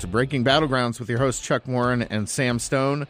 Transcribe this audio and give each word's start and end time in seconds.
to 0.00 0.06
Breaking 0.06 0.42
Battlegrounds 0.42 0.98
with 0.98 1.10
your 1.10 1.18
hosts 1.18 1.46
Chuck 1.46 1.68
Warren 1.68 2.00
and 2.00 2.26
Sam 2.26 2.58
Stone. 2.58 3.06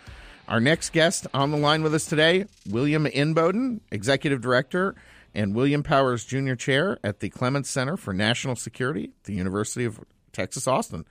Our 0.48 0.58
next 0.58 0.92
guest 0.92 1.28
on 1.32 1.52
the 1.52 1.56
line 1.56 1.84
with 1.84 1.94
us 1.94 2.04
today, 2.04 2.46
William 2.68 3.04
Inboden, 3.06 3.78
Executive 3.92 4.40
Director 4.40 4.96
and 5.32 5.54
William 5.54 5.84
Powers 5.84 6.24
Jr. 6.24 6.54
Chair 6.54 6.98
at 7.04 7.20
the 7.20 7.30
Clements 7.30 7.70
Center 7.70 7.96
for 7.96 8.12
National 8.12 8.56
Security 8.56 9.04
at 9.04 9.24
the 9.24 9.34
University 9.34 9.84
of 9.84 10.00
Texas 10.32 10.66
Austin. 10.66 11.04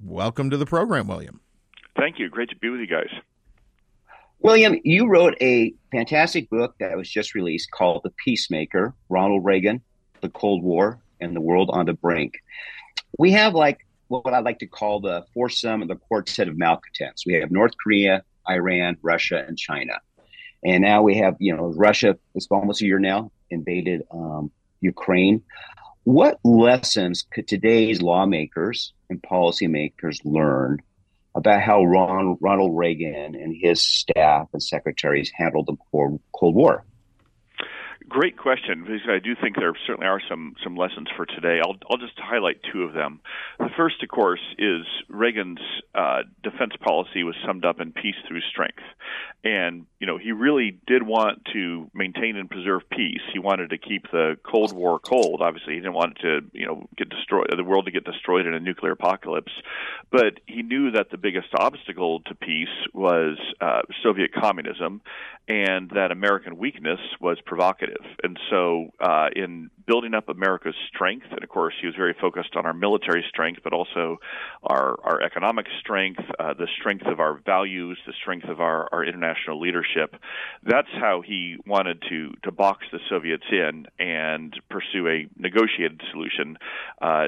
Welcome 0.00 0.50
to 0.50 0.56
the 0.56 0.66
program, 0.66 1.06
William. 1.06 1.40
Thank 1.96 2.18
you. 2.18 2.28
Great 2.28 2.48
to 2.48 2.56
be 2.56 2.68
with 2.68 2.80
you 2.80 2.88
guys. 2.88 3.10
William, 4.40 4.80
you 4.82 5.06
wrote 5.08 5.36
a 5.40 5.74
fantastic 5.92 6.50
book 6.50 6.74
that 6.80 6.96
was 6.96 7.08
just 7.08 7.36
released 7.36 7.70
called 7.70 8.00
The 8.02 8.10
Peacemaker 8.24 8.94
Ronald 9.08 9.44
Reagan, 9.44 9.82
the 10.22 10.28
Cold 10.28 10.64
War, 10.64 10.98
and 11.20 11.36
the 11.36 11.40
World 11.40 11.70
on 11.72 11.86
the 11.86 11.94
Brink. 11.94 12.34
We 13.16 13.30
have 13.32 13.54
like 13.54 13.85
what 14.08 14.32
I'd 14.34 14.44
like 14.44 14.58
to 14.60 14.66
call 14.66 15.00
the 15.00 15.24
foursome 15.34 15.82
and 15.82 15.90
the 15.90 15.96
quartet 15.96 16.48
of 16.48 16.56
malcontents. 16.56 17.24
We 17.26 17.34
have 17.34 17.50
North 17.50 17.72
Korea, 17.82 18.22
Iran, 18.48 18.96
Russia, 19.02 19.44
and 19.46 19.58
China. 19.58 19.94
And 20.64 20.82
now 20.82 21.02
we 21.02 21.16
have, 21.18 21.36
you 21.38 21.54
know, 21.56 21.72
Russia, 21.76 22.16
it's 22.34 22.46
almost 22.50 22.82
a 22.82 22.86
year 22.86 22.98
now, 22.98 23.30
invaded 23.50 24.02
um, 24.10 24.50
Ukraine. 24.80 25.42
What 26.04 26.38
lessons 26.44 27.24
could 27.32 27.48
today's 27.48 28.00
lawmakers 28.00 28.92
and 29.10 29.22
policymakers 29.22 30.20
learn 30.24 30.78
about 31.34 31.60
how 31.60 31.84
Ron, 31.84 32.38
Ronald 32.40 32.76
Reagan 32.76 33.34
and 33.34 33.54
his 33.54 33.82
staff 33.82 34.48
and 34.52 34.62
secretaries 34.62 35.30
handled 35.34 35.66
the 35.66 35.76
Cold 36.32 36.54
War? 36.54 36.84
Great 38.08 38.36
question. 38.36 38.84
Because 38.84 39.00
I 39.08 39.18
do 39.18 39.34
think 39.34 39.56
there 39.56 39.72
certainly 39.84 40.06
are 40.06 40.20
some 40.28 40.54
some 40.62 40.76
lessons 40.76 41.08
for 41.16 41.26
today. 41.26 41.58
I'll 41.60 41.76
I'll 41.90 41.96
just 41.96 42.16
highlight 42.16 42.60
two 42.72 42.82
of 42.82 42.92
them. 42.92 43.20
The 43.58 43.70
first, 43.76 44.00
of 44.00 44.08
course, 44.08 44.40
is 44.58 44.86
Reagan's 45.08 45.58
uh, 45.92 46.22
defense 46.44 46.74
policy 46.80 47.24
was 47.24 47.34
summed 47.44 47.64
up 47.64 47.80
in 47.80 47.90
peace 47.90 48.14
through 48.28 48.42
strength, 48.42 48.84
and 49.42 49.86
you 49.98 50.06
know 50.06 50.18
he 50.18 50.30
really 50.30 50.78
did 50.86 51.02
want 51.02 51.46
to 51.52 51.90
maintain 51.94 52.36
and 52.36 52.48
preserve 52.48 52.82
peace. 52.90 53.22
He 53.32 53.40
wanted 53.40 53.70
to 53.70 53.78
keep 53.78 54.04
the 54.12 54.36
Cold 54.44 54.72
War 54.72 55.00
cold. 55.00 55.40
Obviously, 55.42 55.74
he 55.74 55.80
didn't 55.80 55.94
want 55.94 56.18
to 56.22 56.42
you 56.52 56.66
know 56.66 56.88
get 56.96 57.08
destroyed, 57.08 57.48
the 57.56 57.64
world 57.64 57.86
to 57.86 57.90
get 57.90 58.04
destroyed 58.04 58.46
in 58.46 58.54
a 58.54 58.60
nuclear 58.60 58.92
apocalypse. 58.92 59.52
But 60.12 60.38
he 60.46 60.62
knew 60.62 60.92
that 60.92 61.10
the 61.10 61.18
biggest 61.18 61.48
obstacle 61.58 62.20
to 62.26 62.36
peace 62.36 62.68
was 62.94 63.36
uh, 63.60 63.82
Soviet 64.04 64.32
communism, 64.32 65.00
and 65.48 65.90
that 65.90 66.10
American 66.10 66.56
weakness 66.56 66.98
was 67.20 67.38
provocative. 67.44 68.04
And 68.22 68.38
so, 68.50 68.88
uh, 69.00 69.28
in 69.34 69.70
building 69.86 70.14
up 70.14 70.28
America's 70.28 70.74
strength, 70.88 71.26
and 71.30 71.42
of 71.42 71.48
course, 71.48 71.74
he 71.80 71.86
was 71.86 71.94
very 71.94 72.14
focused 72.20 72.56
on 72.56 72.66
our 72.66 72.74
military 72.74 73.24
strength, 73.28 73.60
but 73.62 73.72
also 73.72 74.18
our 74.64 74.98
our 75.04 75.22
economic 75.22 75.66
strength, 75.78 76.20
uh, 76.38 76.54
the 76.54 76.66
strength 76.80 77.06
of 77.06 77.20
our 77.20 77.40
values, 77.46 77.98
the 78.06 78.12
strength 78.20 78.48
of 78.48 78.60
our, 78.60 78.88
our 78.92 79.04
international 79.04 79.60
leadership. 79.60 80.16
That's 80.64 80.88
how 81.00 81.22
he 81.24 81.56
wanted 81.64 82.02
to 82.08 82.32
to 82.42 82.50
box 82.50 82.84
the 82.90 82.98
Soviets 83.08 83.44
in 83.50 83.86
and 83.98 84.52
pursue 84.68 85.06
a 85.08 85.28
negotiated 85.36 86.00
solution, 86.10 86.58
uh, 87.00 87.26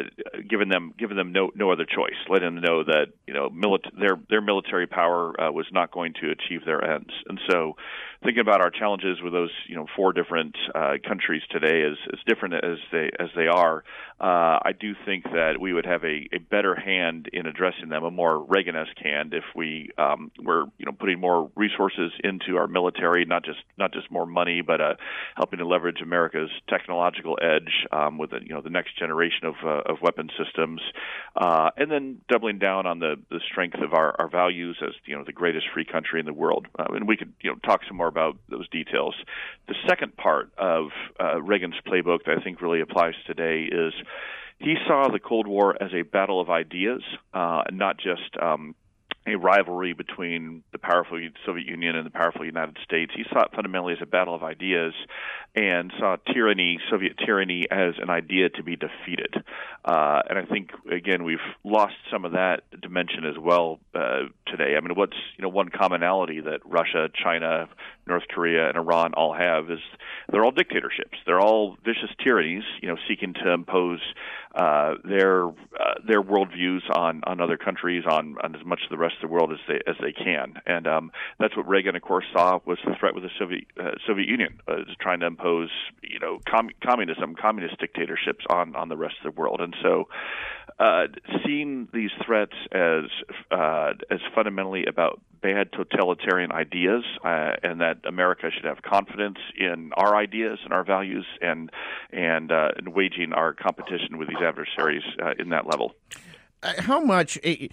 giving 0.49 0.69
them 0.69 0.93
giving 0.99 1.17
them 1.17 1.33
no 1.33 1.51
no 1.55 1.71
other 1.71 1.85
choice, 1.85 2.19
letting 2.29 2.57
them 2.57 2.65
know 2.65 2.83
that 2.83 3.07
you 3.29 3.35
know 3.35 3.49
milit- 3.49 3.97
their 3.99 4.19
their 4.29 4.41
military 4.41 4.89
power 4.89 5.41
uh, 5.41 5.53
was 5.53 5.67
not 5.73 5.93
going 5.93 6.15
to 6.21 6.31
achieve 6.31 6.65
their 6.65 6.83
ends. 6.85 7.13
And 7.29 7.39
so, 7.49 7.77
thinking 8.23 8.41
about 8.41 8.61
our 8.61 8.71
challenges 8.71 9.19
with 9.23 9.33
those 9.33 9.51
you 9.67 9.77
know 9.77 9.87
four 9.97 10.13
different 10.13 10.57
uh, 10.75 10.95
countries 11.07 11.43
today 11.51 11.83
as 11.83 11.97
as 12.13 12.19
different 12.27 12.55
as 12.55 12.79
they 12.93 13.11
as 13.19 13.29
they 13.37 13.47
are, 13.47 13.85
uh, 14.21 14.59
I 14.65 14.73
do 14.79 14.95
think 15.05 15.25
that 15.25 15.61
we 15.61 15.73
would 15.73 15.87
have 15.87 16.03
a, 16.03 16.29
a 16.33 16.39
better 16.39 16.75
hand 16.75 17.31
in 17.33 17.47
addressing 17.47 17.89
them, 17.89 18.03
a 18.03 18.11
more 18.11 18.39
Reagan-esque 18.39 18.99
hand, 18.99 19.33
if 19.33 19.45
we 19.55 19.91
um, 19.97 20.33
were 20.43 20.65
you 20.77 20.87
know 20.87 20.93
putting 20.93 21.21
more 21.21 21.51
resources 21.55 22.11
into 22.25 22.57
our 22.57 22.67
military, 22.67 23.25
not 23.25 23.45
just 23.45 23.61
not 23.77 23.93
just 23.93 24.11
more 24.11 24.27
money, 24.27 24.61
but 24.61 24.81
uh, 24.81 24.95
helping 25.37 25.61
to 25.61 25.67
leverage 25.67 26.01
America's 26.03 26.51
technological 26.69 27.39
edge 27.41 27.87
um, 27.93 28.19
with 28.19 28.31
the, 28.31 28.41
you 28.43 28.55
know 28.55 28.61
the 28.61 28.71
next 28.71 28.99
generation 28.99 29.47
of 29.47 29.55
uh, 29.65 29.93
of 29.93 29.99
weapon 30.03 30.29
systems, 30.37 30.81
uh, 31.37 31.71
and 31.77 31.89
then 31.89 32.21
doubling 32.29 32.59
down 32.59 32.87
on 32.87 32.99
the 32.99 33.15
the 33.31 33.41
strength 33.49 33.79
of 33.81 33.95
our, 33.95 34.17
our 34.19 34.29
values 34.29 34.77
as 34.83 34.95
you 35.05 35.17
know 35.17 35.23
the 35.23 35.33
greatest 35.33 35.67
free 35.73 35.85
country 35.85 36.19
in 36.19 36.27
the 36.27 36.33
world. 36.33 36.67
Uh, 36.77 36.87
and 36.91 37.07
we 37.07 37.17
could 37.17 37.33
you 37.41 37.51
know 37.51 37.57
talk 37.65 37.83
some 37.87 37.97
more 37.97 38.09
about 38.09 38.37
those 38.49 38.69
details. 38.71 39.15
The 39.69 39.77
second 39.89 40.17
part 40.17 40.51
of 40.59 40.89
uh, 41.21 41.41
Reagan's 41.41 41.77
playbook 41.87 42.25
that 42.27 42.37
I 42.37 42.43
think 42.43 42.61
really 42.61 42.81
applies 42.81 43.15
today 43.25 43.63
is 43.71 43.93
he 44.59 44.77
saw 44.87 45.09
the 45.09 45.21
Cold 45.21 45.47
War 45.47 45.81
as 45.81 45.93
a 45.95 46.03
battle 46.03 46.41
of 46.41 46.51
ideas, 46.51 47.03
uh, 47.33 47.63
not 47.71 47.97
just 47.99 48.37
um, 48.41 48.75
a 49.27 49.37
rivalry 49.37 49.93
between 49.93 50.63
the 50.73 50.79
powerful 50.79 51.19
Soviet 51.45 51.67
Union 51.67 51.97
and 51.97 52.07
the 52.07 52.11
powerful 52.11 52.45
United 52.45 52.79
States. 52.83 53.13
He 53.15 53.25
saw 53.31 53.43
it 53.43 53.51
fundamentally 53.55 53.93
as 53.93 53.99
a 54.01 54.07
battle 54.07 54.35
of 54.35 54.43
ideas 54.43 54.95
and 55.55 55.93
saw 55.99 56.17
tyranny, 56.33 56.79
Soviet 56.91 57.19
tyranny, 57.19 57.67
as 57.71 57.95
an 58.01 58.11
idea 58.11 58.49
to 58.51 58.63
be 58.63 58.77
defeated. 58.77 59.35
Uh, 59.85 60.23
and 60.29 60.39
I 60.39 60.45
think, 60.45 60.71
again, 60.91 61.25
we've 61.25 61.39
lost 61.65 61.95
some 62.11 62.25
of 62.25 62.33
that 62.33 62.63
dimension 62.81 63.25
as 63.25 63.39
well 63.39 63.81
uh, 63.95 64.25
today. 64.47 64.77
I 64.77 64.81
mean, 64.81 64.95
what's 64.95 65.17
you 65.37 65.43
know 65.43 65.49
one 65.49 65.69
commonality 65.69 66.41
that 66.41 66.61
Russia, 66.65 67.09
China, 67.15 67.69
North 68.07 68.25
Korea, 68.29 68.69
and 68.69 68.77
Iran 68.77 69.15
all 69.15 69.35
have 69.35 69.71
is 69.71 69.81
they're 70.31 70.45
all 70.45 70.53
dictatorships. 70.53 71.19
They're 71.27 71.41
all 71.41 71.77
vicious 71.85 72.11
tyrannies, 72.23 72.65
you 72.81 72.89
know, 72.89 72.97
seeking 73.09 73.35
to 73.35 73.51
impose 73.51 74.01
uh, 74.59 74.95
their 75.05 75.47
uh, 75.47 75.95
their 76.05 76.21
worldviews 76.21 76.81
on 76.93 77.23
on 77.25 77.41
other 77.41 77.57
countries, 77.57 78.03
on, 78.11 78.35
on 78.43 78.57
as 78.57 78.65
much 78.67 78.81
of 78.83 78.91
the 78.91 78.99
rest 78.99 79.15
of 79.23 79.29
the 79.29 79.33
world 79.33 79.53
as 79.53 79.59
they 79.69 79.81
as 79.87 79.95
they 80.03 80.13
can. 80.13 80.55
And 80.67 80.89
um, 80.89 81.13
that's 81.39 81.57
what 81.57 81.69
Reagan, 81.69 81.95
of 81.95 82.03
course, 82.03 82.25
saw 82.33 82.59
was 82.67 82.79
the 82.85 82.97
threat 82.99 83.15
with 83.15 83.23
the 83.23 83.31
Soviet 83.39 83.67
uh, 83.81 83.93
Soviet 84.05 84.29
Union, 84.29 84.61
uh, 84.67 84.79
trying 85.01 85.21
to 85.21 85.27
impose 85.27 85.71
you 86.03 86.19
know 86.19 86.41
com- 86.51 86.71
communism, 86.85 87.37
communist 87.41 87.79
dictatorships 87.79 88.45
on 88.51 88.75
on 88.75 88.89
the 88.89 88.97
rest 88.97 89.15
of 89.25 89.33
the 89.33 89.41
world. 89.41 89.61
And 89.61 89.77
so, 89.81 90.09
uh, 90.81 91.07
seeing 91.47 91.87
these 91.93 92.11
threats 92.27 92.57
as 92.73 93.05
uh, 93.53 93.93
as 94.11 94.19
fundamentally 94.35 94.87
about 94.87 95.21
bad 95.41 95.73
totalitarian 95.73 96.53
ideas, 96.53 97.05
uh, 97.25 97.53
and 97.63 97.81
that 97.81 97.99
America 98.05 98.51
should 98.55 98.65
have 98.65 98.83
confidence 98.83 99.39
in 99.57 99.91
our 99.97 100.17
ideas 100.17 100.59
and 100.65 100.73
our 100.73 100.85
values, 100.85 101.27
and 101.41 101.71
and, 102.13 102.51
uh, 102.53 102.71
and 102.77 102.95
waging 102.95 103.33
our 103.33 103.55
competition 103.55 104.19
with 104.19 104.29
these 104.29 104.43
adversaries 104.43 105.05
uh, 105.23 105.33
in 105.39 105.51
that 105.51 105.67
level. 105.67 105.95
Uh, 106.63 106.73
how 106.79 107.01
much? 107.01 107.39
It, 107.43 107.73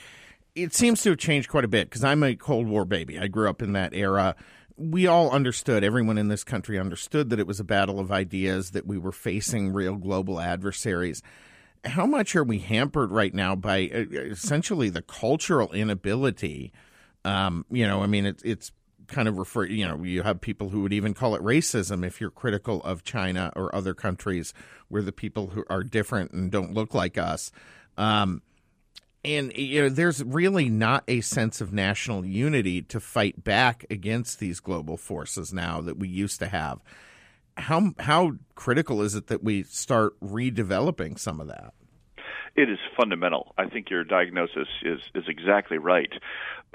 it 0.55 0.73
seems 0.73 1.01
to 1.03 1.09
have 1.09 1.19
changed 1.19 1.49
quite 1.49 1.65
a 1.65 1.67
bit 1.67 1.89
because 1.89 2.03
I'm 2.03 2.23
a 2.23 2.35
Cold 2.35 2.67
War 2.67 2.85
baby. 2.85 3.19
I 3.19 3.27
grew 3.27 3.49
up 3.49 3.61
in 3.61 3.73
that 3.73 3.93
era 3.93 4.35
we 4.77 5.07
all 5.07 5.31
understood, 5.31 5.83
everyone 5.83 6.17
in 6.17 6.27
this 6.27 6.43
country 6.43 6.77
understood 6.77 7.29
that 7.29 7.39
it 7.39 7.47
was 7.47 7.59
a 7.59 7.63
battle 7.63 7.99
of 7.99 8.11
ideas, 8.11 8.71
that 8.71 8.85
we 8.85 8.97
were 8.97 9.11
facing 9.11 9.71
real 9.71 9.95
global 9.95 10.39
adversaries. 10.39 11.21
How 11.85 12.05
much 12.05 12.35
are 12.35 12.43
we 12.43 12.59
hampered 12.59 13.11
right 13.11 13.33
now 13.33 13.55
by 13.55 13.89
uh, 13.93 14.05
essentially 14.11 14.89
the 14.89 15.01
cultural 15.01 15.71
inability 15.71 16.73
um, 17.25 17.65
you 17.71 17.87
know, 17.87 18.01
I 18.01 18.07
mean, 18.07 18.25
it's 18.25 18.43
it's 18.43 18.71
kind 19.07 19.27
of 19.27 19.37
refer. 19.37 19.65
You 19.65 19.87
know, 19.87 20.03
you 20.03 20.21
have 20.23 20.39
people 20.39 20.69
who 20.69 20.81
would 20.81 20.93
even 20.93 21.13
call 21.13 21.35
it 21.35 21.41
racism 21.41 22.05
if 22.05 22.21
you're 22.21 22.31
critical 22.31 22.81
of 22.83 23.03
China 23.03 23.51
or 23.55 23.73
other 23.75 23.93
countries 23.93 24.53
where 24.87 25.01
the 25.01 25.11
people 25.11 25.47
who 25.47 25.65
are 25.69 25.83
different 25.83 26.31
and 26.31 26.51
don't 26.51 26.73
look 26.73 26.93
like 26.93 27.17
us. 27.17 27.51
Um, 27.97 28.41
and 29.23 29.55
you 29.57 29.83
know, 29.83 29.89
there's 29.89 30.23
really 30.23 30.69
not 30.69 31.03
a 31.07 31.21
sense 31.21 31.59
of 31.59 31.73
national 31.73 32.25
unity 32.25 32.81
to 32.83 32.99
fight 32.99 33.43
back 33.43 33.85
against 33.89 34.39
these 34.39 34.59
global 34.59 34.97
forces 34.97 35.51
now 35.51 35.81
that 35.81 35.97
we 35.97 36.07
used 36.07 36.39
to 36.39 36.47
have. 36.47 36.79
How 37.57 37.93
how 37.99 38.33
critical 38.53 39.01
is 39.01 39.15
it 39.15 39.27
that 39.27 39.43
we 39.43 39.63
start 39.63 40.19
redeveloping 40.19 41.17
some 41.17 41.41
of 41.41 41.47
that? 41.47 41.73
It 42.55 42.69
is 42.69 42.79
fundamental. 42.97 43.53
I 43.57 43.67
think 43.67 43.89
your 43.89 44.03
diagnosis 44.03 44.67
is 44.83 44.99
is 45.13 45.25
exactly 45.27 45.77
right. 45.77 46.11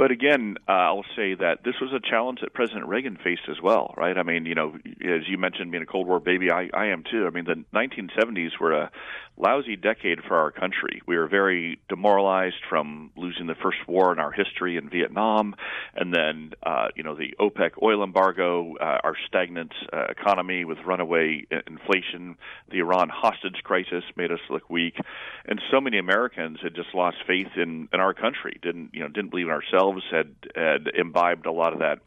But 0.00 0.12
again, 0.12 0.56
uh, 0.66 0.72
I'll 0.72 1.04
say 1.14 1.34
that 1.34 1.58
this 1.62 1.74
was 1.78 1.92
a 1.92 2.00
challenge 2.00 2.40
that 2.40 2.54
President 2.54 2.86
Reagan 2.86 3.18
faced 3.22 3.50
as 3.50 3.60
well, 3.62 3.92
right? 3.98 4.16
I 4.16 4.22
mean, 4.22 4.46
you 4.46 4.54
know, 4.54 4.72
as 4.86 5.28
you 5.28 5.36
mentioned, 5.36 5.70
being 5.70 5.82
a 5.82 5.86
Cold 5.86 6.06
War 6.06 6.18
baby, 6.20 6.50
I, 6.50 6.70
I 6.72 6.86
am 6.86 7.04
too. 7.04 7.26
I 7.26 7.28
mean, 7.28 7.44
the 7.44 7.62
1970s 7.74 8.58
were 8.58 8.72
a 8.72 8.90
lousy 9.36 9.76
decade 9.76 10.20
for 10.26 10.36
our 10.36 10.50
country. 10.50 11.02
We 11.06 11.18
were 11.18 11.26
very 11.28 11.80
demoralized 11.90 12.62
from 12.68 13.10
losing 13.14 13.46
the 13.46 13.54
first 13.54 13.78
war 13.86 14.10
in 14.12 14.18
our 14.18 14.32
history 14.32 14.78
in 14.78 14.88
Vietnam, 14.88 15.54
and 15.94 16.14
then, 16.14 16.52
uh, 16.62 16.88
you 16.94 17.02
know, 17.02 17.14
the 17.14 17.34
OPEC 17.38 17.72
oil 17.82 18.02
embargo, 18.02 18.76
uh, 18.80 19.00
our 19.04 19.16
stagnant 19.26 19.72
uh, 19.92 20.06
economy 20.08 20.64
with 20.64 20.78
runaway 20.86 21.46
inflation, 21.66 22.36
the 22.70 22.78
Iran 22.78 23.10
hostage 23.10 23.62
crisis 23.64 24.04
made 24.16 24.32
us 24.32 24.40
look 24.48 24.68
weak, 24.70 24.96
and 25.44 25.60
so 25.70 25.78
many 25.78 25.98
Americans 25.98 26.58
had 26.62 26.74
just 26.74 26.94
lost 26.94 27.18
faith 27.26 27.48
in 27.56 27.88
in 27.92 28.00
our 28.00 28.14
country. 28.14 28.58
Didn't 28.62 28.90
you 28.94 29.00
know? 29.00 29.08
Didn't 29.08 29.30
believe 29.30 29.46
in 29.46 29.52
ourselves. 29.52 29.89
Had 30.10 30.34
had 30.54 30.88
imbibed 30.94 31.46
a 31.46 31.52
lot 31.52 31.72
of 31.72 31.80
that 31.80 31.98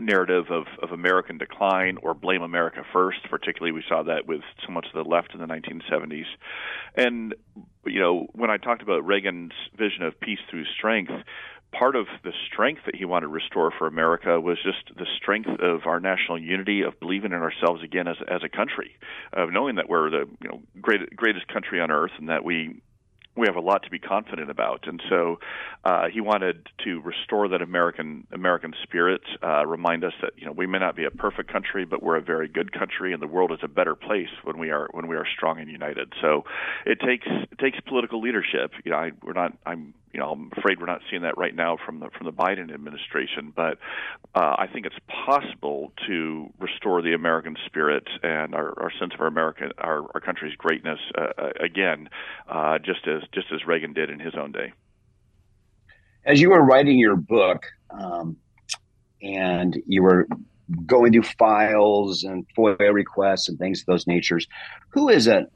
narrative 0.00 0.46
of, 0.50 0.64
of 0.82 0.90
American 0.92 1.38
decline 1.38 1.98
or 2.02 2.14
blame 2.14 2.42
America 2.42 2.82
first. 2.92 3.18
Particularly, 3.28 3.72
we 3.72 3.84
saw 3.88 4.02
that 4.02 4.26
with 4.26 4.40
so 4.66 4.72
much 4.72 4.86
of 4.86 5.04
the 5.04 5.08
left 5.08 5.34
in 5.34 5.40
the 5.40 5.46
1970s. 5.46 6.24
And 6.96 7.34
you 7.86 8.00
know, 8.00 8.26
when 8.32 8.50
I 8.50 8.56
talked 8.56 8.82
about 8.82 9.06
Reagan's 9.06 9.52
vision 9.76 10.02
of 10.02 10.18
peace 10.20 10.38
through 10.50 10.64
strength, 10.76 11.12
part 11.72 11.96
of 11.96 12.06
the 12.24 12.32
strength 12.46 12.82
that 12.86 12.96
he 12.96 13.04
wanted 13.04 13.26
to 13.26 13.32
restore 13.32 13.70
for 13.76 13.86
America 13.86 14.40
was 14.40 14.58
just 14.62 14.96
the 14.96 15.06
strength 15.16 15.48
of 15.60 15.86
our 15.86 16.00
national 16.00 16.38
unity, 16.38 16.82
of 16.82 16.98
believing 17.00 17.32
in 17.32 17.38
ourselves 17.38 17.82
again 17.82 18.08
as 18.08 18.16
as 18.28 18.42
a 18.44 18.48
country, 18.48 18.96
of 19.32 19.52
knowing 19.52 19.76
that 19.76 19.88
we're 19.88 20.10
the 20.10 20.28
you 20.42 20.48
know 20.48 20.62
great, 20.80 21.14
greatest 21.14 21.48
country 21.48 21.80
on 21.80 21.90
earth, 21.90 22.12
and 22.18 22.28
that 22.28 22.44
we 22.44 22.80
we 23.40 23.46
have 23.46 23.56
a 23.56 23.60
lot 23.60 23.82
to 23.84 23.90
be 23.90 23.98
confident 23.98 24.50
about. 24.50 24.86
And 24.86 25.02
so 25.08 25.40
uh, 25.84 26.08
he 26.12 26.20
wanted 26.20 26.68
to 26.84 27.00
restore 27.00 27.48
that 27.48 27.62
American 27.62 28.26
American 28.30 28.74
spirit, 28.82 29.22
uh, 29.42 29.66
remind 29.66 30.04
us 30.04 30.12
that 30.22 30.32
you 30.36 30.46
know 30.46 30.52
we 30.52 30.66
may 30.66 30.78
not 30.78 30.94
be 30.94 31.04
a 31.04 31.10
perfect 31.10 31.50
country, 31.50 31.84
but 31.84 32.02
we're 32.02 32.16
a 32.16 32.22
very 32.22 32.48
good 32.48 32.72
country, 32.72 33.12
and 33.12 33.22
the 33.22 33.26
world 33.26 33.50
is 33.52 33.58
a 33.62 33.68
better 33.68 33.94
place 33.94 34.28
when 34.44 34.58
we 34.58 34.70
are 34.70 34.88
when 34.92 35.06
we 35.08 35.16
are 35.16 35.26
strong 35.36 35.58
and 35.58 35.70
united. 35.70 36.12
So 36.20 36.44
it 36.84 37.00
takes 37.00 37.26
it 37.50 37.58
takes 37.58 37.80
political 37.80 38.20
leadership. 38.20 38.72
You 38.84 38.92
know, 38.92 38.98
I, 38.98 39.12
we're 39.22 39.32
not. 39.32 39.56
I'm 39.64 39.94
you 40.12 40.18
know, 40.18 40.30
I'm 40.30 40.50
afraid 40.56 40.80
we're 40.80 40.86
not 40.86 41.02
seeing 41.08 41.22
that 41.22 41.38
right 41.38 41.54
now 41.54 41.76
from 41.84 42.00
the 42.00 42.08
from 42.16 42.26
the 42.26 42.32
Biden 42.32 42.72
administration. 42.72 43.52
But 43.54 43.78
uh, 44.34 44.56
I 44.58 44.66
think 44.72 44.86
it's 44.86 44.98
possible 45.26 45.92
to 46.06 46.50
restore 46.58 47.00
the 47.02 47.14
American 47.14 47.56
spirit 47.66 48.04
and 48.22 48.54
our, 48.54 48.78
our 48.80 48.90
sense 48.98 49.14
of 49.14 49.20
our 49.20 49.28
American 49.28 49.70
our, 49.78 50.02
our 50.14 50.20
country's 50.20 50.56
greatness 50.56 50.98
uh, 51.16 51.28
uh, 51.38 51.50
again, 51.60 52.08
uh, 52.48 52.78
just 52.78 53.06
as 53.06 53.22
just 53.32 53.46
as 53.52 53.66
Reagan 53.66 53.92
did 53.92 54.10
in 54.10 54.18
his 54.18 54.34
own 54.34 54.52
day. 54.52 54.72
As 56.24 56.40
you 56.40 56.50
were 56.50 56.62
writing 56.62 56.98
your 56.98 57.16
book, 57.16 57.62
um, 57.90 58.36
and 59.22 59.80
you 59.86 60.02
were 60.02 60.26
going 60.86 61.12
through 61.12 61.22
files 61.22 62.24
and 62.24 62.46
FOIA 62.56 62.92
requests 62.92 63.48
and 63.48 63.58
things 63.58 63.80
of 63.80 63.86
those 63.86 64.06
natures, 64.06 64.46
who 64.90 65.08
is 65.08 65.26
an 65.26 65.46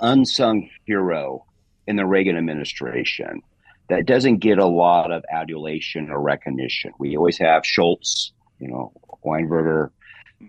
unsung 0.00 0.68
hero 0.84 1.44
in 1.86 1.96
the 1.96 2.06
Reagan 2.06 2.36
administration? 2.36 3.42
That 3.90 4.06
doesn't 4.06 4.38
get 4.38 4.58
a 4.58 4.66
lot 4.66 5.10
of 5.10 5.24
adulation 5.30 6.10
or 6.10 6.20
recognition. 6.20 6.92
We 7.00 7.16
always 7.16 7.38
have 7.38 7.66
Shultz, 7.66 8.32
you 8.60 8.68
know, 8.68 8.92
Weinberger, 9.26 9.90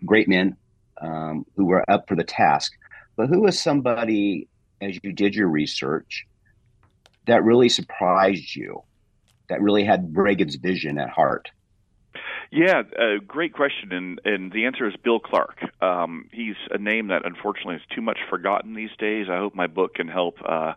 great 0.06 0.30
men 0.30 0.56
um, 1.02 1.46
who 1.56 1.66
were 1.66 1.84
up 1.90 2.08
for 2.08 2.16
the 2.16 2.24
task. 2.24 2.72
But 3.16 3.30
who 3.30 3.42
was 3.42 3.60
somebody, 3.60 4.48
as 4.80 5.00
you 5.04 5.12
did 5.12 5.34
your 5.34 5.48
research, 5.48 6.28
that 7.26 7.44
really 7.44 7.68
surprised 7.68 8.56
you, 8.56 8.84
that 9.50 9.60
really 9.60 9.84
had 9.84 10.16
Reagan's 10.16 10.56
vision 10.56 11.00
at 11.00 11.10
heart? 11.10 11.50
Yeah, 12.54 12.82
uh, 13.00 13.24
great 13.26 13.54
question, 13.54 13.94
and 13.94 14.20
and 14.26 14.52
the 14.52 14.66
answer 14.66 14.86
is 14.86 14.94
Bill 15.02 15.22
Clark. 15.22 15.58
Um, 15.82 16.28
he's 16.34 16.58
a 16.70 16.78
name 16.78 17.08
that 17.08 17.26
unfortunately 17.26 17.76
is 17.76 17.82
too 17.96 18.02
much 18.02 18.18
forgotten 18.30 18.74
these 18.74 18.90
days. 19.00 19.28
I 19.32 19.38
hope 19.38 19.56
my 19.56 19.68
book 19.68 19.94
can 19.96 20.10
help 20.10 20.36
uh, 20.46 20.74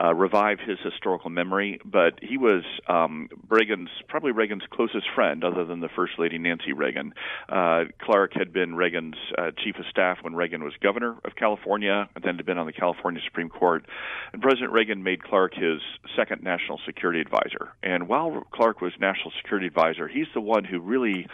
uh, 0.00 0.14
revive 0.14 0.58
his 0.60 0.78
historical 0.80 1.28
memory. 1.28 1.80
But 1.84 2.20
he 2.22 2.38
was 2.38 2.62
um, 2.86 3.28
Reagan's 3.48 3.88
probably 4.06 4.30
Reagan's 4.30 4.62
closest 4.70 5.06
friend, 5.12 5.42
other 5.42 5.64
than 5.64 5.80
the 5.80 5.88
First 5.88 6.12
Lady 6.20 6.38
Nancy 6.38 6.72
Reagan. 6.72 7.12
Uh, 7.48 7.86
Clark 8.00 8.34
had 8.34 8.52
been 8.52 8.76
Reagan's 8.76 9.16
uh, 9.36 9.50
chief 9.64 9.74
of 9.80 9.86
staff 9.90 10.18
when 10.22 10.36
Reagan 10.36 10.62
was 10.62 10.74
governor 10.80 11.16
of 11.24 11.34
California, 11.34 12.08
and 12.14 12.22
then 12.22 12.36
had 12.36 12.46
been 12.46 12.58
on 12.58 12.66
the 12.66 12.72
California 12.72 13.20
Supreme 13.24 13.48
Court. 13.48 13.84
And 14.32 14.40
President 14.40 14.70
Reagan 14.70 15.02
made 15.02 15.24
Clark 15.24 15.54
his 15.54 15.80
second 16.14 16.44
national 16.44 16.78
security 16.86 17.20
advisor. 17.20 17.72
And 17.82 18.06
while 18.06 18.46
Clark 18.52 18.80
was 18.80 18.92
national 19.00 19.32
security 19.42 19.66
advisor, 19.66 20.06
he's 20.06 20.28
the 20.32 20.40
one 20.40 20.62
who 20.62 20.78
really 20.78 21.07
really 21.08 21.26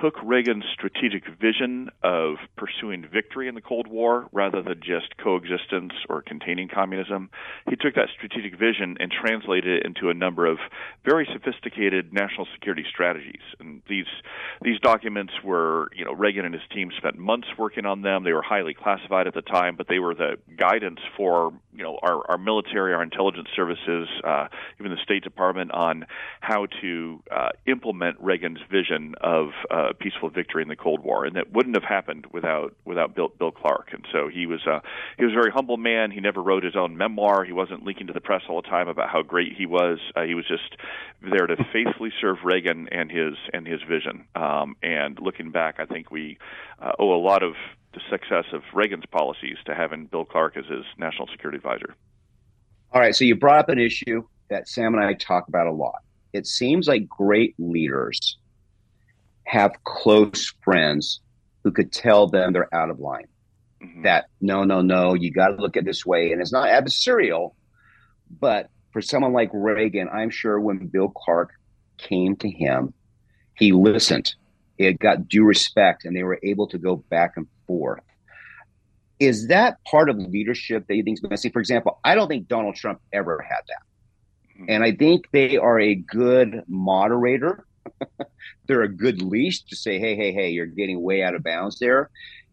took 0.00 0.14
Reagan's 0.22 0.64
strategic 0.72 1.24
vision 1.40 1.90
of 2.02 2.36
pursuing 2.56 3.06
victory 3.12 3.48
in 3.48 3.54
the 3.54 3.60
Cold 3.60 3.86
War 3.86 4.26
rather 4.32 4.62
than 4.62 4.80
just 4.80 5.16
coexistence 5.18 5.92
or 6.08 6.22
containing 6.22 6.68
communism. 6.68 7.30
He 7.68 7.76
took 7.76 7.94
that 7.94 8.08
strategic 8.16 8.58
vision 8.58 8.96
and 9.00 9.10
translated 9.10 9.78
it 9.78 9.86
into 9.86 10.10
a 10.10 10.14
number 10.14 10.46
of 10.46 10.58
very 11.04 11.28
sophisticated 11.32 12.12
national 12.12 12.46
security 12.54 12.84
strategies. 12.88 13.42
And 13.60 13.82
these 13.88 14.06
these 14.62 14.78
documents 14.80 15.32
were, 15.42 15.90
you 15.94 16.04
know, 16.04 16.12
Reagan 16.12 16.44
and 16.44 16.54
his 16.54 16.62
team 16.72 16.90
spent 16.96 17.16
months 17.16 17.48
working 17.58 17.86
on 17.86 18.02
them. 18.02 18.24
They 18.24 18.32
were 18.32 18.42
highly 18.42 18.74
classified 18.74 19.26
at 19.26 19.34
the 19.34 19.42
time, 19.42 19.76
but 19.76 19.88
they 19.88 19.98
were 19.98 20.14
the 20.14 20.36
guidance 20.56 21.00
for, 21.16 21.52
you 21.74 21.82
know, 21.82 21.98
our, 22.02 22.30
our 22.30 22.38
military, 22.38 22.94
our 22.94 23.02
intelligence 23.02 23.48
services, 23.54 24.08
uh, 24.24 24.48
even 24.80 24.92
the 24.92 25.02
State 25.02 25.22
Department 25.22 25.70
on 25.72 26.06
how 26.40 26.66
to 26.80 27.22
uh, 27.30 27.48
implement 27.66 28.16
Reagan's 28.20 28.60
vision 28.70 29.14
of 29.20 29.48
uh, 29.74 29.92
peaceful 29.98 30.30
victory 30.30 30.62
in 30.62 30.68
the 30.68 30.76
Cold 30.76 31.02
War, 31.02 31.24
and 31.24 31.34
that 31.34 31.52
wouldn't 31.52 31.74
have 31.74 31.84
happened 31.84 32.26
without 32.32 32.76
without 32.84 33.16
Bill, 33.16 33.30
Bill 33.36 33.50
Clark. 33.50 33.88
And 33.92 34.06
so 34.12 34.28
he 34.28 34.46
was 34.46 34.60
uh, 34.66 34.78
he 35.18 35.24
was 35.24 35.32
a 35.32 35.34
very 35.34 35.50
humble 35.50 35.76
man. 35.76 36.12
He 36.12 36.20
never 36.20 36.40
wrote 36.40 36.62
his 36.62 36.76
own 36.76 36.96
memoir. 36.96 37.44
He 37.44 37.52
wasn't 37.52 37.84
leaking 37.84 38.06
to 38.06 38.12
the 38.12 38.20
press 38.20 38.42
all 38.48 38.62
the 38.62 38.68
time 38.68 38.86
about 38.86 39.10
how 39.10 39.22
great 39.22 39.52
he 39.56 39.66
was. 39.66 39.98
Uh, 40.14 40.22
he 40.22 40.34
was 40.34 40.46
just 40.46 40.76
there 41.22 41.46
to 41.48 41.56
faithfully 41.72 42.12
serve 42.20 42.38
Reagan 42.44 42.88
and 42.92 43.10
his 43.10 43.34
and 43.52 43.66
his 43.66 43.80
vision. 43.82 44.26
Um, 44.36 44.76
and 44.82 45.18
looking 45.20 45.50
back, 45.50 45.76
I 45.80 45.86
think 45.86 46.12
we 46.12 46.38
uh, 46.80 46.92
owe 47.00 47.12
a 47.12 47.18
lot 47.20 47.42
of 47.42 47.54
the 47.94 48.00
success 48.10 48.44
of 48.52 48.62
Reagan's 48.74 49.06
policies 49.10 49.56
to 49.66 49.74
having 49.74 50.06
Bill 50.06 50.24
Clark 50.24 50.56
as 50.56 50.66
his 50.66 50.84
national 50.98 51.26
security 51.28 51.56
advisor. 51.56 51.96
All 52.92 53.00
right, 53.00 53.14
so 53.14 53.24
you 53.24 53.34
brought 53.34 53.58
up 53.58 53.68
an 53.70 53.80
issue 53.80 54.24
that 54.50 54.68
Sam 54.68 54.94
and 54.94 55.02
I 55.02 55.14
talk 55.14 55.48
about 55.48 55.66
a 55.66 55.72
lot. 55.72 55.98
It 56.32 56.46
seems 56.46 56.86
like 56.86 57.08
great 57.08 57.54
leaders 57.58 58.38
have 59.46 59.72
close 59.84 60.52
friends 60.62 61.20
who 61.62 61.72
could 61.72 61.92
tell 61.92 62.26
them 62.26 62.52
they're 62.52 62.72
out 62.74 62.90
of 62.90 63.00
line. 63.00 63.26
Mm-hmm. 63.82 64.02
That 64.02 64.26
no, 64.40 64.64
no, 64.64 64.80
no, 64.80 65.14
you 65.14 65.30
got 65.30 65.48
to 65.48 65.56
look 65.56 65.76
at 65.76 65.84
this 65.84 66.04
way, 66.06 66.32
and 66.32 66.40
it's 66.40 66.52
not 66.52 66.68
adversarial, 66.68 67.54
but 68.40 68.70
for 68.92 69.02
someone 69.02 69.32
like 69.32 69.50
Reagan, 69.52 70.08
I'm 70.08 70.30
sure 70.30 70.60
when 70.60 70.86
Bill 70.86 71.08
Clark 71.08 71.50
came 71.98 72.36
to 72.36 72.48
him, 72.48 72.94
he 73.56 73.72
listened. 73.72 74.34
It 74.78 74.98
got 74.98 75.28
due 75.28 75.44
respect, 75.44 76.04
and 76.04 76.16
they 76.16 76.22
were 76.22 76.38
able 76.42 76.66
to 76.68 76.78
go 76.78 76.96
back 76.96 77.32
and 77.36 77.46
forth. 77.66 78.02
Is 79.20 79.48
that 79.48 79.78
part 79.84 80.10
of 80.10 80.18
leadership 80.18 80.86
that 80.88 80.96
you 80.96 81.02
think 81.02 81.18
is 81.18 81.30
missing? 81.30 81.52
For 81.52 81.60
example, 81.60 82.00
I 82.04 82.14
don't 82.14 82.28
think 82.28 82.48
Donald 82.48 82.74
Trump 82.74 83.00
ever 83.12 83.40
had 83.40 83.60
that. 83.68 84.54
Mm-hmm. 84.56 84.64
And 84.68 84.84
I 84.84 84.92
think 84.92 85.30
they 85.30 85.56
are 85.56 85.78
a 85.78 85.94
good 85.94 86.62
moderator 86.68 87.64
they're 88.66 88.82
a 88.82 88.88
good 88.88 89.22
leash 89.22 89.62
to 89.64 89.76
say, 89.76 89.98
hey, 89.98 90.16
hey, 90.16 90.32
hey, 90.32 90.50
you're 90.50 90.66
getting 90.66 91.02
way 91.02 91.22
out 91.22 91.34
of 91.34 91.42
bounds 91.42 91.78
there. 91.78 92.10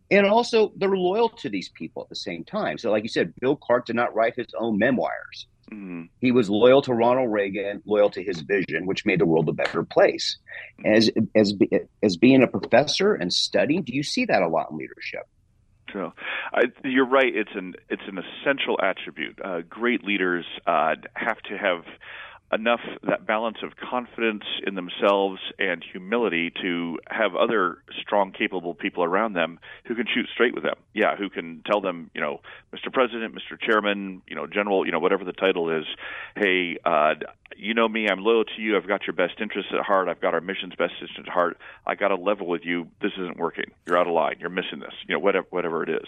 And 0.09 0.27
also, 0.27 0.73
they're 0.75 0.89
loyal 0.89 1.29
to 1.29 1.49
these 1.49 1.69
people 1.69 2.03
at 2.03 2.09
the 2.09 2.15
same 2.15 2.43
time. 2.43 2.77
So, 2.77 2.91
like 2.91 3.03
you 3.03 3.09
said, 3.09 3.33
Bill 3.39 3.55
Clark 3.55 3.85
did 3.85 3.95
not 3.95 4.13
write 4.13 4.35
his 4.35 4.53
own 4.59 4.77
memoirs. 4.77 5.47
Mm-hmm. 5.71 6.03
He 6.19 6.33
was 6.33 6.49
loyal 6.49 6.81
to 6.81 6.93
Ronald 6.93 7.31
Reagan, 7.31 7.81
loyal 7.85 8.09
to 8.09 8.21
his 8.21 8.41
vision, 8.41 8.85
which 8.85 9.05
made 9.05 9.21
the 9.21 9.25
world 9.25 9.47
a 9.47 9.53
better 9.53 9.83
place. 9.83 10.37
As 10.83 11.09
as 11.33 11.53
as 12.03 12.17
being 12.17 12.43
a 12.43 12.47
professor 12.47 13.13
and 13.13 13.31
studying, 13.31 13.83
do 13.83 13.95
you 13.95 14.03
see 14.03 14.25
that 14.25 14.41
a 14.41 14.49
lot 14.49 14.67
in 14.71 14.77
leadership? 14.77 15.21
So, 15.93 16.13
I, 16.53 16.63
you're 16.83 17.07
right. 17.07 17.33
It's 17.33 17.55
an 17.55 17.75
it's 17.89 18.03
an 18.07 18.17
essential 18.17 18.77
attribute. 18.83 19.39
Uh, 19.41 19.61
great 19.61 20.03
leaders 20.03 20.45
uh, 20.67 20.95
have 21.15 21.41
to 21.43 21.57
have 21.57 21.85
enough 22.53 22.81
that 23.07 23.25
balance 23.25 23.57
of 23.63 23.71
confidence 23.77 24.43
in 24.65 24.75
themselves 24.75 25.39
and 25.57 25.83
humility 25.91 26.51
to 26.61 26.99
have 27.09 27.35
other 27.35 27.77
strong, 28.01 28.31
capable 28.31 28.73
people 28.73 29.03
around 29.03 29.33
them 29.33 29.59
who 29.85 29.95
can 29.95 30.05
shoot 30.13 30.27
straight 30.33 30.53
with 30.53 30.63
them. 30.63 30.75
Yeah, 30.93 31.15
who 31.15 31.29
can 31.29 31.63
tell 31.69 31.81
them, 31.81 32.09
you 32.13 32.21
know, 32.21 32.41
Mr. 32.73 32.91
President, 32.91 33.33
Mr. 33.35 33.59
Chairman, 33.59 34.21
you 34.27 34.35
know, 34.35 34.47
General, 34.47 34.85
you 34.85 34.91
know, 34.91 34.99
whatever 34.99 35.23
the 35.23 35.33
title 35.33 35.69
is. 35.75 35.85
Hey, 36.35 36.77
uh, 36.85 37.15
you 37.57 37.73
know 37.73 37.87
me. 37.87 38.07
I'm 38.09 38.19
loyal 38.19 38.43
to 38.43 38.61
you. 38.61 38.75
I've 38.75 38.87
got 38.87 39.05
your 39.05 39.13
best 39.13 39.39
interests 39.39 39.71
at 39.73 39.85
heart. 39.85 40.07
I've 40.07 40.21
got 40.21 40.33
our 40.33 40.41
mission's 40.41 40.75
best 40.75 40.93
interests 40.93 41.17
at 41.19 41.27
heart. 41.27 41.57
I 41.85 41.95
got 41.95 42.09
to 42.09 42.15
level 42.15 42.47
with 42.47 42.61
you. 42.63 42.87
This 43.01 43.11
isn't 43.17 43.37
working. 43.37 43.71
You're 43.85 43.97
out 43.97 44.07
of 44.07 44.13
line. 44.13 44.35
You're 44.39 44.49
missing 44.49 44.79
this. 44.79 44.93
You 45.07 45.15
know, 45.15 45.19
whatever, 45.19 45.47
whatever 45.49 45.83
it 45.83 45.89
is. 45.89 46.07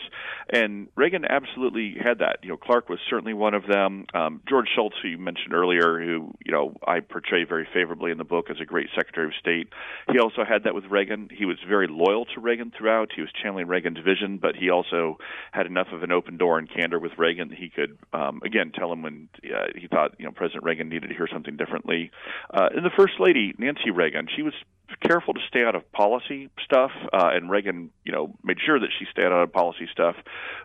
And 0.49 0.87
Reagan 0.95 1.25
absolutely 1.25 1.95
had 2.01 2.19
that. 2.19 2.39
You 2.43 2.49
know, 2.49 2.57
Clark 2.57 2.89
was 2.89 2.99
certainly 3.09 3.33
one 3.33 3.53
of 3.53 3.63
them. 3.67 4.05
Um, 4.13 4.41
George 4.47 4.67
Shultz, 4.75 4.95
who 5.01 5.09
you 5.09 5.17
mentioned 5.17 5.53
earlier, 5.53 5.99
who 5.99 6.32
you 6.45 6.51
know 6.51 6.75
I 6.85 6.99
portray 6.99 7.43
very 7.43 7.67
favorably 7.73 8.11
in 8.11 8.17
the 8.17 8.23
book 8.23 8.49
as 8.49 8.57
a 8.61 8.65
great 8.65 8.87
Secretary 8.95 9.27
of 9.27 9.33
State. 9.39 9.69
He 10.11 10.19
also 10.19 10.43
had 10.43 10.63
that 10.63 10.75
with 10.75 10.85
Reagan. 10.85 11.29
He 11.31 11.45
was 11.45 11.57
very 11.67 11.87
loyal 11.89 12.25
to 12.33 12.39
Reagan 12.39 12.71
throughout. 12.77 13.11
He 13.15 13.21
was 13.21 13.31
channeling 13.41 13.67
Reagan's 13.67 13.99
vision, 13.99 14.37
but 14.37 14.55
he 14.55 14.69
also 14.69 15.17
had 15.51 15.65
enough 15.65 15.87
of 15.91 16.03
an 16.03 16.11
open 16.11 16.37
door 16.37 16.57
and 16.57 16.69
candor 16.69 16.99
with 16.99 17.13
Reagan 17.17 17.49
that 17.49 17.57
he 17.57 17.69
could, 17.69 17.97
um, 18.13 18.41
again, 18.43 18.71
tell 18.73 18.91
him 18.91 19.01
when 19.01 19.29
uh, 19.45 19.67
he 19.75 19.87
thought 19.87 20.15
you 20.19 20.25
know 20.25 20.31
President 20.31 20.63
Reagan 20.63 20.89
needed 20.89 21.07
to 21.07 21.15
hear 21.15 21.27
something 21.31 21.57
differently. 21.57 22.11
Uh, 22.53 22.69
and 22.75 22.85
the 22.85 22.91
First 22.95 23.13
Lady, 23.19 23.53
Nancy 23.57 23.91
Reagan, 23.91 24.27
she 24.35 24.41
was 24.41 24.53
careful 25.01 25.33
to 25.33 25.39
stay 25.47 25.63
out 25.63 25.75
of 25.75 25.89
policy 25.91 26.49
stuff, 26.63 26.91
uh, 27.11 27.29
and 27.33 27.49
Reagan, 27.49 27.91
you 28.03 28.11
know, 28.11 28.35
made 28.43 28.57
sure 28.65 28.79
that 28.79 28.89
she 28.97 29.05
stayed 29.11 29.25
out 29.25 29.31
of 29.31 29.51
policy 29.51 29.87
stuff. 29.91 30.15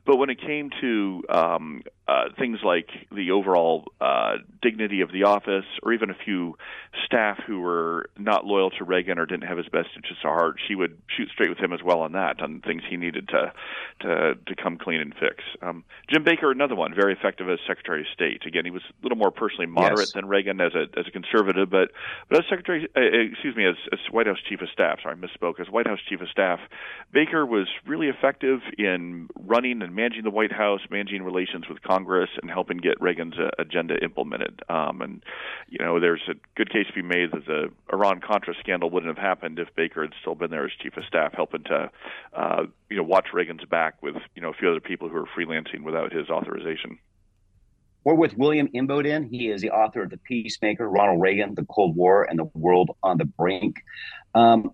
But 0.06 0.16
when 0.16 0.30
it 0.30 0.40
came 0.40 0.70
to 0.80 1.22
um, 1.28 1.82
uh, 2.08 2.30
things 2.38 2.58
like 2.64 2.88
the 3.12 3.32
overall 3.32 3.84
uh, 4.00 4.36
dignity 4.62 5.02
of 5.02 5.12
the 5.12 5.24
office, 5.24 5.66
or 5.82 5.92
even 5.92 6.08
a 6.08 6.14
few 6.24 6.56
staff 7.04 7.38
who 7.46 7.60
were 7.60 8.08
not 8.18 8.46
loyal 8.46 8.70
to 8.70 8.84
Reagan 8.84 9.18
or 9.18 9.26
didn't 9.26 9.46
have 9.46 9.58
his 9.58 9.68
best 9.68 9.88
interests 9.94 10.22
at 10.24 10.28
heart, 10.28 10.56
she 10.66 10.74
would 10.74 10.96
shoot 11.14 11.28
straight 11.28 11.50
with 11.50 11.58
him 11.58 11.72
as 11.72 11.80
well 11.84 12.00
on 12.00 12.12
that, 12.12 12.40
on 12.40 12.60
things 12.60 12.82
he 12.88 12.96
needed 12.96 13.28
to 13.28 13.52
to 14.00 14.34
to 14.46 14.56
come 14.56 14.78
clean 14.78 15.00
and 15.00 15.12
fix. 15.14 15.44
Um, 15.60 15.84
Jim 16.10 16.24
Baker, 16.24 16.50
another 16.50 16.74
one, 16.74 16.94
very 16.94 17.12
effective 17.12 17.48
as 17.50 17.58
Secretary 17.66 18.00
of 18.00 18.06
State. 18.14 18.46
Again, 18.46 18.64
he 18.64 18.70
was 18.70 18.82
a 18.88 19.02
little 19.02 19.18
more 19.18 19.30
personally 19.30 19.66
moderate 19.66 20.08
yes. 20.08 20.12
than 20.12 20.26
Reagan 20.26 20.62
as 20.62 20.72
a 20.74 20.86
as 20.98 21.06
a 21.06 21.10
conservative, 21.10 21.68
but 21.68 21.90
but 22.30 22.38
as 22.38 22.44
Secretary, 22.48 22.88
uh, 22.96 23.00
excuse 23.00 23.54
me, 23.54 23.66
as, 23.66 23.76
as 23.92 23.98
White 24.18 24.26
House 24.26 24.38
Chief 24.48 24.60
of 24.60 24.68
Staff. 24.72 24.98
Sorry, 25.00 25.14
I 25.14 25.26
misspoke. 25.26 25.60
As 25.60 25.70
White 25.70 25.86
House 25.86 26.00
Chief 26.08 26.20
of 26.20 26.28
Staff, 26.28 26.58
Baker 27.12 27.46
was 27.46 27.68
really 27.86 28.08
effective 28.08 28.58
in 28.76 29.28
running 29.38 29.80
and 29.80 29.94
managing 29.94 30.24
the 30.24 30.30
White 30.30 30.50
House, 30.50 30.80
managing 30.90 31.22
relations 31.22 31.68
with 31.68 31.80
Congress, 31.82 32.28
and 32.42 32.50
helping 32.50 32.78
get 32.78 33.00
Reagan's 33.00 33.38
uh, 33.38 33.50
agenda 33.60 33.94
implemented. 34.02 34.60
Um, 34.68 35.02
and 35.02 35.22
you 35.68 35.78
know, 35.78 36.00
there's 36.00 36.22
a 36.28 36.34
good 36.56 36.68
case 36.68 36.88
to 36.88 36.92
be 36.94 37.02
made 37.02 37.30
that 37.30 37.46
the 37.46 37.68
Iran 37.92 38.18
Contra 38.18 38.54
scandal 38.58 38.90
wouldn't 38.90 39.16
have 39.16 39.24
happened 39.24 39.60
if 39.60 39.68
Baker 39.76 40.02
had 40.02 40.14
still 40.20 40.34
been 40.34 40.50
there 40.50 40.64
as 40.64 40.72
Chief 40.82 40.96
of 40.96 41.04
Staff, 41.04 41.34
helping 41.34 41.62
to 41.62 41.88
uh, 42.32 42.64
you 42.90 42.96
know 42.96 43.04
watch 43.04 43.28
Reagan's 43.32 43.66
back 43.70 44.02
with 44.02 44.16
you 44.34 44.42
know 44.42 44.50
a 44.50 44.54
few 44.54 44.68
other 44.68 44.80
people 44.80 45.08
who 45.08 45.16
are 45.16 45.28
freelancing 45.38 45.84
without 45.84 46.12
his 46.12 46.28
authorization. 46.28 46.98
We're 48.04 48.14
with 48.14 48.36
William 48.36 48.68
Inboden. 48.68 49.28
He 49.28 49.48
is 49.48 49.60
the 49.60 49.70
author 49.70 50.02
of 50.02 50.10
The 50.10 50.18
Peacemaker, 50.18 50.88
Ronald 50.88 51.20
Reagan, 51.20 51.54
The 51.54 51.64
Cold 51.64 51.96
War, 51.96 52.24
and 52.24 52.38
the 52.38 52.50
World 52.54 52.90
on 53.02 53.18
the 53.18 53.24
Brink. 53.24 53.82
Um, 54.34 54.72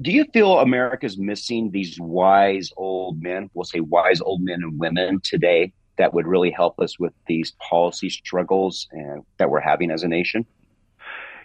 do 0.00 0.10
you 0.10 0.24
feel 0.32 0.58
America's 0.58 1.18
missing 1.18 1.70
these 1.70 1.98
wise 2.00 2.70
old 2.76 3.22
men? 3.22 3.50
We'll 3.54 3.64
say 3.64 3.80
wise 3.80 4.20
old 4.20 4.42
men 4.42 4.62
and 4.62 4.78
women 4.78 5.20
today 5.22 5.72
that 5.98 6.12
would 6.12 6.26
really 6.26 6.50
help 6.50 6.80
us 6.80 6.98
with 6.98 7.12
these 7.26 7.52
policy 7.52 8.10
struggles 8.10 8.88
and, 8.90 9.22
that 9.38 9.50
we're 9.50 9.60
having 9.60 9.90
as 9.90 10.02
a 10.02 10.08
nation? 10.08 10.46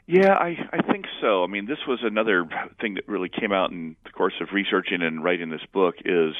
Yeah, 0.07 0.33
I, 0.33 0.57
I 0.73 0.81
think 0.81 1.05
so. 1.21 1.43
I 1.43 1.47
mean, 1.47 1.67
this 1.67 1.77
was 1.87 1.99
another 2.01 2.45
thing 2.81 2.95
that 2.95 3.07
really 3.07 3.29
came 3.29 3.51
out 3.51 3.69
in 3.69 3.95
the 4.03 4.09
course 4.09 4.33
of 4.41 4.47
researching 4.51 5.03
and 5.03 5.23
writing 5.23 5.51
this 5.51 5.61
book 5.71 5.95
is 6.03 6.33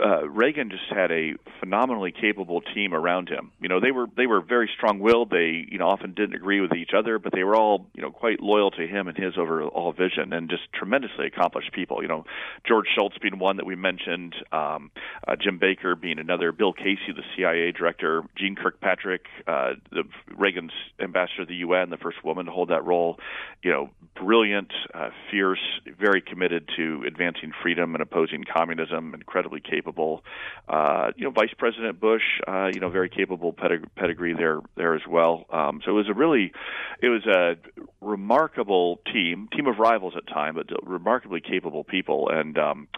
uh, 0.00 0.28
Reagan 0.28 0.70
just 0.70 0.84
had 0.90 1.10
a 1.10 1.34
phenomenally 1.60 2.12
capable 2.12 2.60
team 2.60 2.94
around 2.94 3.28
him. 3.28 3.50
You 3.60 3.68
know, 3.68 3.80
they 3.80 3.90
were 3.90 4.06
they 4.16 4.26
were 4.26 4.40
very 4.40 4.70
strong-willed. 4.76 5.30
They 5.30 5.66
you 5.68 5.78
know 5.78 5.88
often 5.88 6.14
didn't 6.14 6.34
agree 6.34 6.60
with 6.60 6.72
each 6.72 6.90
other, 6.96 7.18
but 7.18 7.32
they 7.32 7.42
were 7.42 7.56
all 7.56 7.86
you 7.94 8.02
know 8.02 8.10
quite 8.10 8.40
loyal 8.40 8.70
to 8.72 8.86
him 8.86 9.08
and 9.08 9.16
his 9.16 9.34
overall 9.36 9.92
vision, 9.92 10.32
and 10.32 10.48
just 10.48 10.62
tremendously 10.72 11.26
accomplished 11.26 11.72
people. 11.72 12.02
You 12.02 12.08
know, 12.08 12.24
George 12.66 12.86
Shultz 12.96 13.18
being 13.18 13.38
one 13.38 13.56
that 13.56 13.66
we 13.66 13.74
mentioned, 13.74 14.34
um, 14.52 14.90
uh, 15.26 15.34
Jim 15.36 15.58
Baker 15.58 15.96
being 15.96 16.18
another, 16.18 16.52
Bill 16.52 16.72
Casey, 16.72 17.12
the 17.14 17.24
CIA 17.36 17.72
director, 17.72 18.22
Jeane 18.36 18.54
Kirkpatrick, 18.54 19.26
uh, 19.48 19.72
the 19.90 20.04
Reagan's 20.36 20.72
ambassador 21.00 21.44
to 21.44 21.46
the 21.46 21.56
UN, 21.56 21.90
the 21.90 21.96
first 21.96 22.24
woman 22.24 22.46
to 22.46 22.52
hold 22.52 22.70
that 22.70 22.84
role. 22.84 23.18
You 23.62 23.72
know, 23.72 23.90
brilliant, 24.14 24.72
uh, 24.94 25.10
fierce, 25.30 25.80
very 25.98 26.20
committed 26.20 26.68
to 26.76 27.02
advancing 27.06 27.52
freedom 27.62 27.94
and 27.96 28.02
opposing 28.02 28.44
communism, 28.44 29.14
incredibly 29.14 29.60
capable 29.60 29.87
capable. 29.88 30.22
Uh, 30.68 31.12
you 31.16 31.24
know, 31.24 31.30
Vice 31.30 31.52
President 31.56 32.00
Bush, 32.00 32.22
uh, 32.46 32.70
you 32.72 32.80
know, 32.80 32.90
very 32.90 33.08
capable 33.08 33.52
pedig- 33.52 33.94
pedigree 33.96 34.34
there 34.34 34.60
there 34.76 34.94
as 34.94 35.02
well. 35.08 35.46
Um, 35.50 35.80
so 35.84 35.92
it 35.92 35.94
was 35.94 36.08
a 36.08 36.14
really, 36.14 36.52
it 37.00 37.08
was 37.08 37.26
a 37.26 37.56
remarkable 38.00 39.00
team, 39.12 39.48
team 39.54 39.66
of 39.66 39.78
rivals 39.78 40.14
at 40.16 40.26
time, 40.26 40.56
but 40.56 40.66
remarkably 40.86 41.40
capable 41.40 41.84
people, 41.84 42.28
and 42.28 42.58
um, 42.58 42.88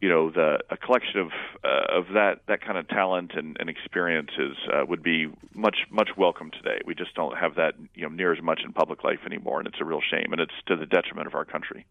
you 0.00 0.08
know 0.08 0.30
the 0.30 0.58
a 0.70 0.76
collection 0.76 1.20
of 1.20 1.28
uh, 1.62 1.98
of 1.98 2.06
that 2.14 2.40
that 2.48 2.62
kind 2.64 2.78
of 2.78 2.88
talent 2.88 3.32
and, 3.34 3.56
and 3.60 3.68
experiences 3.68 4.56
uh, 4.72 4.84
would 4.86 5.02
be 5.02 5.28
much 5.54 5.76
much 5.90 6.10
welcome 6.16 6.50
today. 6.50 6.80
We 6.86 6.94
just 6.94 7.14
don't 7.14 7.36
have 7.36 7.56
that 7.56 7.74
you 7.94 8.02
know 8.02 8.08
near 8.08 8.32
as 8.32 8.42
much 8.42 8.60
in 8.64 8.72
public 8.72 9.04
life 9.04 9.20
anymore, 9.26 9.58
and 9.58 9.68
it's 9.68 9.80
a 9.80 9.84
real 9.84 10.00
shame, 10.00 10.32
and 10.32 10.40
it's 10.40 10.54
to 10.66 10.76
the 10.76 10.86
detriment 10.86 11.26
of 11.26 11.34
our 11.34 11.44
country. 11.44 11.84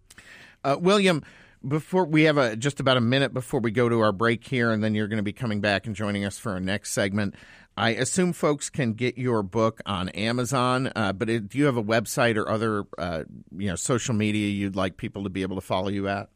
Uh, 0.63 0.75
William, 0.79 1.23
before 1.67 2.05
we 2.05 2.23
have 2.23 2.37
a 2.37 2.55
just 2.55 2.79
about 2.79 2.97
a 2.97 3.01
minute 3.01 3.33
before 3.33 3.59
we 3.59 3.71
go 3.71 3.89
to 3.89 3.99
our 3.99 4.11
break 4.11 4.47
here, 4.47 4.71
and 4.71 4.83
then 4.83 4.95
you're 4.95 5.07
going 5.07 5.17
to 5.17 5.23
be 5.23 5.33
coming 5.33 5.61
back 5.61 5.85
and 5.85 5.95
joining 5.95 6.25
us 6.25 6.37
for 6.37 6.53
our 6.53 6.59
next 6.59 6.91
segment. 6.91 7.35
I 7.77 7.91
assume 7.91 8.33
folks 8.33 8.69
can 8.69 8.93
get 8.93 9.17
your 9.17 9.41
book 9.41 9.81
on 9.85 10.09
Amazon, 10.09 10.91
uh, 10.95 11.13
but 11.13 11.29
it, 11.29 11.49
do 11.49 11.57
you 11.57 11.65
have 11.65 11.77
a 11.77 11.83
website 11.83 12.35
or 12.35 12.49
other 12.49 12.83
uh, 12.97 13.23
you 13.55 13.69
know 13.69 13.75
social 13.75 14.13
media 14.13 14.47
you'd 14.49 14.75
like 14.75 14.97
people 14.97 15.23
to 15.23 15.29
be 15.29 15.41
able 15.41 15.55
to 15.55 15.61
follow 15.61 15.89
you 15.89 16.07
at? 16.07 16.29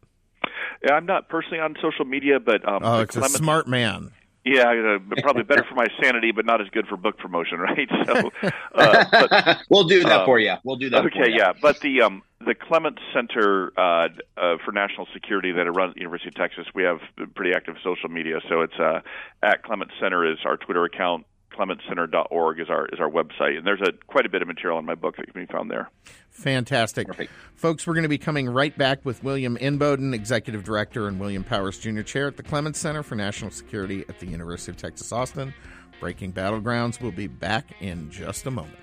Yeah, 0.83 0.95
I'm 0.95 1.05
not 1.05 1.29
personally 1.29 1.59
on 1.59 1.75
social 1.81 2.05
media, 2.05 2.39
but 2.39 2.67
um, 2.67 2.79
oh, 2.83 2.99
it's 3.01 3.15
a 3.15 3.23
smart 3.29 3.67
man. 3.67 4.11
Yeah, 4.45 4.97
uh, 4.97 5.21
probably 5.21 5.43
better 5.43 5.63
for 5.63 5.75
my 5.75 5.88
sanity, 6.03 6.31
but 6.31 6.45
not 6.45 6.59
as 6.59 6.67
good 6.69 6.88
for 6.88 6.97
book 6.97 7.17
promotion, 7.17 7.59
right? 7.59 7.89
So, 8.05 8.31
uh, 8.75 9.05
but, 9.09 9.57
we'll 9.69 9.85
do 9.85 10.03
that 10.03 10.21
um, 10.21 10.25
for 10.25 10.39
you. 10.39 10.55
We'll 10.63 10.75
do 10.75 10.89
that. 10.89 11.05
Okay, 11.05 11.31
yeah, 11.31 11.53
but 11.62 11.79
the 11.79 12.01
um, 12.01 12.23
the 12.45 12.53
Clements 12.53 13.01
Center 13.13 13.71
uh, 13.77 14.09
uh, 14.38 14.57
for 14.65 14.73
National 14.73 15.07
Security 15.13 15.53
that 15.53 15.71
runs 15.71 15.91
at 15.91 15.95
the 15.95 16.01
University 16.01 16.27
of 16.29 16.35
Texas, 16.35 16.65
we 16.75 16.83
have 16.83 17.00
pretty 17.35 17.53
active 17.55 17.75
social 17.83 18.09
media. 18.09 18.39
So 18.50 18.62
it's 18.62 18.77
uh, 18.77 19.00
at 19.41 19.63
Clements 19.63 19.93
Center 20.01 20.29
is 20.29 20.39
our 20.45 20.57
Twitter 20.57 20.83
account. 20.83 21.25
ClementsCenter.org 21.53 22.60
is 22.60 22.69
our 22.69 22.88
is 22.88 23.00
our 23.00 23.10
website, 23.10 23.57
and 23.57 23.65
there's 23.65 23.81
a 23.81 23.91
quite 24.07 24.25
a 24.25 24.29
bit 24.29 24.41
of 24.41 24.48
material 24.48 24.79
in 24.79 24.86
my 24.86 24.95
book 24.95 25.15
that 25.17 25.31
can 25.31 25.45
be 25.45 25.51
found 25.51 25.69
there. 25.69 25.89
Fantastic, 26.29 27.07
Perfect. 27.07 27.31
folks! 27.55 27.86
We're 27.86 27.93
going 27.93 28.03
to 28.03 28.10
be 28.10 28.17
coming 28.17 28.50
right 28.50 28.75
back 28.77 29.05
with 29.05 29.24
William 29.24 29.57
Inboden, 29.57 30.13
Executive 30.13 30.63
Director, 30.63 31.07
and 31.07 31.19
William 31.19 31.43
Powers, 31.43 31.77
Jr. 31.77 32.01
Chair 32.01 32.27
at 32.27 32.38
the 32.38 32.43
Clements 32.43 32.79
Center 32.79 33.03
for 33.03 33.15
National 33.15 33.51
Security 33.51 34.03
at 34.10 34.19
the 34.19 34.27
University 34.27 34.72
of 34.72 34.77
Texas 34.77 35.12
Austin. 35.12 35.53
Breaking 36.00 36.33
Battlegrounds. 36.33 37.00
We'll 37.01 37.12
be 37.12 37.27
back 37.27 37.75
in 37.79 38.10
just 38.10 38.45
a 38.45 38.51
moment. 38.51 38.77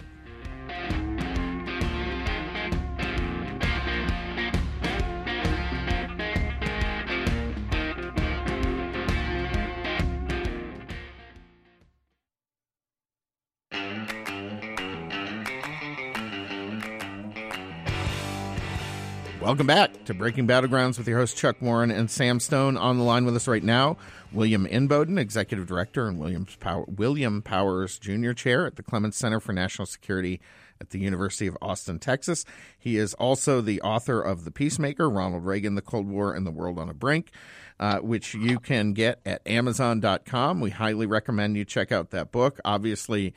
Welcome 19.51 19.67
back 19.67 20.05
to 20.05 20.15
Breaking 20.15 20.47
Battlegrounds 20.47 20.97
with 20.97 21.09
your 21.09 21.19
host 21.19 21.37
Chuck 21.37 21.61
Warren 21.61 21.91
and 21.91 22.09
Sam 22.09 22.39
Stone. 22.39 22.77
On 22.77 22.99
the 22.99 23.03
line 23.03 23.25
with 23.25 23.35
us 23.35 23.49
right 23.49 23.65
now, 23.65 23.97
William 24.33 24.65
Inboden, 24.65 25.19
Executive 25.19 25.67
Director, 25.67 26.07
and 26.07 26.21
William, 26.21 26.47
Pow- 26.61 26.85
William 26.87 27.43
Powers, 27.43 27.99
Jr. 27.99 28.31
Chair 28.31 28.65
at 28.65 28.77
the 28.77 28.85
Clements 28.85 29.17
Center 29.17 29.41
for 29.41 29.53
National 29.53 29.87
Security 29.87 30.41
at 30.81 30.91
the 30.91 31.01
University 31.01 31.49
of 31.49 31.59
Austin, 31.61 31.99
Texas. 31.99 32.45
He 32.79 32.97
is 32.97 33.13
also 33.15 33.61
the 33.61 33.83
author 33.83 34.23
of 34.23 34.45
The 34.45 34.53
Peacemaker, 34.53 35.11
Ronald 35.11 35.45
Reagan, 35.45 35.75
The 35.75 35.83
Cold 35.83 36.07
War, 36.07 36.33
and 36.33 36.47
the 36.47 36.53
World 36.53 36.79
on 36.79 36.89
a 36.89 36.95
Brink, 36.95 37.33
uh, 37.81 37.99
which 37.99 38.35
you 38.35 38.61
can 38.61 38.93
get 38.93 39.19
at 39.27 39.45
Amazon.com. 39.49 40.61
We 40.61 40.71
highly 40.71 41.07
recommend 41.07 41.57
you 41.57 41.65
check 41.65 41.91
out 41.91 42.11
that 42.11 42.31
book. 42.31 42.61
Obviously, 42.65 43.35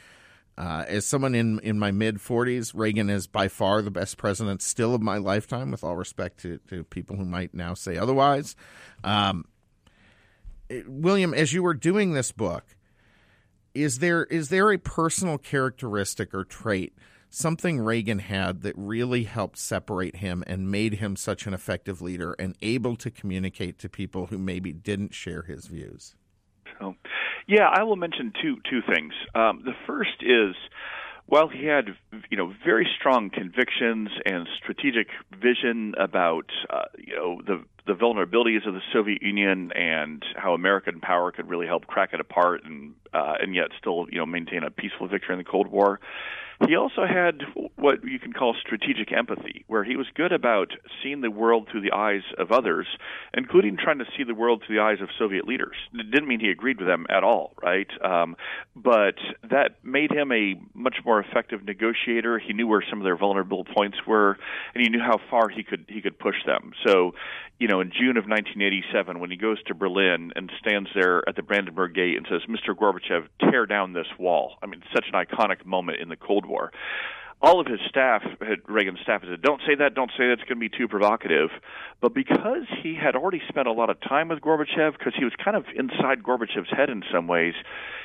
uh, 0.57 0.85
as 0.87 1.05
someone 1.05 1.33
in, 1.33 1.59
in 1.59 1.79
my 1.79 1.91
mid 1.91 2.17
40s, 2.17 2.73
Reagan 2.75 3.09
is 3.09 3.27
by 3.27 3.47
far 3.47 3.81
the 3.81 3.91
best 3.91 4.17
president 4.17 4.61
still 4.61 4.93
of 4.93 5.01
my 5.01 5.17
lifetime, 5.17 5.71
with 5.71 5.83
all 5.83 5.95
respect 5.95 6.39
to, 6.41 6.59
to 6.69 6.83
people 6.83 7.15
who 7.15 7.25
might 7.25 7.53
now 7.53 7.73
say 7.73 7.97
otherwise. 7.97 8.55
Um, 9.03 9.45
William, 10.87 11.33
as 11.33 11.53
you 11.53 11.63
were 11.63 11.73
doing 11.73 12.13
this 12.13 12.31
book, 12.31 12.63
is 13.73 13.99
there 13.99 14.25
is 14.25 14.49
there 14.49 14.71
a 14.71 14.77
personal 14.77 15.37
characteristic 15.37 16.33
or 16.33 16.43
trait, 16.43 16.93
something 17.29 17.79
Reagan 17.79 18.19
had 18.19 18.61
that 18.61 18.75
really 18.77 19.23
helped 19.23 19.57
separate 19.57 20.17
him 20.17 20.43
and 20.45 20.69
made 20.69 20.95
him 20.95 21.15
such 21.15 21.47
an 21.47 21.53
effective 21.53 22.01
leader 22.01 22.35
and 22.37 22.55
able 22.61 22.95
to 22.97 23.09
communicate 23.09 23.79
to 23.79 23.89
people 23.89 24.27
who 24.27 24.37
maybe 24.37 24.71
didn't 24.71 25.15
share 25.15 25.41
his 25.41 25.65
views? 25.65 26.15
So, 26.79 26.95
yeah, 27.47 27.67
I 27.71 27.83
will 27.83 27.95
mention 27.95 28.33
two 28.41 28.57
two 28.69 28.81
things. 28.81 29.13
Um, 29.35 29.61
the 29.65 29.73
first 29.85 30.21
is 30.21 30.55
while 31.25 31.47
he 31.47 31.65
had 31.65 31.95
you 32.29 32.37
know 32.37 32.53
very 32.65 32.87
strong 32.99 33.29
convictions 33.29 34.09
and 34.25 34.47
strategic 34.61 35.07
vision 35.31 35.93
about 35.97 36.49
uh, 36.69 36.85
you 36.97 37.15
know 37.15 37.41
the 37.45 37.63
the 37.85 37.93
vulnerabilities 37.93 38.67
of 38.67 38.73
the 38.73 38.81
Soviet 38.93 39.21
Union 39.21 39.71
and 39.73 40.23
how 40.35 40.53
American 40.53 40.99
power 40.99 41.31
could 41.31 41.49
really 41.49 41.67
help 41.67 41.85
crack 41.87 42.13
it 42.13 42.19
apart 42.19 42.61
and 42.63 42.95
uh, 43.13 43.33
and 43.41 43.53
yet 43.53 43.67
still 43.77 44.07
you 44.09 44.17
know 44.17 44.25
maintain 44.25 44.63
a 44.63 44.71
peaceful 44.71 45.07
victory 45.07 45.33
in 45.33 45.39
the 45.39 45.49
Cold 45.49 45.67
War. 45.67 45.99
He 46.67 46.75
also 46.75 47.05
had 47.05 47.41
what 47.75 48.03
you 48.03 48.19
can 48.19 48.31
call 48.31 48.55
strategic 48.59 49.11
empathy, 49.11 49.65
where 49.67 49.83
he 49.83 49.97
was 49.97 50.07
good 50.15 50.31
about 50.31 50.71
seeing 51.01 51.21
the 51.21 51.31
world 51.31 51.67
through 51.69 51.81
the 51.81 51.91
eyes 51.91 52.21
of 52.37 52.51
others, 52.51 52.87
including 53.33 53.77
trying 53.77 53.99
to 53.99 54.05
see 54.15 54.23
the 54.23 54.33
world 54.33 54.63
through 54.65 54.77
the 54.77 54.81
eyes 54.81 55.01
of 55.01 55.09
Soviet 55.17 55.45
leaders. 55.45 55.75
It 55.93 56.09
didn't 56.11 56.27
mean 56.27 56.39
he 56.39 56.49
agreed 56.49 56.77
with 56.77 56.87
them 56.87 57.05
at 57.09 57.23
all, 57.23 57.53
right? 57.61 57.87
Um, 58.03 58.37
but 58.75 59.15
that 59.49 59.83
made 59.83 60.11
him 60.11 60.31
a 60.31 60.55
much 60.73 60.97
more 61.05 61.19
effective 61.19 61.65
negotiator. 61.65 62.39
He 62.39 62.53
knew 62.53 62.67
where 62.67 62.83
some 62.89 62.99
of 62.99 63.03
their 63.03 63.17
vulnerable 63.17 63.65
points 63.65 63.97
were, 64.07 64.37
and 64.73 64.83
he 64.83 64.89
knew 64.89 65.01
how 65.01 65.19
far 65.29 65.49
he 65.49 65.63
could 65.63 65.85
he 65.89 66.01
could 66.01 66.17
push 66.17 66.37
them. 66.45 66.71
So, 66.85 67.13
you 67.59 67.67
know, 67.67 67.72
in 67.81 67.91
June 67.91 68.17
of 68.17 68.25
1987, 68.25 69.19
when 69.19 69.31
he 69.31 69.37
goes 69.37 69.61
to 69.63 69.73
Berlin 69.73 70.31
and 70.35 70.51
stands 70.59 70.89
there 70.95 71.27
at 71.27 71.35
the 71.35 71.43
Brandenburg 71.43 71.93
Gate 71.93 72.17
and 72.17 72.27
says, 72.29 72.41
"Mr. 72.49 72.75
Gorbachev, 72.75 73.27
tear 73.39 73.65
down 73.65 73.93
this 73.93 74.07
wall." 74.17 74.57
I 74.61 74.65
mean, 74.65 74.83
such 74.93 75.05
an 75.11 75.13
iconic 75.13 75.65
moment 75.65 75.99
in 75.99 76.09
the 76.09 76.15
Cold 76.15 76.45
War 76.45 76.71
all 77.43 77.59
of 77.59 77.67
his 77.67 77.81
staff, 77.89 78.23
Reagan's 78.67 79.01
staff, 79.01 79.21
said, 79.29 79.41
"Don't 79.41 79.61
say 79.67 79.75
that. 79.75 79.93
Don't 79.93 80.11
say 80.17 80.29
that's 80.29 80.41
going 80.43 80.55
to 80.57 80.69
be 80.69 80.69
too 80.69 80.87
provocative." 80.87 81.49
But 81.99 82.13
because 82.13 82.63
he 82.81 82.95
had 82.95 83.15
already 83.17 83.41
spent 83.49 83.67
a 83.67 83.73
lot 83.73 83.89
of 83.89 83.99
time 83.99 84.29
with 84.29 84.39
Gorbachev, 84.39 84.97
because 84.97 85.13
he 85.17 85.25
was 85.25 85.33
kind 85.43 85.57
of 85.57 85.65
inside 85.75 86.23
Gorbachev's 86.23 86.71
head 86.71 86.89
in 86.89 87.03
some 87.11 87.27
ways, 87.27 87.53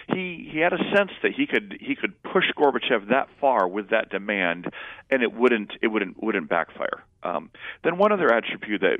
he 0.08 0.48
he 0.52 0.58
had 0.58 0.72
a 0.72 0.78
sense 0.94 1.12
that 1.22 1.32
he 1.36 1.46
could 1.46 1.78
he 1.80 1.94
could 1.94 2.20
push 2.24 2.46
Gorbachev 2.56 3.08
that 3.10 3.28
far 3.40 3.68
with 3.68 3.90
that 3.90 4.10
demand, 4.10 4.66
and 5.08 5.22
it 5.22 5.32
wouldn't 5.32 5.70
it 5.80 5.86
wouldn't 5.86 6.20
wouldn't 6.20 6.48
backfire. 6.48 7.04
Um, 7.22 7.50
then 7.84 7.96
one 7.96 8.10
other 8.10 8.32
attribute 8.32 8.80
that 8.80 8.98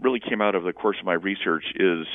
really 0.00 0.20
came 0.20 0.40
out 0.40 0.54
of 0.54 0.64
the 0.64 0.72
course 0.72 0.96
of 0.98 1.04
my 1.04 1.14
research 1.14 1.64
is 1.74 2.06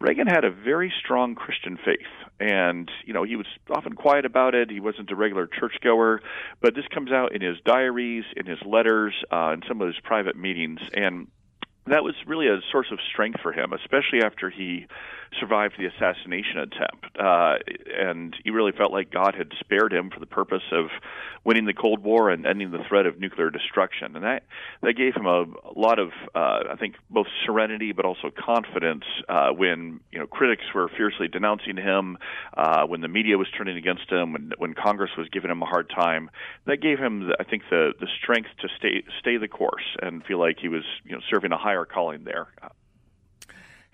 Reagan 0.00 0.26
had 0.26 0.44
a 0.44 0.50
very 0.50 0.92
strong 0.98 1.34
Christian 1.34 1.78
faith, 1.82 2.00
and 2.40 2.90
you 3.04 3.12
know 3.14 3.22
he 3.22 3.36
was 3.36 3.46
often 3.70 3.94
quiet 3.94 4.24
about 4.24 4.54
it. 4.54 4.70
He 4.70 4.80
wasn't 4.80 5.10
a 5.10 5.16
regular 5.16 5.46
churchgoer, 5.46 6.20
but 6.60 6.74
this 6.74 6.84
comes 6.92 7.12
out 7.12 7.34
in 7.34 7.40
his 7.40 7.56
diaries, 7.64 8.24
in 8.36 8.46
his 8.46 8.58
letters, 8.64 9.14
uh, 9.30 9.52
in 9.54 9.62
some 9.66 9.80
of 9.80 9.86
his 9.86 9.96
private 10.02 10.36
meetings, 10.36 10.80
and 10.92 11.28
that 11.86 12.02
was 12.02 12.14
really 12.26 12.48
a 12.48 12.60
source 12.72 12.88
of 12.90 12.98
strength 13.10 13.40
for 13.40 13.52
him, 13.52 13.72
especially 13.72 14.22
after 14.22 14.50
he 14.50 14.86
survived 15.38 15.74
the 15.78 15.86
assassination 15.86 16.58
attempt. 16.58 17.18
Uh, 17.18 17.56
and 17.98 18.36
he 18.44 18.50
really 18.50 18.72
felt 18.72 18.92
like 18.92 19.10
God 19.10 19.34
had 19.34 19.52
spared 19.60 19.92
him 19.92 20.10
for 20.10 20.20
the 20.20 20.26
purpose 20.26 20.62
of 20.72 20.86
winning 21.44 21.66
the 21.66 21.74
Cold 21.74 22.02
War 22.02 22.30
and 22.30 22.46
ending 22.46 22.70
the 22.70 22.82
threat 22.88 23.06
of 23.06 23.20
nuclear 23.20 23.50
destruction. 23.50 24.16
And 24.16 24.24
that 24.24 24.44
that 24.82 24.94
gave 24.94 25.14
him 25.14 25.26
a, 25.26 25.42
a 25.42 25.74
lot 25.76 25.98
of, 25.98 26.10
uh, 26.34 26.72
I 26.72 26.76
think, 26.78 26.96
both 27.10 27.26
serenity 27.44 27.92
but 27.92 28.04
also 28.04 28.30
confidence 28.30 29.04
uh, 29.28 29.50
when 29.50 30.00
you 30.10 30.18
know 30.18 30.26
critics 30.26 30.64
were 30.74 30.88
fiercely 30.88 31.28
denouncing 31.28 31.76
him, 31.76 32.18
uh, 32.56 32.86
when 32.86 33.00
the 33.00 33.08
media 33.08 33.38
was 33.38 33.48
turning 33.56 33.76
against 33.76 34.10
him, 34.10 34.32
when 34.32 34.52
when 34.58 34.74
Congress 34.74 35.10
was 35.16 35.28
giving 35.28 35.50
him 35.50 35.62
a 35.62 35.66
hard 35.66 35.90
time. 35.90 36.30
That 36.66 36.80
gave 36.80 36.98
him, 36.98 37.30
I 37.38 37.44
think, 37.44 37.62
the 37.70 37.92
the 38.00 38.08
strength 38.22 38.50
to 38.60 38.68
stay 38.78 39.04
stay 39.20 39.36
the 39.36 39.48
course 39.48 39.96
and 40.00 40.24
feel 40.24 40.38
like 40.38 40.58
he 40.60 40.68
was 40.68 40.84
you 41.04 41.12
know 41.12 41.20
serving 41.30 41.52
a 41.52 41.58
higher 41.58 41.84
calling 41.84 42.24
there. 42.24 42.48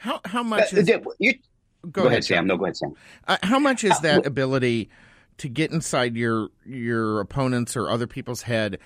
How 0.01 0.19
how 0.25 0.43
much? 0.43 0.73
Uh, 0.73 0.79
is, 0.79 0.89
you, 1.19 1.35
go, 1.83 2.03
go, 2.03 2.07
ahead, 2.07 2.25
Sam. 2.25 2.37
Sam. 2.37 2.47
No, 2.47 2.57
go 2.57 2.65
ahead, 2.65 2.77
Sam. 2.79 2.95
Uh, 3.29 3.37
how 3.43 3.59
much 3.59 3.85
is 3.85 3.99
that 4.01 4.25
ability 4.25 4.89
to 5.37 5.49
get 5.51 5.73
inside 5.73 6.17
your 6.17 6.49
your 6.65 7.21
opponents 7.21 7.77
or 7.77 7.91
other 7.91 8.07
people's 8.07 8.41
head 8.43 8.79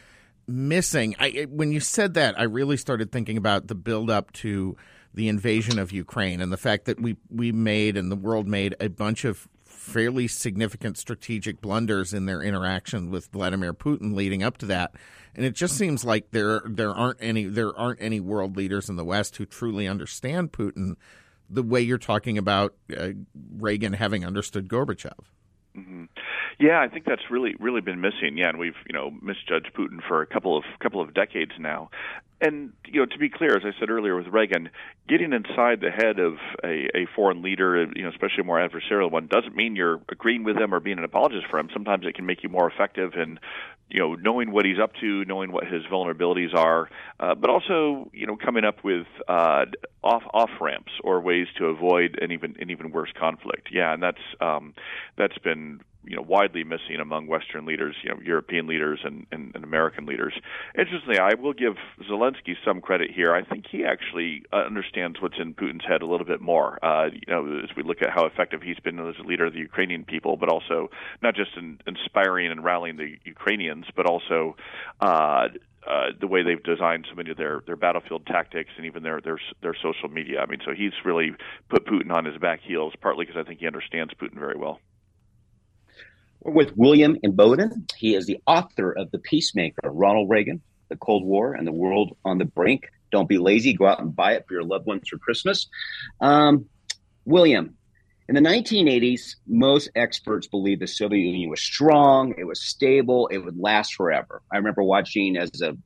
missing? 0.49 1.14
I, 1.21 1.47
when 1.49 1.71
you 1.71 1.78
said 1.78 2.14
that, 2.14 2.37
I 2.37 2.42
really 2.42 2.76
started 2.76 3.12
thinking 3.12 3.37
about 3.37 3.68
the 3.68 3.76
build 3.76 4.11
up 4.11 4.33
to 4.33 4.76
the 5.14 5.28
invasion 5.28 5.78
of 5.78 5.92
Ukraine 5.92 6.40
and 6.40 6.52
the 6.52 6.56
fact 6.56 6.87
that 6.87 7.00
we 7.00 7.16
we 7.30 7.52
made 7.52 7.97
and 7.97 8.11
the 8.11 8.16
world 8.16 8.49
made 8.49 8.75
a 8.80 8.88
bunch 8.88 9.25
of 9.25 9.47
fairly 9.75 10.28
significant 10.28 10.97
strategic 10.97 11.61
blunders 11.61 12.14
in 12.14 12.26
their 12.26 12.43
interaction 12.43 13.11
with 13.11 13.26
Vladimir 13.26 13.75
Putin 13.75 14.14
leading 14.14 14.43
up 14.43 14.57
to 14.59 14.66
that. 14.66 14.95
And 15.35 15.45
it 15.45 15.54
just 15.54 15.76
seems 15.76 16.04
like 16.04 16.31
there 16.31 16.62
there 16.64 16.93
aren't 16.93 17.19
any 17.21 17.45
there 17.45 17.76
aren't 17.76 18.00
any 18.00 18.21
world 18.21 18.57
leaders 18.57 18.88
in 18.88 18.97
the 18.97 19.04
West 19.04 19.37
who 19.37 19.47
truly 19.47 19.88
understand 19.88 20.52
Putin 20.52 20.95
the 21.50 21.62
way 21.62 21.81
you're 21.81 21.99
talking 21.99 22.38
about 22.38 22.75
uh, 22.97 23.11
Reagan 23.57 23.93
having 23.95 24.25
understood 24.25 24.69
Gorbachev. 24.69 25.19
Mm-hmm. 25.76 26.04
Yeah, 26.58 26.80
I 26.80 26.88
think 26.88 27.04
that's 27.04 27.30
really 27.30 27.54
really 27.58 27.80
been 27.80 28.00
missing. 28.00 28.37
Yeah, 28.37 28.49
and 28.49 28.58
we've 28.58 28.76
you 28.88 28.94
know 28.94 29.11
misjudged 29.23 29.73
Putin 29.75 30.00
for 30.06 30.23
a 30.23 30.26
couple 30.26 30.56
of 30.56 30.64
couple 30.80 31.00
of 31.00 31.14
decades 31.14 31.52
now. 31.58 31.90
And 32.40 32.73
you 32.87 33.00
know, 33.00 33.06
to 33.06 33.19
be 33.19 33.28
clear, 33.30 33.56
as 33.56 33.62
I 33.64 33.78
said 33.78 33.90
earlier 33.90 34.17
with 34.17 34.26
Reagan, 34.26 34.69
getting 35.08 35.32
inside 35.32 35.80
the 35.80 35.90
head 35.90 36.19
of 36.19 36.34
a, 36.62 36.88
a 36.95 37.06
foreign 37.14 37.43
leader, 37.43 37.86
you 37.95 38.02
know, 38.02 38.10
especially 38.10 38.43
a 38.43 38.45
more 38.45 38.58
adversarial 38.58 39.10
one, 39.10 39.28
doesn't 39.28 39.56
mean 39.56 39.76
you're 39.76 40.00
agreeing 40.10 40.45
with 40.45 40.56
him 40.56 40.75
or 40.75 40.80
being 40.80 40.99
an 40.99 41.04
apologist 41.04 41.47
for 41.50 41.58
him. 41.58 41.69
Sometimes 41.73 42.04
it 42.06 42.14
can 42.14 42.26
make 42.26 42.43
you 42.43 42.49
more 42.49 42.69
effective 42.69 43.14
in, 43.14 43.38
you 43.88 44.00
know, 44.00 44.14
knowing 44.14 44.50
what 44.50 44.67
he's 44.67 44.78
up 44.82 44.93
to, 45.00 45.25
knowing 45.25 45.52
what 45.52 45.67
his 45.67 45.84
vulnerabilities 45.84 46.54
are, 46.54 46.90
uh, 47.21 47.34
but 47.34 47.50
also, 47.50 48.10
you 48.12 48.26
know, 48.26 48.36
coming 48.36 48.64
up 48.64 48.82
with 48.84 49.06
uh, 49.28 49.64
off 50.02 50.25
off 50.34 50.50
ramps 50.60 50.93
or 51.02 51.21
ways 51.21 51.47
to 51.56 51.67
avoid 51.67 52.19
an 52.21 52.32
even 52.32 52.56
an 52.58 52.69
even 52.71 52.90
worse 52.90 53.12
conflict. 53.19 53.69
Yeah, 53.73 53.95
and 53.95 54.02
that's 54.02 54.19
um, 54.40 54.75
that's 55.17 55.38
been 55.38 55.80
you 56.06 56.17
know 56.17 56.23
widely 56.23 56.64
missing 56.64 57.00
among 57.00 57.26
Western 57.26 57.64
leaders, 57.67 57.95
you 58.02 58.10
know, 58.10 58.21
European 58.23 58.67
leaders 58.67 59.00
and, 59.04 59.26
and, 59.32 59.52
and 59.54 59.64
American 59.64 60.06
leaders. 60.06 60.34
Interestingly, 60.78 61.19
I 61.19 61.34
will 61.34 61.52
give 61.52 61.75
Zelensky 62.10 62.54
some 62.64 62.80
credit 62.80 63.10
here. 63.10 63.34
I 63.34 63.45
think 63.45 63.67
he 63.71 63.84
actually 63.84 64.43
uh, 64.52 64.56
understands 64.56 65.21
what's 65.21 65.36
in 65.38 65.54
Putin's 65.54 65.84
head 65.86 66.02
a 66.02 66.06
little 66.06 66.26
bit 66.26 66.40
more. 66.40 66.84
Uh, 66.84 67.06
you 67.12 67.32
know, 67.32 67.60
as 67.62 67.75
we 67.76 67.82
look 67.82 68.02
at 68.02 68.10
how 68.10 68.26
effective 68.26 68.62
he's 68.62 68.78
been 68.80 68.99
as 68.99 69.17
a 69.19 69.26
leader 69.26 69.47
of 69.47 69.52
the 69.52 69.60
Ukrainian 69.60 70.04
people, 70.04 70.36
but 70.36 70.49
also 70.49 70.90
not 71.23 71.34
just 71.34 71.50
in 71.56 71.78
inspiring 71.86 72.50
and 72.50 72.64
rallying 72.64 72.97
the 72.97 73.17
Ukrainians, 73.25 73.86
but 73.97 74.06
also. 74.06 74.56
Uh, 75.00 75.49
uh, 75.86 76.06
the 76.19 76.26
way 76.26 76.43
they've 76.43 76.62
designed 76.62 77.06
so 77.10 77.14
many 77.14 77.30
of 77.30 77.36
their, 77.36 77.62
their 77.67 77.76
battlefield 77.76 78.25
tactics 78.26 78.71
and 78.78 78.86
even 78.86 79.02
their, 79.02 79.21
their 79.21 79.38
their 79.60 79.75
social 79.75 80.08
media. 80.08 80.40
I 80.40 80.47
mean, 80.47 80.60
so 80.64 80.73
he's 80.73 80.93
really 81.04 81.32
put 81.69 81.86
Putin 81.86 82.10
on 82.10 82.25
his 82.25 82.38
back 82.38 82.60
heels, 82.67 82.95
partly 83.02 83.26
because 83.26 83.38
I 83.38 83.47
think 83.47 83.60
he 83.60 83.67
understands 83.67 84.14
Putin 84.14 84.38
very 84.38 84.56
well. 84.56 84.80
We're 86.45 86.52
with 86.52 86.76
William 86.76 87.17
Inboden. 87.25 87.91
He 87.97 88.15
is 88.15 88.26
the 88.26 88.39
author 88.47 88.93
of 88.93 89.11
The 89.11 89.19
Peacemaker, 89.19 89.91
Ronald 89.91 90.28
Reagan, 90.28 90.61
The 90.91 90.97
Cold 90.97 91.25
War, 91.25 91.54
and 91.54 91.67
the 91.67 91.73
World 91.73 92.17
on 92.23 92.37
the 92.37 92.45
Brink. 92.45 92.91
Don't 93.11 93.28
be 93.28 93.39
lazy. 93.39 93.73
Go 93.73 93.87
out 93.87 94.00
and 94.00 94.15
buy 94.15 94.35
it 94.35 94.45
for 94.47 94.52
your 94.52 94.63
loved 94.63 94.87
ones 94.87 95.09
for 95.09 95.17
Christmas. 95.17 95.69
Um, 96.21 96.67
William, 97.25 97.78
in 98.28 98.35
the 98.35 98.43
1980s, 98.43 99.37
most 99.47 99.89
experts 99.97 100.47
believed 100.47 100.83
the 100.83 100.87
Soviet 100.87 101.23
Union 101.23 101.49
was 101.49 101.63
strong, 101.63 102.35
it 102.37 102.45
was 102.45 102.63
stable, 102.63 103.28
it 103.28 103.39
would 103.39 103.59
last 103.59 103.95
forever. 103.95 104.43
I 104.52 104.59
remember 104.59 104.83
watching 104.83 105.39
as 105.39 105.63
a 105.63 105.76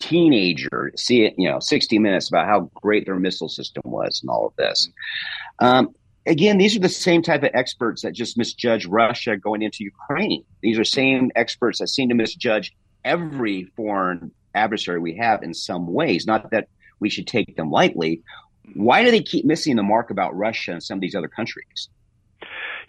teenager 0.00 0.92
see 0.96 1.24
it, 1.24 1.34
you 1.36 1.50
know, 1.50 1.58
60 1.60 1.98
minutes 1.98 2.28
about 2.28 2.46
how 2.46 2.70
great 2.74 3.04
their 3.04 3.18
missile 3.18 3.50
system 3.50 3.82
was 3.84 4.20
and 4.22 4.30
all 4.30 4.46
of 4.46 4.56
this. 4.56 4.88
Um, 5.58 5.94
again, 6.26 6.58
these 6.58 6.76
are 6.76 6.80
the 6.80 6.88
same 6.88 7.22
type 7.22 7.42
of 7.42 7.50
experts 7.54 8.02
that 8.02 8.12
just 8.12 8.36
misjudge 8.36 8.86
Russia 8.86 9.36
going 9.36 9.62
into 9.62 9.84
Ukraine. 9.84 10.44
These 10.60 10.78
are 10.78 10.84
same 10.84 11.30
experts 11.34 11.78
that 11.78 11.88
seem 11.88 12.08
to 12.08 12.14
misjudge 12.14 12.72
every 13.04 13.64
foreign 13.76 14.30
adversary 14.54 15.00
we 15.00 15.16
have 15.16 15.42
in 15.42 15.54
some 15.54 15.86
ways. 15.92 16.26
Not 16.26 16.50
that 16.50 16.68
we 17.00 17.10
should 17.10 17.26
take 17.26 17.56
them 17.56 17.70
lightly. 17.70 18.22
Why 18.74 19.04
do 19.04 19.10
they 19.10 19.22
keep 19.22 19.44
missing 19.44 19.76
the 19.76 19.82
mark 19.82 20.10
about 20.10 20.36
Russia 20.36 20.72
and 20.72 20.82
some 20.82 20.98
of 20.98 21.00
these 21.00 21.14
other 21.14 21.28
countries? 21.28 21.88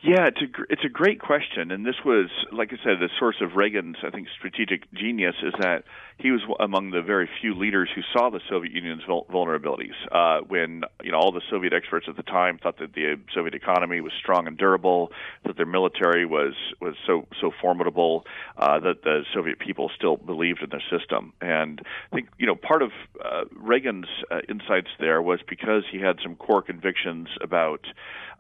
Yeah, 0.04 0.28
it's 0.28 0.42
a 0.42 0.64
it's 0.70 0.84
a 0.84 0.90
great 0.90 1.22
question, 1.22 1.72
and 1.72 1.86
this 1.86 1.96
was, 2.04 2.30
like 2.52 2.74
I 2.74 2.76
said, 2.84 3.00
the 3.00 3.08
source 3.18 3.38
of 3.40 3.56
Reagan's, 3.56 3.96
I 4.06 4.10
think, 4.10 4.28
strategic 4.38 4.92
genius 4.94 5.36
is 5.42 5.54
that 5.62 5.86
he 6.18 6.30
was 6.30 6.42
among 6.60 6.92
the 6.92 7.02
very 7.02 7.30
few 7.40 7.54
leaders 7.56 7.88
who 7.96 8.02
saw 8.12 8.30
the 8.30 8.42
Soviet 8.50 8.74
Union's 8.74 9.04
vulnerabilities. 9.04 9.96
Uh, 10.12 10.42
when 10.46 10.84
you 11.02 11.14
know 11.14 11.18
all 11.20 11.32
the 11.32 11.42
Soviet 11.50 11.72
experts 11.72 12.08
at 12.10 12.18
the 12.18 12.24
time 12.24 12.58
thought 12.58 12.80
that 12.80 12.92
the 12.94 13.16
Soviet 13.34 13.56
economy 13.56 14.02
was 14.02 14.12
strong 14.20 14.46
and 14.46 14.58
durable, 14.58 15.10
that 15.46 15.56
their 15.56 15.66
military 15.66 16.26
was 16.26 16.54
was 16.82 16.96
so 17.08 17.26
so 17.40 17.52
formidable, 17.62 18.26
uh, 18.58 18.82
that 18.82 19.04
the 19.04 19.24
Soviet 19.34 19.58
people 19.58 19.90
still 19.96 20.18
believed 20.18 20.62
in 20.62 20.70
their 20.70 20.84
system. 20.92 21.32
And 21.40 21.82
I 22.12 22.16
think 22.16 22.28
you 22.38 22.46
know 22.46 22.56
part 22.56 22.82
of 22.82 22.92
uh, 23.24 23.46
Reagan's 23.56 24.08
uh, 24.30 24.40
insights 24.50 24.90
there 25.00 25.22
was 25.22 25.40
because 25.48 25.84
he 25.90 26.00
had 26.00 26.18
some 26.22 26.36
core 26.36 26.62
convictions 26.62 27.30
about 27.40 27.86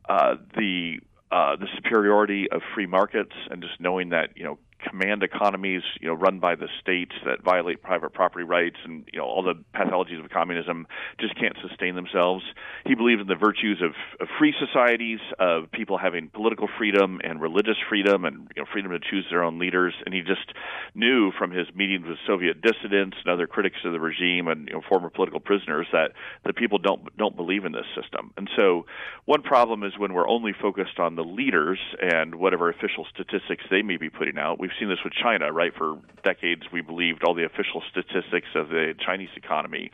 uh, 0.09 0.35
the 0.57 0.99
uh, 1.33 1.55
the 1.55 1.67
superiority 1.75 2.47
of 2.51 2.61
free 2.75 2.85
markets 2.85 3.33
and 3.49 3.63
just 3.63 3.79
knowing 3.79 4.09
that 4.09 4.29
you 4.35 4.43
know 4.43 4.59
command 4.89 5.23
economies, 5.23 5.81
you 5.99 6.07
know, 6.07 6.13
run 6.13 6.39
by 6.39 6.55
the 6.55 6.67
states 6.81 7.13
that 7.25 7.43
violate 7.43 7.81
private 7.81 8.13
property 8.13 8.45
rights 8.45 8.77
and 8.83 9.07
you 9.11 9.19
know 9.19 9.25
all 9.25 9.43
the 9.43 9.55
pathologies 9.75 10.23
of 10.23 10.29
communism 10.29 10.87
just 11.19 11.39
can't 11.39 11.55
sustain 11.67 11.95
themselves. 11.95 12.43
He 12.85 12.95
believed 12.95 13.21
in 13.21 13.27
the 13.27 13.35
virtues 13.35 13.81
of, 13.81 13.91
of 14.19 14.27
free 14.37 14.53
societies, 14.59 15.19
of 15.39 15.71
people 15.71 15.97
having 15.97 16.29
political 16.29 16.67
freedom 16.77 17.19
and 17.23 17.41
religious 17.41 17.77
freedom, 17.89 18.25
and 18.25 18.47
you 18.55 18.61
know, 18.61 18.67
freedom 18.71 18.91
to 18.91 18.99
choose 18.99 19.25
their 19.29 19.43
own 19.43 19.59
leaders. 19.59 19.93
And 20.05 20.13
he 20.13 20.21
just 20.21 20.53
knew 20.93 21.31
from 21.37 21.51
his 21.51 21.67
meetings 21.75 22.05
with 22.07 22.17
Soviet 22.27 22.61
dissidents 22.61 23.17
and 23.23 23.33
other 23.33 23.47
critics 23.47 23.77
of 23.85 23.93
the 23.93 23.99
regime 23.99 24.47
and 24.47 24.67
you 24.67 24.73
know, 24.73 24.81
former 24.87 25.09
political 25.09 25.39
prisoners 25.39 25.87
that 25.91 26.11
the 26.45 26.53
people 26.53 26.77
don't 26.77 27.15
don't 27.17 27.35
believe 27.35 27.65
in 27.65 27.71
this 27.71 27.85
system. 27.99 28.31
And 28.37 28.49
so, 28.55 28.85
one 29.25 29.41
problem 29.41 29.83
is 29.83 29.93
when 29.97 30.13
we're 30.13 30.27
only 30.27 30.53
focused 30.53 30.99
on 30.99 31.15
the 31.15 31.23
leaders 31.23 31.79
and 32.01 32.35
whatever 32.35 32.69
official 32.69 33.05
statistics 33.13 33.63
they 33.69 33.81
may 33.81 33.97
be 33.97 34.09
putting 34.09 34.37
out. 34.37 34.59
We've 34.59 34.71
seen 34.79 34.89
this 34.89 34.99
with 35.03 35.13
China, 35.13 35.51
right? 35.51 35.71
For 35.77 35.99
decades, 36.23 36.63
we 36.71 36.81
believed 36.81 37.23
all 37.23 37.33
the 37.33 37.45
official 37.45 37.81
statistics 37.91 38.47
of 38.55 38.69
the 38.69 38.93
Chinese 39.05 39.29
economy. 39.35 39.91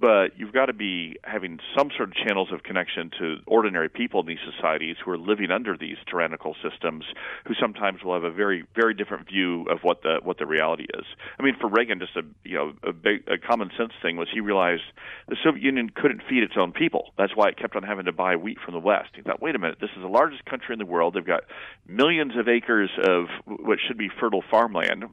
But 0.00 0.38
you've 0.38 0.52
got 0.52 0.66
to 0.66 0.72
be 0.72 1.16
having 1.24 1.58
some 1.76 1.90
sort 1.94 2.08
of 2.08 2.14
channels 2.14 2.48
of 2.52 2.62
connection 2.62 3.10
to 3.18 3.36
ordinary 3.46 3.90
people 3.90 4.20
in 4.20 4.26
these 4.26 4.38
societies 4.56 4.96
who 5.04 5.10
are 5.10 5.18
living 5.18 5.50
under 5.50 5.76
these 5.76 5.98
tyrannical 6.08 6.56
systems, 6.62 7.04
who 7.46 7.54
sometimes 7.60 8.02
will 8.02 8.14
have 8.14 8.24
a 8.24 8.30
very, 8.30 8.64
very 8.74 8.94
different 8.94 9.28
view 9.28 9.66
of 9.70 9.80
what 9.82 10.02
the 10.02 10.20
what 10.22 10.38
the 10.38 10.46
reality 10.46 10.86
is. 10.94 11.04
I 11.38 11.42
mean, 11.42 11.54
for 11.60 11.68
Reagan, 11.68 11.98
just 11.98 12.16
a 12.16 12.22
you 12.44 12.56
know 12.56 12.72
a, 12.82 12.92
big, 12.94 13.28
a 13.28 13.36
common 13.36 13.70
sense 13.76 13.92
thing 14.00 14.16
was 14.16 14.28
he 14.32 14.40
realized 14.40 14.82
the 15.28 15.36
Soviet 15.44 15.62
Union 15.62 15.90
couldn't 15.90 16.22
feed 16.28 16.42
its 16.42 16.54
own 16.56 16.72
people. 16.72 17.12
That's 17.18 17.36
why 17.36 17.48
it 17.48 17.58
kept 17.58 17.76
on 17.76 17.82
having 17.82 18.06
to 18.06 18.12
buy 18.12 18.36
wheat 18.36 18.58
from 18.64 18.72
the 18.72 18.80
West. 18.80 19.10
He 19.14 19.22
thought, 19.22 19.42
wait 19.42 19.54
a 19.54 19.58
minute, 19.58 19.78
this 19.82 19.90
is 19.96 20.02
the 20.02 20.08
largest 20.08 20.46
country 20.46 20.72
in 20.72 20.78
the 20.78 20.86
world. 20.86 21.12
They've 21.14 21.26
got 21.26 21.42
millions 21.86 22.32
of 22.38 22.48
acres 22.48 22.90
of 23.06 23.26
what 23.44 23.78
should 23.86 23.98
be 23.98 24.08
fertile 24.20 24.44
farmland, 24.50 25.04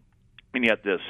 and 0.54 0.64
yet 0.64 0.84
this 0.84 1.02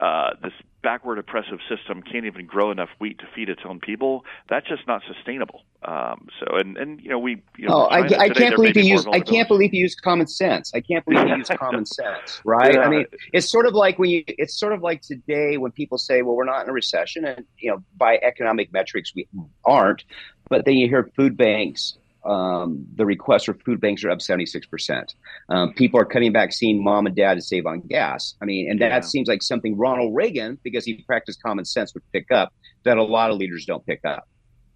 uh, 0.00 0.30
this 0.42 0.52
backward 0.82 1.18
oppressive 1.18 1.58
system 1.68 2.02
can't 2.02 2.24
even 2.24 2.46
grow 2.46 2.70
enough 2.70 2.88
wheat 3.00 3.18
to 3.18 3.24
feed 3.34 3.48
its 3.48 3.62
own 3.64 3.80
people. 3.80 4.24
That's 4.48 4.66
just 4.68 4.86
not 4.86 5.02
sustainable. 5.12 5.62
Um, 5.82 6.28
so, 6.38 6.56
and 6.56 6.76
and 6.76 7.00
you 7.00 7.08
know 7.08 7.18
we. 7.18 7.42
You 7.56 7.68
know, 7.68 7.74
oh, 7.74 7.86
I, 7.86 8.00
I 8.00 8.28
can't 8.28 8.54
believe 8.54 8.76
he 8.76 8.88
used. 8.88 9.08
I 9.12 9.20
can't 9.20 9.48
believe 9.48 9.70
he 9.72 9.78
used 9.78 10.02
common 10.02 10.26
sense. 10.26 10.72
I 10.74 10.80
can't 10.80 11.04
believe 11.04 11.26
he 11.26 11.34
used 11.36 11.50
common 11.58 11.84
sense. 11.84 12.40
Right? 12.44 12.74
Yeah. 12.74 12.80
I 12.80 12.88
mean, 12.88 13.06
it's 13.32 13.50
sort 13.50 13.66
of 13.66 13.74
like 13.74 13.98
when 13.98 14.10
you. 14.10 14.24
It's 14.26 14.58
sort 14.58 14.72
of 14.72 14.82
like 14.82 15.02
today 15.02 15.56
when 15.56 15.72
people 15.72 15.98
say, 15.98 16.22
"Well, 16.22 16.36
we're 16.36 16.44
not 16.44 16.62
in 16.62 16.70
a 16.70 16.72
recession," 16.72 17.24
and 17.24 17.44
you 17.58 17.70
know, 17.70 17.82
by 17.96 18.18
economic 18.22 18.72
metrics, 18.72 19.12
we 19.14 19.28
aren't. 19.64 20.04
But 20.48 20.64
then 20.64 20.74
you 20.74 20.88
hear 20.88 21.10
food 21.16 21.36
banks 21.36 21.98
um, 22.28 22.86
the 22.94 23.06
requests 23.06 23.44
for 23.44 23.54
food 23.54 23.80
banks 23.80 24.04
are 24.04 24.10
up 24.10 24.18
76%. 24.18 25.14
Um, 25.48 25.72
people 25.72 25.98
are 25.98 26.04
cutting 26.04 26.32
back 26.32 26.52
seeing 26.52 26.82
mom 26.82 27.06
and 27.06 27.16
dad 27.16 27.34
to 27.34 27.42
save 27.42 27.66
on 27.66 27.80
gas. 27.80 28.34
I 28.42 28.44
mean, 28.44 28.70
and 28.70 28.80
that 28.80 28.90
yeah. 28.90 29.00
seems 29.00 29.28
like 29.28 29.42
something 29.42 29.76
Ronald 29.76 30.14
Reagan, 30.14 30.58
because 30.62 30.84
he 30.84 31.02
practiced 31.02 31.42
common 31.42 31.64
sense, 31.64 31.94
would 31.94 32.02
pick 32.12 32.30
up 32.30 32.52
that 32.84 32.98
a 32.98 33.02
lot 33.02 33.30
of 33.30 33.38
leaders 33.38 33.64
don't 33.64 33.84
pick 33.84 34.04
up. 34.04 34.28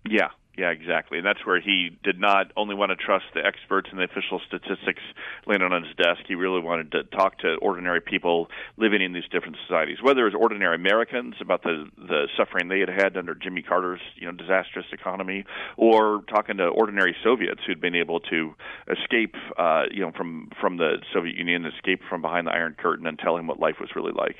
Yeah, 0.08 0.30
yeah, 0.56 0.68
exactly. 0.68 1.16
And 1.16 1.26
that's 1.26 1.46
where 1.46 1.60
he 1.60 1.96
did 2.04 2.20
not 2.20 2.52
only 2.56 2.74
want 2.74 2.90
to 2.90 2.96
trust 2.96 3.24
the 3.34 3.44
experts 3.44 3.88
and 3.90 3.98
the 3.98 4.04
official 4.04 4.38
statistics 4.46 5.00
laying 5.46 5.62
on 5.62 5.82
his 5.82 5.94
desk. 5.96 6.20
He 6.28 6.34
really 6.34 6.60
wanted 6.60 6.92
to 6.92 7.04
talk 7.04 7.38
to 7.38 7.54
ordinary 7.62 8.02
people 8.02 8.48
living 8.76 9.00
in 9.00 9.14
these 9.14 9.26
different 9.32 9.56
societies, 9.66 9.98
whether 10.02 10.26
it 10.26 10.34
was 10.34 10.38
ordinary 10.38 10.76
Americans 10.76 11.36
about 11.40 11.62
the 11.62 11.88
the 11.96 12.28
suffering 12.36 12.68
they 12.68 12.80
had 12.80 12.90
had 12.90 13.16
under 13.16 13.34
Jimmy 13.34 13.62
Carter's 13.62 14.00
you 14.16 14.26
know 14.26 14.32
disastrous 14.32 14.86
economy, 14.92 15.44
or 15.78 16.22
talking 16.28 16.58
to 16.58 16.66
ordinary 16.66 17.16
Soviets 17.24 17.62
who'd 17.66 17.80
been 17.80 17.96
able 17.96 18.20
to 18.20 18.54
escape 18.90 19.34
uh, 19.58 19.84
you 19.90 20.02
know 20.02 20.12
from 20.12 20.50
from 20.60 20.76
the 20.76 20.96
Soviet 21.14 21.36
Union, 21.36 21.64
escape 21.64 22.02
from 22.10 22.20
behind 22.20 22.46
the 22.46 22.52
Iron 22.52 22.76
Curtain, 22.78 23.06
and 23.06 23.18
tell 23.18 23.38
him 23.38 23.46
what 23.46 23.58
life 23.58 23.76
was 23.80 23.88
really 23.96 24.12
like. 24.12 24.36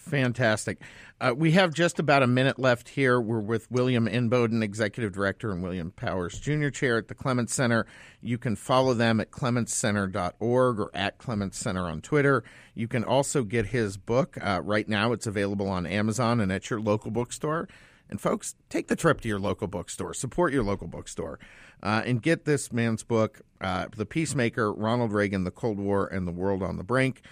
Fantastic. 0.00 0.80
Uh, 1.20 1.34
we 1.36 1.52
have 1.52 1.74
just 1.74 1.98
about 1.98 2.22
a 2.22 2.26
minute 2.26 2.58
left 2.58 2.88
here. 2.88 3.20
We're 3.20 3.38
with 3.38 3.70
William 3.70 4.08
Inboden, 4.08 4.62
Executive 4.62 5.12
Director, 5.12 5.52
and 5.52 5.62
William 5.62 5.90
Powers, 5.90 6.40
Jr. 6.40 6.70
Chair 6.70 6.96
at 6.96 7.08
the 7.08 7.14
Clements 7.14 7.54
Center. 7.54 7.86
You 8.22 8.38
can 8.38 8.56
follow 8.56 8.94
them 8.94 9.20
at 9.20 9.30
clementscenter.org 9.30 10.80
or 10.80 10.90
at 10.94 11.18
Clements 11.18 11.58
Center 11.58 11.86
on 11.86 12.00
Twitter. 12.00 12.42
You 12.74 12.88
can 12.88 13.04
also 13.04 13.44
get 13.44 13.66
his 13.66 13.98
book. 13.98 14.38
Uh, 14.40 14.62
right 14.64 14.88
now, 14.88 15.12
it's 15.12 15.26
available 15.26 15.68
on 15.68 15.86
Amazon 15.86 16.40
and 16.40 16.50
at 16.50 16.70
your 16.70 16.80
local 16.80 17.10
bookstore. 17.10 17.68
And 18.08 18.20
folks, 18.20 18.56
take 18.70 18.88
the 18.88 18.96
trip 18.96 19.20
to 19.20 19.28
your 19.28 19.38
local 19.38 19.68
bookstore, 19.68 20.14
support 20.14 20.52
your 20.52 20.64
local 20.64 20.88
bookstore, 20.88 21.38
uh, 21.82 22.02
and 22.04 22.20
get 22.20 22.46
this 22.46 22.72
man's 22.72 23.04
book, 23.04 23.42
uh, 23.60 23.86
The 23.94 24.06
Peacemaker 24.06 24.72
Ronald 24.72 25.12
Reagan, 25.12 25.44
the 25.44 25.52
Cold 25.52 25.78
War, 25.78 26.06
and 26.06 26.26
the 26.26 26.32
World 26.32 26.62
on 26.62 26.78
the 26.78 26.84
Brink. 26.84 27.22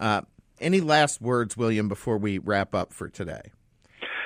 Uh, 0.00 0.22
any 0.62 0.80
last 0.80 1.20
words, 1.20 1.56
William, 1.56 1.88
before 1.88 2.16
we 2.16 2.38
wrap 2.38 2.74
up 2.74 2.92
for 2.92 3.08
today? 3.08 3.50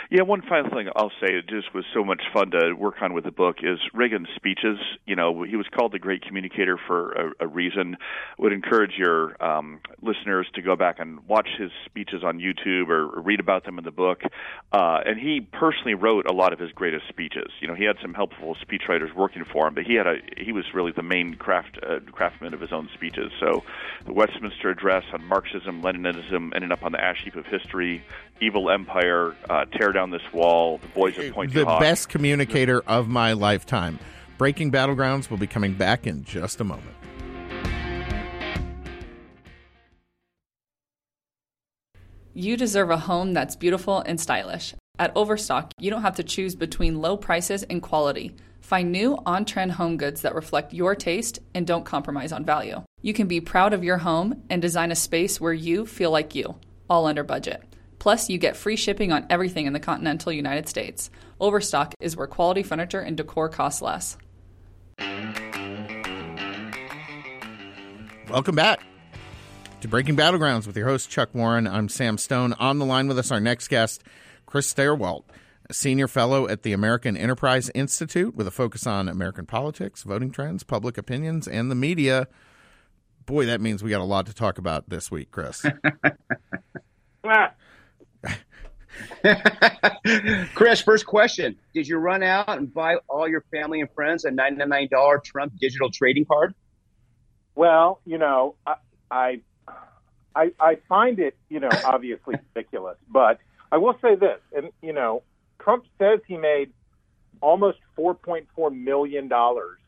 Yeah, 0.08 0.22
one 0.22 0.42
final 0.42 0.70
thing 0.70 0.88
I'll 0.94 1.10
say, 1.20 1.34
it 1.34 1.48
just 1.48 1.74
was 1.74 1.84
so 1.92 2.04
much 2.04 2.22
fun 2.32 2.52
to 2.52 2.74
work 2.74 2.96
on 3.00 3.12
with 3.12 3.24
the 3.24 3.32
book, 3.32 3.56
is 3.62 3.78
Reagan's 3.92 4.28
speeches. 4.36 4.78
You 5.04 5.16
know, 5.16 5.42
he 5.42 5.56
was 5.56 5.66
called 5.76 5.92
the 5.92 5.98
great 5.98 6.22
communicator 6.22 6.78
for 6.86 7.12
a, 7.12 7.32
a 7.40 7.46
reason. 7.48 7.96
Would 8.38 8.52
encourage 8.52 8.92
your 8.96 9.42
um, 9.42 9.80
listeners 10.02 10.46
to 10.54 10.62
go 10.62 10.76
back 10.76 11.00
and 11.00 11.26
watch 11.26 11.48
his 11.58 11.72
speeches 11.86 12.22
on 12.22 12.38
YouTube 12.38 12.88
or, 12.88 13.16
or 13.16 13.20
read 13.20 13.40
about 13.40 13.64
them 13.64 13.78
in 13.78 13.84
the 13.84 13.90
book. 13.90 14.22
Uh, 14.72 15.00
and 15.04 15.18
he 15.18 15.40
personally 15.40 15.94
wrote 15.94 16.26
a 16.30 16.32
lot 16.32 16.52
of 16.52 16.60
his 16.60 16.70
greatest 16.70 17.08
speeches. 17.08 17.50
You 17.60 17.66
know, 17.66 17.74
he 17.74 17.84
had 17.84 17.96
some 18.00 18.14
helpful 18.14 18.56
speechwriters 18.64 19.12
working 19.12 19.44
for 19.44 19.66
him, 19.66 19.74
but 19.74 19.84
he 19.84 19.94
had 19.94 20.06
a 20.06 20.16
he 20.36 20.52
was 20.52 20.64
really 20.72 20.92
the 20.92 21.02
main 21.02 21.34
craft 21.34 21.78
uh, 21.82 21.98
craftsman 22.12 22.54
of 22.54 22.60
his 22.60 22.72
own 22.72 22.88
speeches. 22.94 23.32
So, 23.40 23.64
the 24.04 24.12
Westminster 24.12 24.70
Address 24.70 25.04
on 25.12 25.24
Marxism, 25.24 25.82
Leninism, 25.82 26.54
ended 26.54 26.70
up 26.70 26.84
on 26.84 26.92
the 26.92 27.02
ash 27.02 27.24
heap 27.24 27.34
of 27.34 27.46
history. 27.46 28.04
Evil 28.40 28.70
Empire, 28.70 29.34
uh, 29.48 29.64
Tear 29.66 29.92
Down 29.92 30.10
This 30.10 30.22
Wall, 30.32 30.78
The 30.78 30.88
Boys 30.88 31.18
of 31.18 31.32
Point 31.32 31.54
The 31.54 31.64
best 31.64 32.08
communicator 32.08 32.82
of 32.86 33.08
my 33.08 33.32
lifetime. 33.32 33.98
Breaking 34.38 34.70
Battlegrounds 34.70 35.30
will 35.30 35.38
be 35.38 35.46
coming 35.46 35.72
back 35.72 36.06
in 36.06 36.24
just 36.24 36.60
a 36.60 36.64
moment. 36.64 36.96
You 42.34 42.58
deserve 42.58 42.90
a 42.90 42.98
home 42.98 43.32
that's 43.32 43.56
beautiful 43.56 44.00
and 44.00 44.20
stylish. 44.20 44.74
At 44.98 45.16
Overstock, 45.16 45.72
you 45.78 45.90
don't 45.90 46.02
have 46.02 46.16
to 46.16 46.22
choose 46.22 46.54
between 46.54 47.00
low 47.00 47.16
prices 47.16 47.62
and 47.62 47.80
quality. 47.80 48.36
Find 48.60 48.92
new 48.92 49.18
on 49.24 49.46
trend 49.46 49.72
home 49.72 49.96
goods 49.96 50.20
that 50.20 50.34
reflect 50.34 50.74
your 50.74 50.94
taste 50.94 51.38
and 51.54 51.66
don't 51.66 51.84
compromise 51.84 52.32
on 52.32 52.44
value. 52.44 52.82
You 53.00 53.14
can 53.14 53.26
be 53.26 53.40
proud 53.40 53.72
of 53.72 53.84
your 53.84 53.98
home 53.98 54.42
and 54.50 54.60
design 54.60 54.90
a 54.90 54.96
space 54.96 55.40
where 55.40 55.54
you 55.54 55.86
feel 55.86 56.10
like 56.10 56.34
you, 56.34 56.56
all 56.90 57.06
under 57.06 57.24
budget. 57.24 57.62
Plus, 57.98 58.28
you 58.28 58.38
get 58.38 58.56
free 58.56 58.76
shipping 58.76 59.12
on 59.12 59.26
everything 59.30 59.66
in 59.66 59.72
the 59.72 59.80
continental 59.80 60.32
United 60.32 60.68
States. 60.68 61.10
Overstock 61.40 61.94
is 62.00 62.16
where 62.16 62.26
quality 62.26 62.62
furniture 62.62 63.00
and 63.00 63.16
decor 63.16 63.48
costs 63.48 63.82
less. 63.82 64.16
Welcome 68.28 68.56
back 68.56 68.80
to 69.80 69.88
Breaking 69.88 70.16
Battlegrounds 70.16 70.66
with 70.66 70.76
your 70.76 70.86
host, 70.86 71.10
Chuck 71.10 71.30
Warren. 71.32 71.66
I'm 71.66 71.88
Sam 71.88 72.18
Stone. 72.18 72.54
On 72.54 72.78
the 72.78 72.84
line 72.84 73.08
with 73.08 73.18
us, 73.18 73.30
our 73.30 73.40
next 73.40 73.68
guest, 73.68 74.02
Chris 74.46 74.72
Stirewalt, 74.72 75.24
a 75.68 75.74
senior 75.74 76.08
fellow 76.08 76.48
at 76.48 76.62
the 76.62 76.72
American 76.72 77.16
Enterprise 77.16 77.70
Institute 77.74 78.34
with 78.34 78.46
a 78.46 78.50
focus 78.50 78.86
on 78.86 79.08
American 79.08 79.46
politics, 79.46 80.02
voting 80.02 80.30
trends, 80.30 80.64
public 80.64 80.98
opinions, 80.98 81.46
and 81.46 81.70
the 81.70 81.74
media. 81.74 82.26
Boy, 83.26 83.46
that 83.46 83.60
means 83.60 83.82
we 83.82 83.90
got 83.90 84.00
a 84.00 84.04
lot 84.04 84.26
to 84.26 84.34
talk 84.34 84.58
about 84.58 84.88
this 84.88 85.10
week, 85.10 85.30
Chris. 85.30 85.64
Chris, 90.54 90.80
first 90.80 91.06
question. 91.06 91.56
Did 91.74 91.88
you 91.88 91.98
run 91.98 92.22
out 92.22 92.58
and 92.58 92.72
buy 92.72 92.96
all 93.08 93.28
your 93.28 93.44
family 93.52 93.80
and 93.80 93.90
friends 93.92 94.24
a 94.24 94.30
$99 94.30 95.24
Trump 95.24 95.52
digital 95.60 95.90
trading 95.90 96.24
card? 96.24 96.54
Well, 97.54 98.00
you 98.04 98.18
know, 98.18 98.54
I, 99.10 99.40
I, 100.34 100.52
I 100.60 100.78
find 100.88 101.18
it, 101.18 101.36
you 101.48 101.60
know, 101.60 101.70
obviously 101.84 102.36
ridiculous, 102.54 102.98
but 103.08 103.38
I 103.72 103.78
will 103.78 103.98
say 104.00 104.14
this, 104.14 104.38
and 104.54 104.70
you 104.82 104.92
know, 104.92 105.22
Trump 105.58 105.84
says 105.98 106.20
he 106.26 106.36
made 106.36 106.72
almost 107.40 107.78
4.4 107.98 108.74
million 108.74 109.28
dollars 109.28 109.78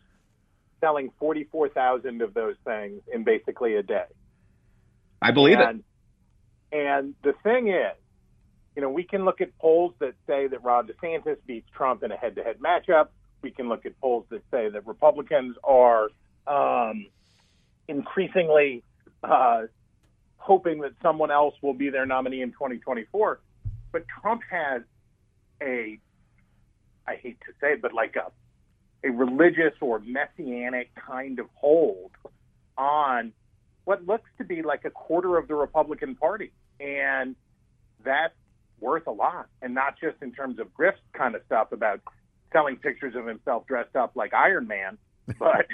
selling 0.81 1.11
44,000 1.18 2.23
of 2.23 2.35
those 2.35 2.55
things 2.64 3.03
in 3.12 3.25
basically 3.25 3.75
a 3.77 3.83
day. 3.83 4.05
I 5.21 5.33
believe 5.33 5.59
and, 5.59 5.83
it. 6.73 6.77
And 6.77 7.14
the 7.23 7.35
thing 7.42 7.68
is, 7.68 7.97
you 8.79 8.83
know, 8.83 8.91
we 8.91 9.03
can 9.03 9.25
look 9.25 9.41
at 9.41 9.59
polls 9.59 9.93
that 9.99 10.14
say 10.29 10.47
that 10.47 10.62
Ron 10.62 10.87
DeSantis 10.87 11.38
beats 11.45 11.69
Trump 11.77 12.05
in 12.05 12.12
a 12.12 12.17
head-to-head 12.17 12.61
matchup. 12.61 13.09
We 13.43 13.51
can 13.51 13.69
look 13.69 13.85
at 13.85 14.01
polls 14.01 14.25
that 14.31 14.43
say 14.53 14.69
that 14.69 14.87
Republicans 14.87 15.57
are 15.64 16.11
um, 16.47 17.09
increasingly 17.88 18.85
uh, 19.25 19.62
hoping 20.37 20.83
that 20.83 20.93
someone 21.03 21.33
else 21.33 21.57
will 21.61 21.75
be 21.75 21.91
their 21.91 22.07
nominee 22.07 22.41
in 22.41 22.53
2024. 22.53 23.41
But 23.91 24.05
Trump 24.23 24.43
has 24.49 24.83
a, 25.61 25.99
I 27.05 27.17
hate 27.17 27.41
to 27.49 27.53
say 27.61 27.73
it, 27.73 27.83
but 27.83 27.93
like 27.93 28.14
a 28.14 28.31
a 29.05 29.11
religious 29.11 29.75
or 29.81 29.99
messianic 29.99 30.95
kind 30.95 31.41
of 31.41 31.47
hold 31.55 32.12
on 32.77 33.33
what 33.85 34.07
looks 34.07 34.31
to 34.38 34.45
be 34.45 34.62
like 34.62 34.85
a 34.85 34.91
quarter 34.91 35.37
of 35.37 35.49
the 35.49 35.55
Republican 35.57 36.14
Party. 36.14 36.53
And 36.79 37.35
that's 38.05 38.35
worth 38.81 39.07
a 39.07 39.12
lot. 39.12 39.47
And 39.62 39.75
not 39.75 39.99
just 40.01 40.17
in 40.23 40.33
terms 40.33 40.59
of 40.59 40.69
grift 40.75 41.01
kind 41.12 41.35
of 41.35 41.43
stuff 41.47 41.73
about 41.73 42.01
selling 42.53 42.77
pictures 42.77 43.14
of 43.14 43.27
himself 43.27 43.67
dressed 43.67 43.97
up 43.97 44.12
like 44.14 44.33
Iron 44.35 44.67
Man, 44.67 44.99
but 45.38 45.67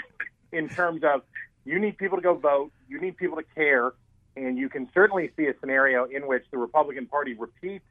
in 0.52 0.68
terms 0.68 1.02
of 1.04 1.22
you 1.64 1.78
need 1.78 1.96
people 1.96 2.18
to 2.18 2.22
go 2.22 2.34
vote, 2.34 2.72
you 2.88 3.00
need 3.00 3.16
people 3.16 3.36
to 3.36 3.44
care, 3.54 3.92
and 4.36 4.58
you 4.58 4.68
can 4.68 4.88
certainly 4.92 5.30
see 5.36 5.46
a 5.46 5.54
scenario 5.60 6.04
in 6.04 6.26
which 6.26 6.44
the 6.50 6.58
Republican 6.58 7.06
Party 7.06 7.34
repeats 7.34 7.84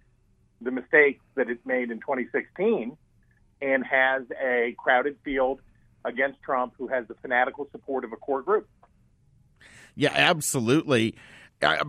the 0.61 0.71
mistakes 0.71 1.23
that 1.35 1.49
it 1.49 1.59
made 1.65 1.91
in 1.91 1.99
2016 1.99 2.95
and 3.61 3.85
has 3.85 4.23
a 4.41 4.75
crowded 4.77 5.17
field 5.23 5.61
against 6.05 6.41
Trump 6.41 6.73
who 6.77 6.87
has 6.87 7.07
the 7.07 7.15
fanatical 7.15 7.67
support 7.71 8.03
of 8.03 8.11
a 8.11 8.17
core 8.17 8.41
group. 8.41 8.67
Yeah, 9.95 10.11
absolutely. 10.13 11.15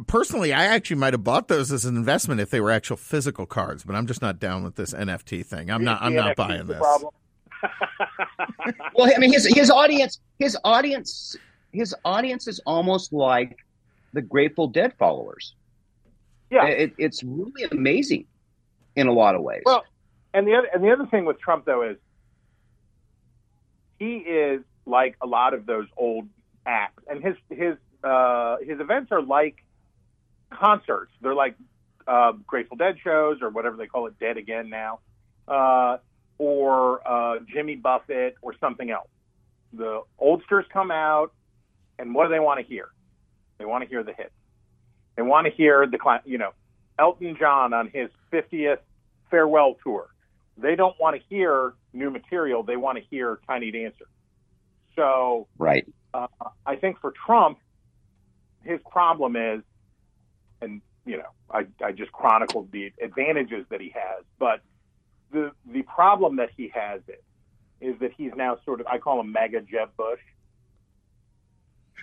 Personally, 0.06 0.52
I 0.52 0.64
actually 0.64 0.96
might 0.96 1.14
have 1.14 1.24
bought 1.24 1.48
those 1.48 1.72
as 1.72 1.84
an 1.84 1.96
investment 1.96 2.40
if 2.40 2.50
they 2.50 2.60
were 2.60 2.70
actual 2.70 2.96
physical 2.96 3.46
cards, 3.46 3.84
but 3.84 3.94
I'm 3.94 4.06
just 4.06 4.22
not 4.22 4.38
down 4.38 4.64
with 4.64 4.76
this 4.76 4.92
NFT 4.92 5.44
thing. 5.44 5.70
I'm 5.70 5.84
not. 5.84 6.02
I'm 6.02 6.14
not 6.14 6.36
buying 6.36 6.66
this. 6.66 6.80
well, 8.94 9.12
I 9.14 9.18
mean, 9.18 9.32
his 9.32 9.46
his 9.46 9.70
audience, 9.70 10.20
his 10.38 10.56
audience, 10.64 11.36
his 11.72 11.94
audience 12.04 12.46
is 12.46 12.60
almost 12.66 13.12
like 13.12 13.58
the 14.12 14.22
Grateful 14.22 14.68
Dead 14.68 14.94
followers. 14.98 15.54
Yeah, 16.50 16.66
it, 16.66 16.92
it's 16.98 17.22
really 17.22 17.64
amazing 17.70 18.26
in 18.96 19.06
a 19.06 19.12
lot 19.12 19.34
of 19.34 19.42
ways. 19.42 19.62
Well, 19.64 19.84
and 20.32 20.46
the 20.46 20.54
other 20.54 20.68
and 20.72 20.84
the 20.84 20.90
other 20.90 21.06
thing 21.06 21.24
with 21.24 21.40
Trump 21.40 21.64
though 21.64 21.82
is 21.82 21.96
he 23.98 24.16
is 24.16 24.62
like 24.86 25.16
a 25.22 25.26
lot 25.26 25.54
of 25.54 25.66
those 25.66 25.86
old 25.96 26.28
acts, 26.66 27.02
and 27.08 27.22
his 27.22 27.36
his 27.50 27.76
uh, 28.04 28.56
his 28.58 28.80
events 28.80 29.10
are 29.12 29.22
like 29.22 29.64
concerts. 30.50 31.12
They're 31.20 31.34
like 31.34 31.56
uh, 32.06 32.32
Grateful 32.46 32.76
Dead 32.76 32.96
shows 33.02 33.38
or 33.42 33.50
whatever 33.50 33.76
they 33.76 33.86
call 33.86 34.06
it, 34.06 34.18
Dead 34.18 34.36
Again 34.36 34.68
now, 34.68 35.00
uh, 35.48 35.98
or 36.38 37.06
uh, 37.06 37.38
Jimmy 37.52 37.76
Buffett 37.76 38.36
or 38.42 38.54
something 38.60 38.90
else. 38.90 39.08
The 39.72 40.02
oldsters 40.18 40.66
come 40.72 40.90
out, 40.90 41.32
and 41.98 42.14
what 42.14 42.24
do 42.24 42.30
they 42.30 42.40
want 42.40 42.60
to 42.60 42.66
hear? 42.66 42.88
They 43.58 43.64
want 43.64 43.82
to 43.82 43.88
hear 43.88 44.02
the 44.02 44.12
hits. 44.12 44.30
They 45.16 45.22
want 45.22 45.46
to 45.46 45.52
hear 45.52 45.86
the 45.86 45.98
you 46.24 46.38
know 46.38 46.50
Elton 46.98 47.36
John 47.38 47.72
on 47.72 47.88
his 47.88 48.10
50th 48.32 48.78
farewell 49.30 49.76
tour. 49.82 50.08
They 50.56 50.76
don't 50.76 50.98
want 51.00 51.16
to 51.16 51.22
hear 51.28 51.74
new 51.92 52.10
material. 52.10 52.62
They 52.62 52.76
want 52.76 52.98
to 52.98 53.04
hear 53.10 53.40
Tiny 53.46 53.70
Dancer. 53.70 54.06
So, 54.94 55.48
right. 55.58 55.86
Uh, 56.12 56.28
I 56.64 56.76
think 56.76 57.00
for 57.00 57.12
Trump, 57.26 57.58
his 58.64 58.80
problem 58.90 59.36
is, 59.36 59.62
and 60.60 60.80
you 61.06 61.18
know, 61.18 61.28
I, 61.50 61.66
I 61.84 61.92
just 61.92 62.12
chronicled 62.12 62.72
the 62.72 62.92
advantages 63.02 63.66
that 63.70 63.80
he 63.80 63.90
has, 63.94 64.24
but 64.38 64.60
the 65.32 65.52
the 65.70 65.82
problem 65.82 66.36
that 66.36 66.50
he 66.56 66.72
has 66.74 67.00
is, 67.08 67.94
is 67.94 68.00
that 68.00 68.12
he's 68.16 68.32
now 68.36 68.58
sort 68.64 68.80
of 68.80 68.86
I 68.86 68.98
call 68.98 69.20
him 69.20 69.32
mega 69.32 69.60
Jeb 69.60 69.96
Bush. 69.96 70.20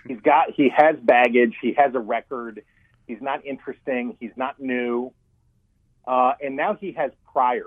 He's 0.08 0.20
got 0.22 0.52
he 0.52 0.70
has 0.76 0.96
baggage, 1.02 1.56
he 1.62 1.74
has 1.74 1.94
a 1.96 2.00
record, 2.00 2.64
he's 3.08 3.22
not 3.22 3.46
interesting, 3.46 4.18
he's 4.20 4.36
not 4.36 4.60
new, 4.60 5.14
uh, 6.08 6.34
and 6.42 6.56
now 6.56 6.76
he 6.76 6.92
has 6.94 7.12
priors, 7.32 7.66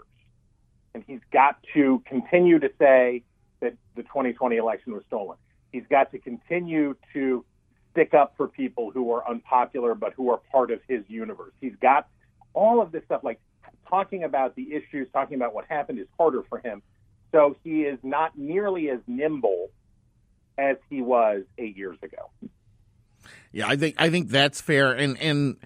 and 0.95 1.05
he's 1.07 1.21
got 1.33 1.57
to 1.75 2.03
continue 2.07 2.59
to 2.59 2.71
say 2.79 3.23
that 3.61 3.75
the 3.95 4.03
2020 4.03 4.57
election 4.57 4.93
was 4.93 5.05
stolen. 5.07 5.39
He's 5.73 5.87
got 5.89 6.11
to 6.13 6.19
continue 6.19 6.97
to 7.13 7.45
stick 7.95 8.13
up 8.13 8.35
for 8.37 8.49
people 8.49 8.91
who 8.91 9.13
are 9.13 9.29
unpopular 9.29 9.95
but 9.95 10.13
who 10.15 10.31
are 10.31 10.41
part 10.51 10.71
of 10.71 10.81
his 10.89 11.03
universe. 11.09 11.53
He's 11.61 11.77
got 11.81 12.09
all 12.53 12.83
of 12.83 12.93
this 12.93 13.05
stuff 13.05 13.23
like 13.23 13.41
talking 13.89 14.25
about 14.25 14.57
the 14.57 14.75
issues, 14.75 15.09
talking 15.13 15.37
about 15.37 15.55
what 15.55 15.65
happened 15.69 16.01
is 16.01 16.09
harder 16.19 16.43
for 16.49 16.59
him. 16.59 16.83
So 17.33 17.57
he 17.65 17.83
is 17.83 17.99
not 18.03 18.37
nearly 18.37 18.91
as 18.91 18.99
nimble 19.07 19.71
as 20.59 20.77
he 20.91 21.03
was 21.03 21.43
eight 21.59 21.77
years 21.77 21.99
ago. 22.03 22.31
Yeah, 23.53 23.69
I 23.69 23.77
think 23.77 23.95
I 23.99 24.11
think 24.11 24.29
that's 24.29 24.61
fair, 24.61 24.93
and 24.93 25.19
and 25.21 25.57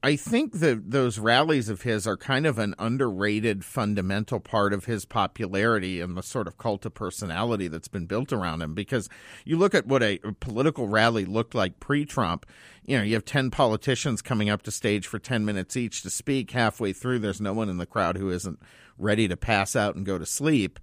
I 0.00 0.14
think 0.14 0.60
that 0.60 0.92
those 0.92 1.18
rallies 1.18 1.68
of 1.68 1.82
his 1.82 2.06
are 2.06 2.16
kind 2.16 2.46
of 2.46 2.56
an 2.56 2.76
underrated 2.78 3.64
fundamental 3.64 4.38
part 4.38 4.72
of 4.72 4.84
his 4.84 5.04
popularity 5.04 6.00
and 6.00 6.16
the 6.16 6.22
sort 6.22 6.46
of 6.46 6.56
cult 6.56 6.86
of 6.86 6.94
personality 6.94 7.66
that's 7.66 7.88
been 7.88 8.06
built 8.06 8.32
around 8.32 8.62
him. 8.62 8.74
Because 8.74 9.08
you 9.44 9.56
look 9.56 9.74
at 9.74 9.86
what 9.86 10.04
a 10.04 10.18
political 10.38 10.86
rally 10.86 11.24
looked 11.24 11.52
like 11.52 11.80
pre 11.80 12.04
Trump, 12.04 12.46
you 12.84 12.96
know, 12.96 13.02
you 13.02 13.14
have 13.14 13.24
10 13.24 13.50
politicians 13.50 14.22
coming 14.22 14.48
up 14.48 14.62
to 14.62 14.70
stage 14.70 15.06
for 15.06 15.18
10 15.18 15.44
minutes 15.44 15.76
each 15.76 16.02
to 16.02 16.10
speak. 16.10 16.52
Halfway 16.52 16.92
through, 16.92 17.18
there's 17.18 17.40
no 17.40 17.52
one 17.52 17.68
in 17.68 17.78
the 17.78 17.86
crowd 17.86 18.16
who 18.16 18.30
isn't 18.30 18.60
ready 18.98 19.26
to 19.26 19.36
pass 19.36 19.74
out 19.74 19.96
and 19.96 20.06
go 20.06 20.16
to 20.16 20.26
sleep. 20.26 20.78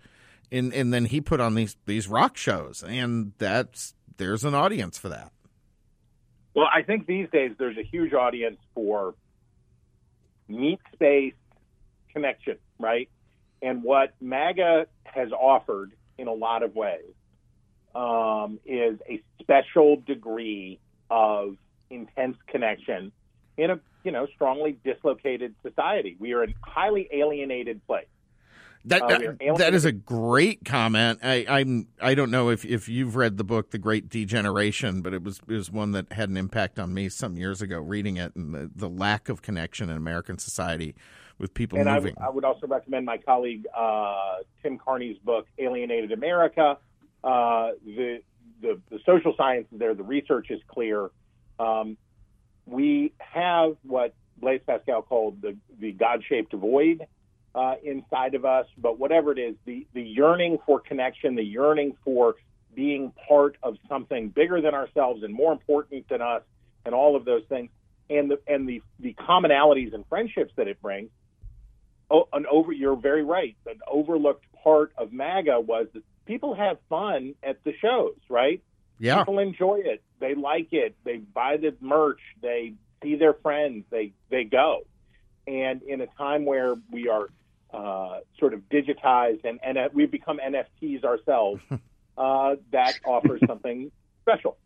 And, 0.52 0.74
and 0.74 0.94
then 0.94 1.06
he 1.06 1.22
put 1.22 1.40
on 1.40 1.56
these, 1.56 1.78
these 1.86 2.10
rock 2.10 2.36
shows, 2.36 2.84
and 2.84 3.32
that's 3.38 3.94
there's 4.18 4.44
an 4.44 4.54
audience 4.54 4.98
for 4.98 5.10
that. 5.10 5.32
Well, 6.56 6.68
I 6.74 6.84
think 6.84 7.06
these 7.06 7.28
days 7.32 7.52
there's 7.60 7.78
a 7.78 7.84
huge 7.84 8.14
audience 8.14 8.58
for 8.74 9.14
meat 10.48 10.80
space 10.94 11.34
connection, 12.14 12.58
right? 12.80 13.10
And 13.62 13.84
what 13.84 14.14
MAGA 14.22 14.88
has 15.04 15.32
offered 15.32 15.92
in 16.18 16.28
a 16.28 16.34
lot 16.34 16.64
of 16.64 16.74
ways 16.74 17.14
um, 17.94 18.60
is 18.66 19.00
a 19.10 19.22
special 19.42 19.98
degree 19.98 20.80
of 21.10 21.58
intense 21.90 22.38
connection 22.48 23.12
in 23.58 23.72
a 23.72 23.80
you 24.04 24.12
know 24.12 24.28
strongly 24.34 24.78
dislocated 24.84 25.56
society. 25.62 26.16
We 26.20 26.34
are 26.34 26.44
a 26.44 26.54
highly 26.62 27.08
alienated 27.12 27.86
place. 27.86 28.08
That 28.86 29.02
uh, 29.02 29.56
that 29.58 29.74
is 29.74 29.84
a 29.84 29.92
great 29.92 30.64
comment. 30.64 31.20
I, 31.24 31.46
I'm 31.50 31.88
I 32.00 32.14
don't 32.14 32.30
know 32.30 32.50
if, 32.50 32.64
if 32.64 32.88
you've 32.88 33.16
read 33.16 33.38
the 33.38 33.44
book 33.44 33.72
The 33.72 33.80
Great 33.80 34.10
Degeneration, 34.10 35.02
but 35.02 35.12
it 35.14 35.24
was 35.24 35.40
it 35.48 35.54
was 35.54 35.72
one 35.72 35.92
that 35.94 36.12
had 36.12 36.30
an 36.30 36.38
impact 36.38 36.78
on 36.78 36.94
me 36.94 37.10
some 37.10 37.36
years 37.36 37.64
ago 37.64 37.80
reading 37.80 38.18
it 38.18 38.36
and 38.36 38.54
the, 38.54 38.70
the 38.76 38.88
lack 38.88 39.28
of 39.28 39.42
connection 39.42 39.90
in 39.90 39.98
American 39.98 40.38
society 40.38 40.94
with 41.40 41.56
people 41.56 41.80
and 41.80 41.90
moving. 41.92 42.16
I, 42.20 42.28
I 42.28 42.30
would 42.30 42.46
also 42.46 42.68
recommend 42.68 43.08
my 43.08 43.18
colleague 43.18 43.66
uh, 43.76 44.36
Tim 44.62 44.78
Carney's 44.78 45.18
book 45.18 45.48
Alienated 45.58 46.12
America. 46.12 46.78
Uh, 47.24 47.72
the, 47.84 48.22
the 48.62 48.80
the 48.92 49.00
social 49.04 49.34
sciences 49.36 49.80
there, 49.80 49.96
the 49.96 50.04
research 50.04 50.52
is 50.52 50.62
clear. 50.68 51.10
Um, 51.60 51.98
we 52.68 53.14
have 53.18 53.78
what 53.82 54.14
Blaise 54.38 54.62
Pascal 54.68 55.02
called 55.02 55.42
the 55.42 55.58
the 55.80 55.92
God 55.92 56.24
shaped 56.30 56.54
void 56.54 57.08
uh, 57.56 57.76
inside 57.84 58.36
of 58.36 58.44
us, 58.44 58.68
but 58.78 59.00
whatever 59.00 59.32
it 59.32 59.40
is, 59.40 59.56
the, 59.66 59.88
the 59.94 60.02
yearning 60.02 60.60
for 60.66 60.80
connection, 60.80 61.36
the 61.36 61.44
yearning 61.44 61.96
for 62.04 62.36
being 62.76 63.14
part 63.28 63.56
of 63.64 63.78
something 63.88 64.28
bigger 64.28 64.60
than 64.62 64.74
ourselves 64.74 65.24
and 65.24 65.34
more 65.34 65.54
important 65.54 66.08
than 66.10 66.22
us, 66.22 66.42
and 66.86 66.94
all 66.94 67.16
of 67.16 67.24
those 67.24 67.44
things, 67.48 67.70
and 68.10 68.30
the 68.30 68.40
and 68.46 68.68
the 68.68 68.84
the 69.00 69.14
commonalities 69.14 69.94
and 69.94 70.06
friendships 70.08 70.52
that 70.58 70.68
it 70.68 70.82
brings. 70.82 71.10
Oh, 72.12 72.28
an 72.34 72.46
over, 72.52 72.72
you're 72.72 72.98
very 72.98 73.24
right. 73.24 73.56
An 73.66 73.80
overlooked 73.88 74.46
part 74.64 74.92
of 74.98 75.12
MAGA 75.12 75.62
was 75.62 75.88
that 75.94 76.04
people 76.26 76.54
have 76.54 76.78
fun 76.90 77.34
at 77.42 77.64
the 77.64 77.74
shows, 77.82 78.18
right? 78.30 78.62
Yeah, 79.00 79.20
people 79.20 79.40
enjoy 79.40 79.82
it. 79.86 80.04
They 80.20 80.36
like 80.36 80.74
it. 80.74 80.96
They 81.06 81.18
buy 81.18 81.58
the 81.58 81.74
merch. 81.80 82.20
They 82.42 82.74
see 83.02 83.16
their 83.16 83.34
friends. 83.34 83.86
They 83.90 84.12
they 84.30 84.44
go. 84.44 84.86
And 85.48 85.82
in 85.84 86.02
a 86.02 86.08
time 86.08 86.46
where 86.46 86.76
we 86.92 87.08
are 87.08 87.30
uh, 87.76 88.20
sort 88.40 88.54
of 88.54 88.62
digitized 88.70 89.44
and, 89.44 89.60
and 89.64 89.78
uh, 89.78 89.90
we've 89.94 90.12
become 90.12 90.40
NFTs 90.40 91.04
ourselves, 91.04 91.62
uh, 92.18 92.56
that 92.72 93.00
offers 93.06 93.42
something 93.48 93.92
special. 94.22 94.58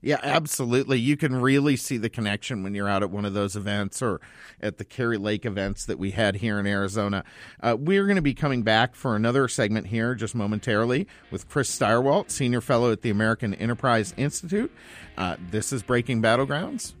Yeah, 0.00 0.20
absolutely. 0.22 1.00
You 1.00 1.16
can 1.16 1.40
really 1.40 1.74
see 1.74 1.96
the 1.96 2.08
connection 2.08 2.62
when 2.62 2.74
you're 2.74 2.88
out 2.88 3.02
at 3.02 3.10
one 3.10 3.24
of 3.24 3.34
those 3.34 3.56
events 3.56 4.00
or 4.00 4.20
at 4.60 4.78
the 4.78 4.84
Kari 4.84 5.18
Lake 5.18 5.44
events 5.44 5.84
that 5.86 5.98
we 5.98 6.12
had 6.12 6.36
here 6.36 6.60
in 6.60 6.66
Arizona. 6.66 7.24
Uh, 7.60 7.76
we're 7.78 8.04
going 8.04 8.16
to 8.16 8.22
be 8.22 8.34
coming 8.34 8.62
back 8.62 8.94
for 8.94 9.16
another 9.16 9.48
segment 9.48 9.88
here 9.88 10.14
just 10.14 10.36
momentarily 10.36 11.08
with 11.32 11.48
Chris 11.48 11.76
Stirewalt, 11.76 12.30
Senior 12.30 12.60
Fellow 12.60 12.92
at 12.92 13.02
the 13.02 13.10
American 13.10 13.54
Enterprise 13.54 14.14
Institute. 14.16 14.70
Uh, 15.16 15.36
this 15.50 15.72
is 15.72 15.82
Breaking 15.82 16.22
Battlegrounds. 16.22 16.94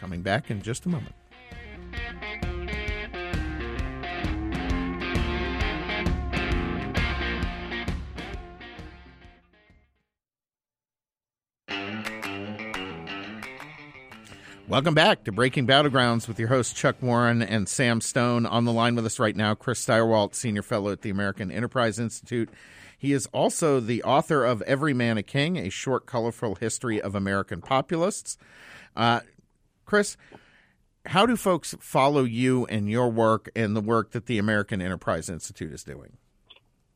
Coming 0.00 0.22
back 0.22 0.50
in 0.50 0.62
just 0.62 0.86
a 0.86 0.88
moment. 0.88 1.14
Welcome 14.72 14.94
back 14.94 15.24
to 15.24 15.32
Breaking 15.32 15.66
Battlegrounds 15.66 16.26
with 16.26 16.38
your 16.38 16.48
hosts 16.48 16.72
Chuck 16.72 16.96
Warren 17.02 17.42
and 17.42 17.68
Sam 17.68 18.00
Stone. 18.00 18.46
On 18.46 18.64
the 18.64 18.72
line 18.72 18.94
with 18.94 19.04
us 19.04 19.18
right 19.18 19.36
now, 19.36 19.54
Chris 19.54 19.84
Stirewalt, 19.84 20.34
Senior 20.34 20.62
Fellow 20.62 20.90
at 20.92 21.02
the 21.02 21.10
American 21.10 21.50
Enterprise 21.50 21.98
Institute. 21.98 22.48
He 22.96 23.12
is 23.12 23.26
also 23.34 23.80
the 23.80 24.02
author 24.02 24.46
of 24.46 24.62
Every 24.62 24.94
Man 24.94 25.18
a 25.18 25.22
King, 25.22 25.58
a 25.58 25.68
short, 25.68 26.06
colorful 26.06 26.54
history 26.54 27.02
of 27.02 27.14
American 27.14 27.60
populists. 27.60 28.38
Uh, 28.96 29.20
Chris, 29.84 30.16
how 31.04 31.26
do 31.26 31.36
folks 31.36 31.74
follow 31.78 32.24
you 32.24 32.64
and 32.64 32.88
your 32.88 33.10
work 33.10 33.50
and 33.54 33.76
the 33.76 33.82
work 33.82 34.12
that 34.12 34.24
the 34.24 34.38
American 34.38 34.80
Enterprise 34.80 35.28
Institute 35.28 35.74
is 35.74 35.84
doing? 35.84 36.16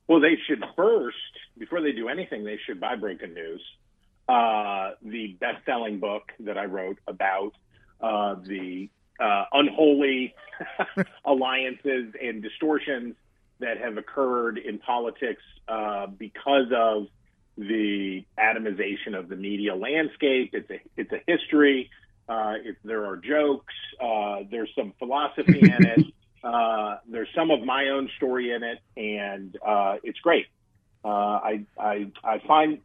Well, 0.09 0.21
they 0.21 0.39
should 0.49 0.65
first, 0.75 1.17
before 1.59 1.83
they 1.83 1.93
do 1.93 2.09
anything, 2.09 2.43
they 2.43 2.59
should 2.67 2.81
buy 2.81 2.97
Broken 2.97 3.35
News, 3.35 3.61
uh, 4.31 4.93
the 5.03 5.37
best-selling 5.39 6.01
book 6.01 6.33
that 6.41 6.57
I 6.57 6.65
wrote 6.65 6.97
about 7.07 7.53
uh, 8.01 8.37
the 8.45 8.89
uh, 9.21 9.45
unholy 9.53 10.35
alliances 11.25 12.15
and 12.23 12.43
distortions 12.43 13.15
that 13.61 13.79
have 13.79 13.97
occurred 13.97 14.59
in 14.59 14.79
politics 14.79 15.43
uh, 15.69 16.07
because 16.07 16.71
of 16.75 17.07
the 17.57 18.25
atomization 18.39 19.19
of 19.19 19.29
the 19.29 19.37
media 19.37 19.75
landscape. 19.75 20.51
It's 20.53 20.71
a 20.71 20.81
it's 20.97 21.13
a 21.13 21.21
history. 21.27 21.91
Uh, 22.29 22.55
it, 22.63 22.77
there 22.85 23.07
are 23.07 23.17
jokes. 23.17 23.75
Uh, 24.01 24.41
there's 24.51 24.71
some 24.77 24.93
philosophy 24.99 25.61
in 25.61 25.87
it. 25.87 26.07
Uh, 26.45 26.99
there's 27.11 27.29
some 27.35 27.51
of 27.51 27.61
my 27.65 27.89
own 27.89 28.09
story 28.19 28.53
in 28.53 28.63
it, 28.63 28.79
and 28.97 29.57
uh, 29.67 29.97
it's 30.05 30.21
great. 30.21 30.47
Uh, 31.05 31.09
I, 31.09 31.67
I 31.77 32.07
I 32.23 32.39
find 32.47 32.79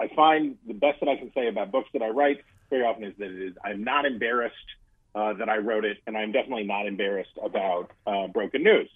I 0.00 0.08
find 0.16 0.56
the 0.66 0.72
best 0.72 1.00
that 1.00 1.08
I 1.10 1.16
can 1.16 1.30
say 1.34 1.48
about 1.48 1.70
books 1.70 1.90
that 1.92 2.02
I 2.02 2.08
write 2.08 2.38
very 2.74 2.84
often 2.84 3.04
is 3.04 3.14
that 3.18 3.30
it 3.30 3.48
is 3.48 3.54
I'm 3.64 3.84
not 3.84 4.04
embarrassed 4.04 4.56
uh, 5.14 5.34
that 5.34 5.48
I 5.48 5.58
wrote 5.58 5.84
it, 5.84 5.98
and 6.06 6.16
I'm 6.16 6.32
definitely 6.32 6.64
not 6.64 6.86
embarrassed 6.86 7.38
about 7.42 7.92
uh, 8.06 8.26
Broken 8.28 8.64
News. 8.64 8.90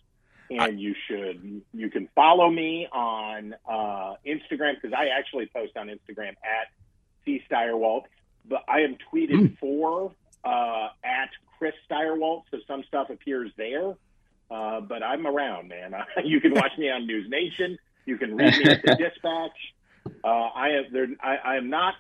And 0.51 0.61
I, 0.61 0.69
you 0.69 0.95
should 1.07 1.63
you 1.73 1.91
can 1.91 2.09
follow 2.15 2.51
me 2.51 2.89
on 2.91 3.55
uh, 3.69 4.15
Instagram 4.27 4.75
because 4.81 4.93
I 4.97 5.09
actually 5.17 5.47
post 5.47 5.77
on 5.77 5.89
Instagram 5.89 6.31
at 6.31 6.69
C 7.25 7.43
Stirewalt, 7.51 8.05
but 8.49 8.65
I 8.67 8.81
am 8.81 8.97
tweeted 9.13 9.41
mm. 9.41 9.59
for 9.59 10.13
uh, 10.45 10.89
at 11.05 11.31
Chris 11.59 11.75
Stirewalt, 11.89 12.45
so 12.51 12.59
some 12.67 12.83
stuff 12.85 13.11
appears 13.11 13.53
there. 13.57 13.95
Uh, 14.51 14.81
but 14.81 15.03
I'm 15.03 15.27
around, 15.27 15.69
man. 15.69 15.95
you 16.25 16.41
can 16.41 16.55
watch 16.55 16.73
me 16.79 16.91
on 16.91 17.07
News 17.07 17.29
Nation. 17.29 17.79
You 18.07 18.17
can 18.17 18.35
read 18.35 18.57
me 18.57 18.65
at 18.65 18.83
the 18.83 18.97
Dispatch. 18.99 19.75
Uh, 20.25 20.27
I 20.27 20.71
am 20.71 20.85
there. 20.91 21.09
I, 21.21 21.37
I 21.37 21.57
am 21.57 21.69
not 21.69 21.95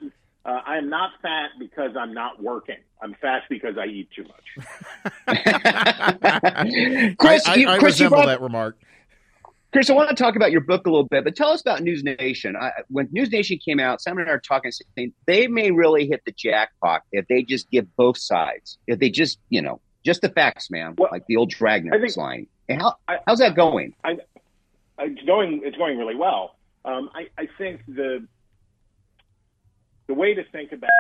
uh, 0.49 0.63
I 0.67 0.79
am 0.79 0.89
not 0.89 1.11
fat 1.21 1.51
because 1.59 1.91
I'm 1.95 2.15
not 2.15 2.43
working. 2.43 2.79
I'm 3.03 3.15
fat 3.21 3.43
because 3.51 3.77
I 3.77 3.85
eat 3.85 4.09
too 4.17 4.25
much. 4.25 4.67
Chris, 7.19 7.47
I, 7.47 7.55
you, 7.57 7.69
I 7.69 7.79
Chris, 7.79 7.95
resemble 7.95 8.17
brought, 8.17 8.27
that 8.27 8.41
remark. 8.41 8.79
Chris, 9.73 9.91
I 9.91 9.93
want 9.93 10.09
to 10.09 10.15
talk 10.15 10.37
about 10.37 10.51
your 10.51 10.63
book 10.63 10.87
a 10.87 10.91
little 10.91 11.05
bit, 11.05 11.23
but 11.25 11.37
tell 11.37 11.51
us 11.51 11.61
about 11.61 11.83
News 11.83 12.03
Nation. 12.03 12.57
I, 12.57 12.71
when 12.89 13.09
News 13.13 13.31
Nation 13.31 13.59
came 13.63 13.79
out, 13.79 14.01
Simon 14.01 14.23
and 14.23 14.31
I 14.31 14.35
are 14.35 14.41
talking, 14.41 14.73
saying 14.97 15.13
they 15.27 15.49
may 15.49 15.71
really 15.71 16.07
hit 16.09 16.23
the 16.25 16.33
jackpot 16.33 17.03
if 17.13 17.29
they 17.29 17.43
just 17.43 17.71
give 17.71 17.95
both 17.97 18.17
sides. 18.17 18.79
If 18.87 19.01
they 19.01 19.11
just, 19.11 19.39
you 19.51 19.61
know, 19.61 19.83
just 20.03 20.23
the 20.23 20.31
facts, 20.31 20.71
man, 20.71 20.95
well, 20.97 21.11
like 21.13 21.27
the 21.27 21.37
old 21.37 21.51
Dragnet 21.51 22.17
line. 22.17 22.47
And 22.71 22.81
how, 22.81 22.95
how's 23.27 23.41
that 23.41 23.55
going? 23.55 23.95
I, 24.03 24.17
it's 24.99 25.23
going. 25.27 25.61
It's 25.63 25.77
going 25.77 25.99
really 25.99 26.17
well. 26.17 26.57
Um, 26.87 27.11
I, 27.15 27.29
I 27.37 27.49
think 27.59 27.83
the 27.87 28.27
the 30.09 30.15
way 30.15 30.35
to 30.35 30.43
think 30.51 30.73
about 30.73 30.91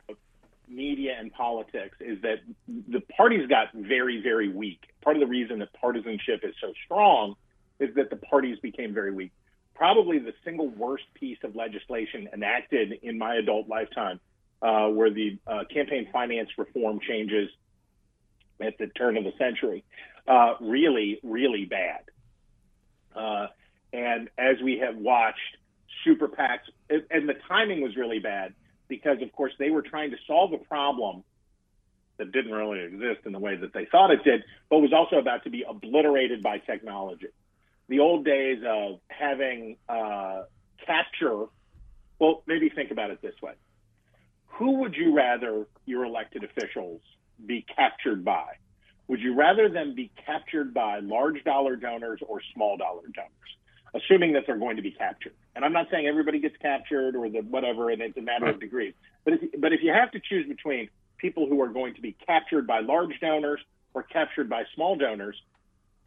media 0.68 1.16
and 1.18 1.33
politics 1.33 1.97
is 1.99 2.21
that 2.23 2.40
the 2.88 3.01
parties 3.16 3.49
got 3.49 3.73
very, 3.73 4.21
very 4.23 4.49
weak. 4.49 4.81
Part 5.03 5.16
of 5.16 5.21
the 5.21 5.27
reason 5.27 5.59
that 5.61 5.73
partisanship 5.73 6.44
is 6.44 6.55
so 6.61 6.73
strong 6.85 7.35
is 7.81 7.94
that 7.97 8.11
the 8.11 8.16
parties 8.16 8.59
became 8.61 8.92
very 8.92 9.12
weak. 9.12 9.33
Probably 9.75 10.18
the 10.18 10.35
single 10.44 10.68
worst 10.68 11.05
piece 11.14 11.38
of 11.42 11.57
legislation 11.57 12.29
enacted 12.33 12.99
in 13.03 13.16
my 13.16 13.37
adult 13.37 13.68
lifetime 13.68 14.21
uh, 14.61 14.90
were 14.92 15.09
the 15.11 15.38
uh, 15.47 15.64
campaign 15.73 16.09
finance 16.12 16.51
reform 16.59 17.01
changes 17.01 17.49
at 18.61 18.77
the 18.79 18.88
turn 18.88 19.16
of 19.16 19.25
the 19.25 19.33
century. 19.38 19.85
Uh, 20.27 20.55
really, 20.61 21.21
really 21.23 21.64
bad. 21.64 22.01
Uh, 23.14 23.47
and 23.92 24.29
as 24.37 24.57
we 24.62 24.79
have 24.79 24.97
watched, 24.97 25.57
super 26.05 26.29
PACs, 26.29 26.68
and 26.90 27.29
the 27.29 27.37
timing 27.49 27.81
was 27.81 27.97
really 27.97 28.18
bad 28.18 28.53
because, 28.88 29.22
of 29.22 29.33
course, 29.33 29.53
they 29.59 29.70
were 29.70 29.83
trying 29.83 30.11
to 30.11 30.16
solve 30.27 30.53
a 30.53 30.59
problem 30.59 31.24
that 32.18 32.33
didn't 32.33 32.53
really 32.53 32.81
exist 32.81 33.20
in 33.27 33.33
the 33.33 33.38
way 33.38 33.57
that 33.57 33.72
they 33.72 33.87
thought 33.90 34.11
it 34.11 34.24
did, 34.24 34.42
but 34.68 34.79
was 34.79 34.92
also 34.92 35.16
about 35.16 35.44
to 35.44 35.51
be 35.51 35.64
obliterated 35.68 36.42
by 36.42 36.59
technology. 36.59 37.29
The 37.88 38.01
old 38.01 38.24
days 38.24 38.59
of 38.66 39.01
having 39.09 39.77
uh, 39.88 40.42
capture, 40.85 41.44
well, 42.18 42.42
maybe 42.46 42.68
think 42.68 42.90
about 42.90 43.11
it 43.11 43.22
this 43.22 43.35
way. 43.42 43.53
Who 44.46 44.81
would 44.81 44.94
you 44.96 45.14
rather 45.14 45.66
your 45.87 46.05
elected 46.05 46.42
officials 46.42 47.01
be 47.44 47.64
captured 47.77 48.24
by? 48.24 48.46
Would 49.07 49.20
you 49.20 49.35
rather 49.35 49.68
them 49.68 49.94
be 49.94 50.11
captured 50.27 50.74
by 50.74 50.98
large 50.98 51.44
dollar 51.44 51.77
donors 51.77 52.20
or 52.27 52.40
small 52.53 52.77
dollar 52.77 53.03
donors? 53.14 53.33
assuming 53.94 54.33
that 54.35 54.44
they're 54.46 54.59
going 54.59 54.77
to 54.77 54.83
be 54.83 54.90
captured. 54.90 55.35
And 55.59 55.64
I'm 55.64 55.73
not 55.73 55.88
saying 55.90 56.07
everybody 56.07 56.38
gets 56.38 56.57
captured 56.59 57.16
or 57.16 57.29
the 57.29 57.40
whatever, 57.40 57.90
and 57.90 58.01
it's 58.01 58.16
a 58.16 58.23
matter 58.23 58.47
of 58.47 58.61
degrees. 58.61 58.94
But 59.25 59.35
if, 59.35 59.61
but 59.61 59.73
if 59.73 59.81
you 59.83 59.92
have 59.92 60.12
to 60.12 60.21
choose 60.21 60.47
between 60.47 60.88
people 61.16 61.49
who 61.49 61.61
are 61.61 61.66
going 61.68 61.94
to 61.94 62.01
be 62.01 62.14
captured 62.25 62.64
by 62.64 62.79
large 62.79 63.18
donors 63.21 63.59
or 63.92 64.05
captured 64.05 64.49
by 64.49 64.62
small 64.77 64.94
donors, 64.94 65.35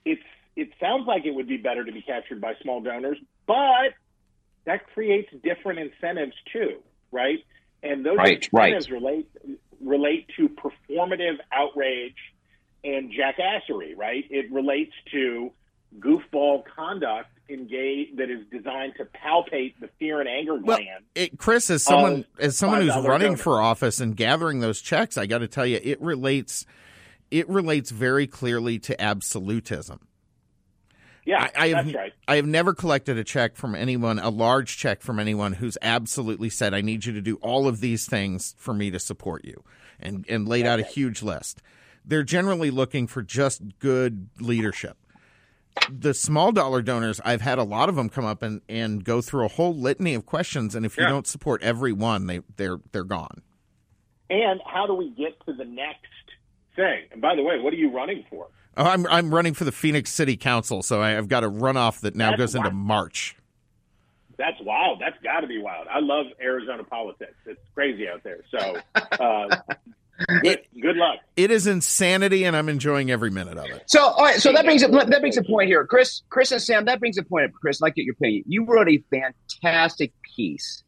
it's 0.05 0.21
it 0.55 0.69
sounds 0.79 1.05
like 1.05 1.25
it 1.25 1.35
would 1.35 1.49
be 1.49 1.57
better 1.57 1.83
to 1.83 1.91
be 1.91 2.01
captured 2.01 2.39
by 2.39 2.53
small 2.61 2.79
donors, 2.79 3.17
but 3.45 3.91
that 4.63 4.87
creates 4.93 5.29
different 5.43 5.79
incentives 5.79 6.37
too, 6.53 6.77
right? 7.11 7.39
And 7.83 8.05
those 8.05 8.15
right, 8.19 8.47
incentives 8.53 8.89
right. 8.89 9.01
relate 9.01 9.29
relate 9.81 10.29
to 10.37 10.47
performative 10.47 11.39
outrage 11.51 12.15
and 12.85 13.11
jackassery, 13.11 13.97
right? 13.97 14.23
It 14.29 14.49
relates 14.49 14.93
to 15.11 15.51
goofball 15.99 16.63
conduct 16.73 17.27
engage 17.51 18.15
that 18.17 18.29
is 18.29 18.45
designed 18.51 18.93
to 18.97 19.05
palpate 19.05 19.75
the 19.79 19.89
fear 19.99 20.19
and 20.19 20.29
anger 20.29 20.57
gland. 20.57 21.05
It, 21.15 21.37
Chris, 21.37 21.69
as 21.69 21.83
someone 21.83 22.25
as 22.39 22.57
someone 22.57 22.81
who's 22.81 23.05
running 23.05 23.35
for 23.35 23.61
office 23.61 23.99
and 23.99 24.15
gathering 24.15 24.59
those 24.59 24.81
checks, 24.81 25.17
I 25.17 25.25
got 25.25 25.39
to 25.39 25.47
tell 25.47 25.65
you, 25.65 25.79
it 25.81 26.01
relates 26.01 26.65
it 27.29 27.47
relates 27.49 27.91
very 27.91 28.27
clearly 28.27 28.79
to 28.79 29.01
absolutism. 29.01 29.99
Yeah, 31.25 31.49
I, 31.55 31.65
I 31.65 31.67
have, 31.69 31.85
that's 31.85 31.95
right. 31.95 32.13
I 32.27 32.35
have 32.37 32.47
never 32.47 32.73
collected 32.73 33.17
a 33.17 33.23
check 33.23 33.55
from 33.55 33.75
anyone, 33.75 34.17
a 34.17 34.29
large 34.29 34.77
check 34.77 35.01
from 35.01 35.19
anyone 35.19 35.53
who's 35.53 35.77
absolutely 35.81 36.49
said, 36.49 36.73
"I 36.73 36.81
need 36.81 37.05
you 37.05 37.13
to 37.13 37.21
do 37.21 37.35
all 37.37 37.67
of 37.67 37.79
these 37.79 38.07
things 38.07 38.55
for 38.57 38.73
me 38.73 38.89
to 38.91 38.99
support 38.99 39.45
you," 39.45 39.63
and 39.99 40.25
and 40.27 40.47
laid 40.47 40.65
out 40.65 40.79
a 40.79 40.83
huge 40.83 41.21
list. 41.21 41.61
They're 42.03 42.23
generally 42.23 42.71
looking 42.71 43.05
for 43.05 43.21
just 43.21 43.77
good 43.77 44.29
leadership 44.39 44.97
the 45.89 46.13
small 46.13 46.51
dollar 46.51 46.81
donors, 46.81 47.19
I've 47.23 47.41
had 47.41 47.57
a 47.57 47.63
lot 47.63 47.89
of 47.89 47.95
them 47.95 48.09
come 48.09 48.25
up 48.25 48.41
and, 48.41 48.61
and 48.69 49.03
go 49.03 49.21
through 49.21 49.45
a 49.45 49.49
whole 49.49 49.75
litany 49.75 50.13
of 50.13 50.25
questions, 50.25 50.75
and 50.75 50.85
if 50.85 50.97
you 50.97 51.05
don't 51.05 51.27
support 51.27 51.61
every 51.63 51.93
one, 51.93 52.27
they 52.27 52.41
they're 52.57 52.79
they're 52.91 53.03
gone. 53.03 53.41
And 54.29 54.61
how 54.65 54.87
do 54.87 54.93
we 54.93 55.09
get 55.09 55.43
to 55.45 55.53
the 55.53 55.65
next 55.65 56.07
thing? 56.75 57.03
And 57.11 57.21
by 57.21 57.35
the 57.35 57.43
way, 57.43 57.59
what 57.59 57.73
are 57.73 57.77
you 57.77 57.91
running 57.91 58.23
for? 58.29 58.47
Oh, 58.77 58.85
I'm 58.85 59.05
I'm 59.07 59.33
running 59.33 59.53
for 59.53 59.65
the 59.65 59.71
Phoenix 59.71 60.11
City 60.11 60.37
Council, 60.37 60.81
so 60.81 61.01
I, 61.01 61.09
have 61.09 61.27
got 61.27 61.43
a 61.43 61.49
runoff 61.49 61.99
that 62.01 62.15
now 62.15 62.29
That's 62.29 62.39
goes 62.39 62.55
wild. 62.55 62.67
into 62.67 62.77
March. 62.77 63.35
That's 64.37 64.59
wild. 64.61 65.01
That's 65.01 65.21
got 65.21 65.41
to 65.41 65.47
be 65.47 65.59
wild. 65.59 65.87
I 65.87 65.99
love 65.99 66.27
Arizona 66.41 66.83
politics. 66.83 67.35
It's 67.45 67.59
crazy 67.75 68.07
out 68.07 68.23
there. 68.23 68.39
So 68.49 68.77
uh, 68.95 69.57
Good, 70.41 70.59
good 70.81 70.95
luck. 70.95 71.19
It 71.35 71.51
is 71.51 71.67
insanity, 71.67 72.43
and 72.43 72.55
I'm 72.55 72.69
enjoying 72.69 73.11
every 73.11 73.29
minute 73.29 73.57
of 73.57 73.65
it. 73.65 73.83
So, 73.87 74.01
all 74.01 74.23
right. 74.23 74.39
So 74.39 74.51
that 74.53 74.65
brings 74.65 74.83
a, 74.83 74.87
that 74.87 75.19
brings 75.19 75.37
a 75.37 75.43
point 75.43 75.67
here, 75.67 75.85
Chris. 75.85 76.21
Chris 76.29 76.51
and 76.51 76.61
Sam. 76.61 76.85
That 76.85 76.99
brings 76.99 77.17
a 77.17 77.23
point 77.23 77.45
up, 77.45 77.51
Chris. 77.59 77.81
I'd 77.81 77.85
like 77.85 77.95
to 77.95 78.01
get 78.01 78.05
your 78.05 78.13
opinion. 78.13 78.43
You 78.47 78.65
wrote 78.65 78.89
a 78.89 79.03
fantastic 79.09 80.13
piece 80.35 80.83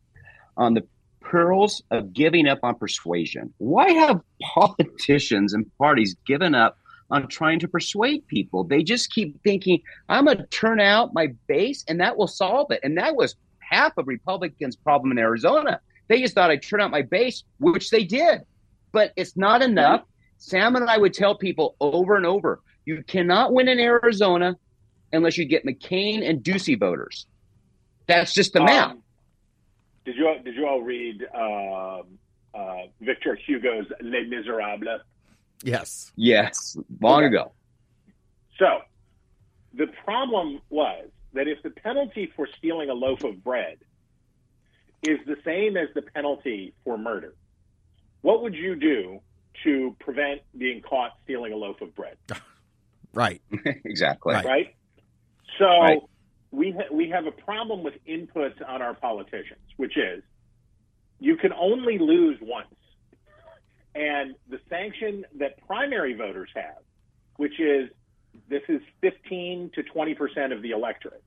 on 0.57 0.73
the 0.73 0.85
pearls 1.21 1.81
of 1.91 2.13
giving 2.13 2.47
up 2.47 2.59
on 2.63 2.75
persuasion. 2.75 3.53
Why 3.57 3.91
have 3.91 4.21
politicians 4.41 5.53
and 5.53 5.65
parties 5.77 6.15
given 6.25 6.53
up 6.53 6.77
on 7.09 7.27
trying 7.27 7.59
to 7.59 7.67
persuade 7.67 8.27
people? 8.27 8.63
They 8.63 8.83
just 8.83 9.11
keep 9.11 9.41
thinking, 9.43 9.81
"I'm 10.09 10.25
going 10.25 10.37
to 10.37 10.47
turn 10.47 10.79
out 10.79 11.13
my 11.13 11.27
base, 11.47 11.83
and 11.87 11.99
that 12.01 12.17
will 12.17 12.27
solve 12.27 12.71
it." 12.71 12.79
And 12.83 12.97
that 12.97 13.15
was 13.15 13.35
half 13.59 13.97
of 13.97 14.07
Republicans' 14.07 14.75
problem 14.75 15.11
in 15.11 15.17
Arizona. 15.17 15.79
They 16.09 16.21
just 16.21 16.35
thought 16.35 16.51
I'd 16.51 16.61
turn 16.61 16.81
out 16.81 16.91
my 16.91 17.01
base, 17.01 17.43
which 17.59 17.89
they 17.89 18.03
did 18.03 18.41
but 18.93 19.11
it's 19.17 19.35
not 19.35 19.61
enough. 19.61 20.03
Sam 20.37 20.77
and 20.77 20.89
I 20.89 20.97
would 20.97 21.13
tell 21.13 21.35
people 21.35 21.75
over 21.81 22.15
and 22.15 22.25
over 22.25 22.61
you 22.85 23.03
cannot 23.03 23.53
win 23.53 23.67
in 23.67 23.79
Arizona 23.79 24.55
unless 25.11 25.37
you 25.37 25.45
get 25.45 25.65
McCain 25.65 26.27
and 26.27 26.43
Ducey 26.43 26.79
voters. 26.79 27.25
That's 28.07 28.33
just 28.33 28.53
the 28.53 28.59
um, 28.59 28.65
math. 28.65 28.95
Did 30.05 30.15
you 30.15 30.35
did 30.43 30.55
you 30.55 30.67
all 30.67 30.81
read 30.81 31.25
uh, 31.33 32.01
uh, 32.53 32.77
Victor 33.01 33.37
Hugo's 33.45 33.85
Les 34.01 34.25
Miserables? 34.25 35.01
Yes. 35.63 36.11
Yes, 36.15 36.77
long 37.01 37.23
okay. 37.23 37.27
ago. 37.27 37.53
So 38.59 38.65
the 39.73 39.87
problem 40.03 40.61
was 40.69 41.05
that 41.33 41.47
if 41.47 41.63
the 41.63 41.69
penalty 41.69 42.31
for 42.35 42.47
stealing 42.57 42.89
a 42.89 42.93
loaf 42.93 43.23
of 43.23 43.43
bread 43.43 43.77
is 45.01 45.19
the 45.25 45.37
same 45.45 45.77
as 45.77 45.87
the 45.95 46.01
penalty 46.01 46.73
for 46.83 46.97
murder, 46.97 47.33
what 48.23 48.41
would 48.41 48.55
you 48.55 48.75
do 48.75 49.19
to 49.63 49.95
prevent 49.99 50.41
being 50.57 50.81
caught 50.81 51.11
stealing 51.23 51.53
a 51.53 51.55
loaf 51.55 51.79
of 51.81 51.93
bread? 51.95 52.17
Right. 53.15 53.43
exactly. 53.85 54.33
Right. 54.33 54.43
Right. 54.43 54.75
So 55.59 55.65
Right. 55.65 55.99
we 56.49 56.71
ha- 56.71 56.91
we 56.91 57.09
have 57.09 57.27
a 57.27 57.31
problem 57.31 57.83
with 57.83 57.93
inputs 58.09 58.55
on 58.67 58.81
our 58.81 58.95
politicians, 58.95 59.61
which 59.77 59.95
is 59.97 60.23
you 61.19 61.37
can 61.37 61.53
only 61.53 61.99
lose 61.99 62.39
once, 62.41 62.73
and 63.93 64.33
the 64.49 64.59
sanction 64.67 65.25
that 65.37 65.63
primary 65.67 66.15
voters 66.15 66.49
have, 66.55 66.81
which 67.37 67.59
is 67.59 67.91
this 68.49 68.63
is 68.67 68.81
15 69.01 69.69
to 69.75 69.83
20 69.83 70.15
percent 70.15 70.51
of 70.51 70.63
the 70.63 70.71
electorate, 70.71 71.23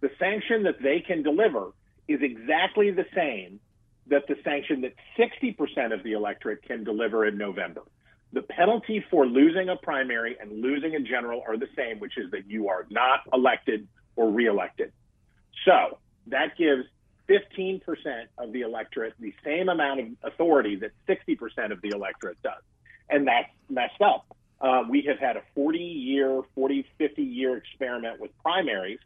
the 0.00 0.08
sanction 0.18 0.62
that 0.62 0.80
they 0.82 1.00
can 1.00 1.22
deliver 1.22 1.72
is 2.08 2.20
exactly 2.22 2.90
the 2.92 3.04
same 3.14 3.60
that 4.08 4.26
the 4.28 4.36
sanction 4.44 4.82
that 4.82 4.94
60 5.16 5.52
percent 5.52 5.92
of 5.92 6.02
the 6.02 6.12
electorate 6.12 6.62
can 6.62 6.84
deliver 6.84 7.26
in 7.26 7.36
November. 7.36 7.82
The 8.32 8.42
penalty 8.42 9.04
for 9.10 9.26
losing 9.26 9.68
a 9.68 9.76
primary 9.76 10.36
and 10.40 10.60
losing 10.60 10.94
a 10.94 11.00
general 11.00 11.42
are 11.46 11.56
the 11.56 11.68
same, 11.76 12.00
which 12.00 12.18
is 12.18 12.30
that 12.32 12.48
you 12.48 12.68
are 12.68 12.86
not 12.90 13.20
elected 13.32 13.86
or 14.16 14.30
reelected. 14.30 14.92
So 15.64 15.98
that 16.26 16.56
gives 16.58 16.84
15% 17.28 17.80
of 18.38 18.52
the 18.52 18.62
electorate 18.62 19.14
the 19.18 19.34
same 19.44 19.68
amount 19.68 20.00
of 20.00 20.06
authority 20.22 20.76
that 20.76 20.92
60% 21.08 21.72
of 21.72 21.80
the 21.82 21.90
electorate 21.90 22.40
does. 22.42 22.62
And 23.08 23.26
that's 23.26 23.48
messed 23.68 24.00
up. 24.00 24.26
Uh, 24.60 24.84
we 24.88 25.02
have 25.02 25.18
had 25.18 25.36
a 25.36 25.42
40 25.54 25.78
year, 25.78 26.42
40, 26.54 26.86
50 26.98 27.22
year 27.22 27.56
experiment 27.56 28.20
with 28.20 28.30
primaries, 28.42 29.00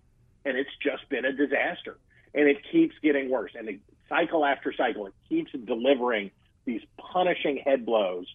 and 0.44 0.57
it's 0.57 0.70
just 0.82 1.09
been 1.09 1.24
a 1.24 1.32
disaster. 1.32 1.98
And 2.34 2.48
it 2.48 2.59
keeps 2.70 2.94
getting 3.03 3.30
worse. 3.30 3.53
And 3.55 3.68
it, 3.68 3.80
cycle 4.11 4.44
after 4.44 4.74
cycle, 4.74 5.06
it 5.06 5.14
keeps 5.28 5.52
delivering 5.64 6.30
these 6.66 6.82
punishing 6.98 7.56
head 7.64 7.86
blows 7.86 8.26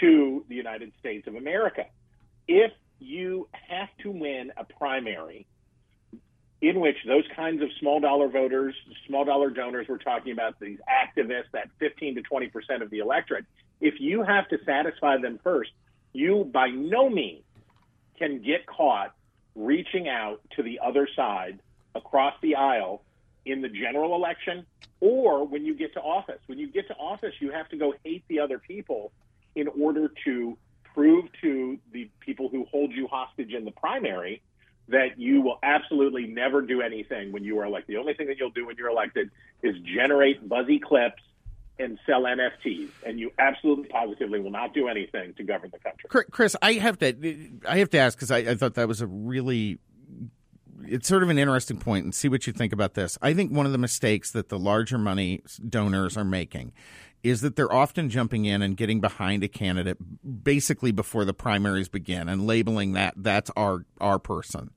to 0.00 0.44
the 0.48 0.54
United 0.54 0.92
States 0.98 1.26
of 1.26 1.34
America. 1.34 1.84
If 2.46 2.72
you 2.98 3.48
have 3.52 3.88
to 4.02 4.10
win 4.10 4.52
a 4.56 4.64
primary 4.64 5.46
in 6.60 6.80
which 6.80 6.96
those 7.06 7.24
kinds 7.36 7.62
of 7.62 7.68
small 7.78 8.00
dollar 8.00 8.28
voters, 8.28 8.74
small 9.06 9.24
dollar 9.24 9.50
donors 9.50 9.86
we're 9.88 9.98
talking 9.98 10.32
about, 10.32 10.58
these 10.58 10.78
activists, 10.88 11.50
that 11.52 11.68
15 11.78 12.16
to 12.16 12.22
20 12.22 12.48
percent 12.48 12.82
of 12.82 12.90
the 12.90 12.98
electorate, 12.98 13.44
if 13.80 13.94
you 14.00 14.22
have 14.22 14.48
to 14.48 14.58
satisfy 14.64 15.18
them 15.18 15.38
first, 15.44 15.70
you 16.12 16.48
by 16.52 16.68
no 16.68 17.10
means 17.10 17.44
can 18.18 18.42
get 18.42 18.66
caught 18.66 19.14
reaching 19.54 20.08
out 20.08 20.40
to 20.56 20.62
the 20.62 20.80
other 20.84 21.08
side 21.14 21.60
across 21.94 22.34
the 22.42 22.56
aisle 22.56 23.02
in 23.44 23.62
the 23.62 23.68
general 23.68 24.14
election 24.14 24.66
or 25.00 25.46
when 25.46 25.64
you 25.64 25.74
get 25.74 25.94
to 25.94 26.00
office. 26.00 26.40
When 26.46 26.58
you 26.58 26.68
get 26.68 26.88
to 26.88 26.94
office, 26.94 27.34
you 27.40 27.50
have 27.52 27.68
to 27.70 27.76
go 27.76 27.94
hate 28.04 28.24
the 28.28 28.40
other 28.40 28.58
people 28.58 29.12
in 29.54 29.68
order 29.68 30.10
to 30.24 30.56
prove 30.94 31.26
to 31.42 31.78
the 31.92 32.10
people 32.20 32.48
who 32.48 32.64
hold 32.64 32.92
you 32.92 33.06
hostage 33.06 33.52
in 33.52 33.64
the 33.64 33.70
primary 33.70 34.42
that 34.88 35.18
you 35.18 35.42
will 35.42 35.58
absolutely 35.62 36.26
never 36.26 36.62
do 36.62 36.80
anything 36.80 37.30
when 37.30 37.44
you 37.44 37.58
are 37.60 37.66
elected. 37.66 37.94
The 37.94 38.00
only 38.00 38.14
thing 38.14 38.26
that 38.28 38.38
you'll 38.38 38.50
do 38.50 38.66
when 38.66 38.76
you're 38.76 38.88
elected 38.88 39.30
is 39.62 39.76
generate 39.80 40.48
buzzy 40.48 40.78
clips 40.78 41.22
and 41.78 41.98
sell 42.06 42.22
NFTs, 42.22 42.90
and 43.06 43.20
you 43.20 43.30
absolutely 43.38 43.88
positively 43.88 44.40
will 44.40 44.50
not 44.50 44.74
do 44.74 44.88
anything 44.88 45.34
to 45.34 45.44
govern 45.44 45.70
the 45.70 45.78
country. 45.78 46.26
Chris- 46.30 46.56
I 46.60 46.74
have 46.74 46.98
to 46.98 47.50
I 47.68 47.78
have 47.78 47.90
to 47.90 47.98
ask 47.98 48.16
because 48.16 48.30
I, 48.30 48.38
I 48.38 48.54
thought 48.56 48.74
that 48.74 48.88
was 48.88 49.00
a 49.00 49.06
really 49.06 49.78
it's 50.86 51.08
sort 51.08 51.22
of 51.22 51.28
an 51.30 51.38
interesting 51.38 51.78
point 51.78 52.04
and 52.04 52.14
see 52.14 52.28
what 52.28 52.46
you 52.46 52.52
think 52.52 52.72
about 52.72 52.94
this. 52.94 53.18
I 53.22 53.34
think 53.34 53.52
one 53.52 53.66
of 53.66 53.72
the 53.72 53.78
mistakes 53.78 54.30
that 54.32 54.48
the 54.48 54.58
larger 54.58 54.98
money 54.98 55.42
donors 55.68 56.16
are 56.16 56.24
making 56.24 56.72
is 57.22 57.40
that 57.40 57.56
they're 57.56 57.72
often 57.72 58.08
jumping 58.10 58.44
in 58.44 58.62
and 58.62 58.76
getting 58.76 59.00
behind 59.00 59.42
a 59.42 59.48
candidate 59.48 59.98
basically 60.44 60.92
before 60.92 61.24
the 61.24 61.34
primaries 61.34 61.88
begin 61.88 62.28
and 62.28 62.46
labeling 62.46 62.92
that 62.92 63.14
that's 63.16 63.50
our 63.56 63.84
our 64.00 64.18
person. 64.18 64.70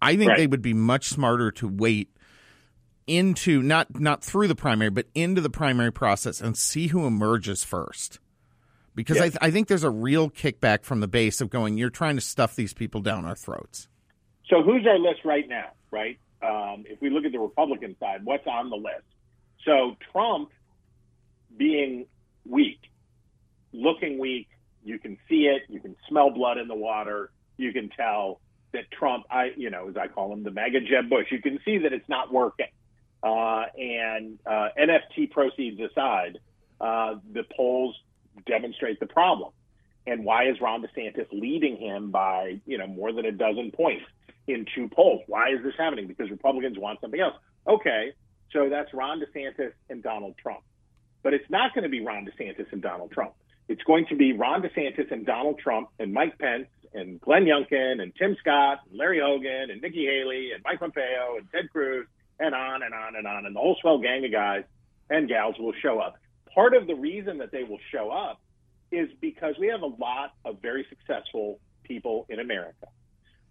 I 0.00 0.16
think 0.16 0.30
Right. 0.30 0.38
they 0.38 0.46
would 0.46 0.62
be 0.62 0.74
much 0.74 1.08
smarter 1.08 1.50
to 1.52 1.68
wait 1.68 2.08
into 3.06 3.62
not 3.62 3.98
not 4.00 4.22
through 4.22 4.46
the 4.48 4.54
primary 4.54 4.90
but 4.90 5.06
into 5.14 5.40
the 5.40 5.50
primary 5.50 5.92
process 5.92 6.40
and 6.40 6.56
see 6.56 6.86
who 6.86 7.04
emerges 7.04 7.64
first 7.64 8.20
because 8.94 9.16
I, 9.18 9.28
th- 9.28 9.38
I 9.42 9.50
think 9.50 9.66
there's 9.66 9.82
a 9.82 9.90
real 9.90 10.30
kickback 10.30 10.84
from 10.84 11.00
the 11.00 11.08
base 11.08 11.40
of 11.40 11.50
going 11.50 11.76
you're 11.76 11.90
trying 11.90 12.14
to 12.14 12.20
stuff 12.20 12.54
these 12.54 12.72
people 12.72 13.00
down 13.00 13.24
our 13.24 13.34
throats 13.34 13.88
So 14.52 14.62
who's 14.62 14.86
our 14.86 14.98
list 14.98 15.20
right 15.24 15.48
now, 15.48 15.70
right? 15.90 16.18
Um, 16.42 16.84
if 16.86 17.00
we 17.00 17.08
look 17.08 17.24
at 17.24 17.32
the 17.32 17.38
Republican 17.38 17.96
side, 17.98 18.20
what's 18.22 18.46
on 18.46 18.68
the 18.68 18.76
list? 18.76 19.06
So 19.64 19.96
Trump 20.12 20.50
being 21.56 22.04
weak, 22.44 22.80
looking 23.72 24.18
weak, 24.18 24.48
you 24.84 24.98
can 24.98 25.16
see 25.26 25.46
it, 25.46 25.62
you 25.70 25.80
can 25.80 25.96
smell 26.06 26.28
blood 26.28 26.58
in 26.58 26.68
the 26.68 26.74
water, 26.74 27.30
you 27.56 27.72
can 27.72 27.88
tell 27.88 28.40
that 28.72 28.90
Trump, 28.90 29.24
I, 29.30 29.52
you 29.56 29.70
know, 29.70 29.88
as 29.88 29.96
I 29.96 30.08
call 30.08 30.30
him, 30.34 30.42
the 30.42 30.50
MAGA 30.50 30.80
Jeb 30.80 31.08
Bush, 31.08 31.28
you 31.30 31.40
can 31.40 31.58
see 31.64 31.78
that 31.78 31.94
it's 31.94 32.08
not 32.10 32.30
working. 32.30 32.66
Uh, 33.22 33.64
and 33.78 34.38
uh, 34.44 34.68
NFT 34.78 35.30
proceeds 35.30 35.80
aside, 35.80 36.40
uh, 36.78 37.14
the 37.32 37.44
polls 37.56 37.96
demonstrate 38.44 39.00
the 39.00 39.06
problem. 39.06 39.52
And 40.06 40.26
why 40.26 40.48
is 40.48 40.60
Ron 40.60 40.82
DeSantis 40.82 41.28
leading 41.32 41.78
him 41.78 42.10
by, 42.10 42.60
you 42.66 42.76
know, 42.76 42.88
more 42.88 43.12
than 43.12 43.24
a 43.24 43.32
dozen 43.32 43.70
points 43.70 44.04
in 44.46 44.66
two 44.74 44.88
polls? 44.88 45.22
Why 45.26 45.50
is 45.50 45.62
this 45.62 45.74
happening? 45.78 46.06
Because 46.06 46.30
Republicans 46.30 46.78
want 46.78 47.00
something 47.00 47.20
else. 47.20 47.34
Okay, 47.66 48.12
so 48.52 48.68
that's 48.68 48.92
Ron 48.92 49.20
DeSantis 49.20 49.72
and 49.88 50.02
Donald 50.02 50.34
Trump. 50.38 50.62
But 51.22 51.34
it's 51.34 51.48
not 51.50 51.74
going 51.74 51.84
to 51.84 51.88
be 51.88 52.04
Ron 52.04 52.26
DeSantis 52.26 52.72
and 52.72 52.82
Donald 52.82 53.12
Trump. 53.12 53.34
It's 53.68 53.82
going 53.84 54.06
to 54.08 54.16
be 54.16 54.32
Ron 54.32 54.62
DeSantis 54.62 55.10
and 55.10 55.24
Donald 55.24 55.58
Trump 55.58 55.88
and 55.98 56.12
Mike 56.12 56.38
Pence 56.38 56.66
and 56.94 57.20
Glenn 57.20 57.44
Youngkin 57.44 58.02
and 58.02 58.12
Tim 58.16 58.36
Scott 58.40 58.80
and 58.88 58.98
Larry 58.98 59.20
Hogan 59.20 59.70
and 59.70 59.80
Nikki 59.80 60.04
Haley 60.04 60.50
and 60.52 60.62
Mike 60.64 60.80
Pompeo 60.80 61.36
and 61.38 61.50
Ted 61.50 61.70
Cruz 61.70 62.06
and 62.38 62.54
on 62.54 62.82
and 62.82 62.92
on 62.92 63.16
and 63.16 63.26
on. 63.26 63.46
And 63.46 63.54
the 63.54 63.60
whole 63.60 63.76
swell 63.80 63.98
gang 63.98 64.24
of 64.24 64.32
guys 64.32 64.64
and 65.08 65.28
gals 65.28 65.54
will 65.58 65.72
show 65.80 66.00
up. 66.00 66.16
Part 66.52 66.74
of 66.74 66.86
the 66.86 66.94
reason 66.94 67.38
that 67.38 67.52
they 67.52 67.62
will 67.62 67.78
show 67.90 68.10
up 68.10 68.40
is 68.90 69.08
because 69.20 69.54
we 69.58 69.68
have 69.68 69.82
a 69.82 69.86
lot 69.86 70.34
of 70.44 70.60
very 70.60 70.84
successful 70.88 71.60
people 71.84 72.26
in 72.28 72.40
America. 72.40 72.86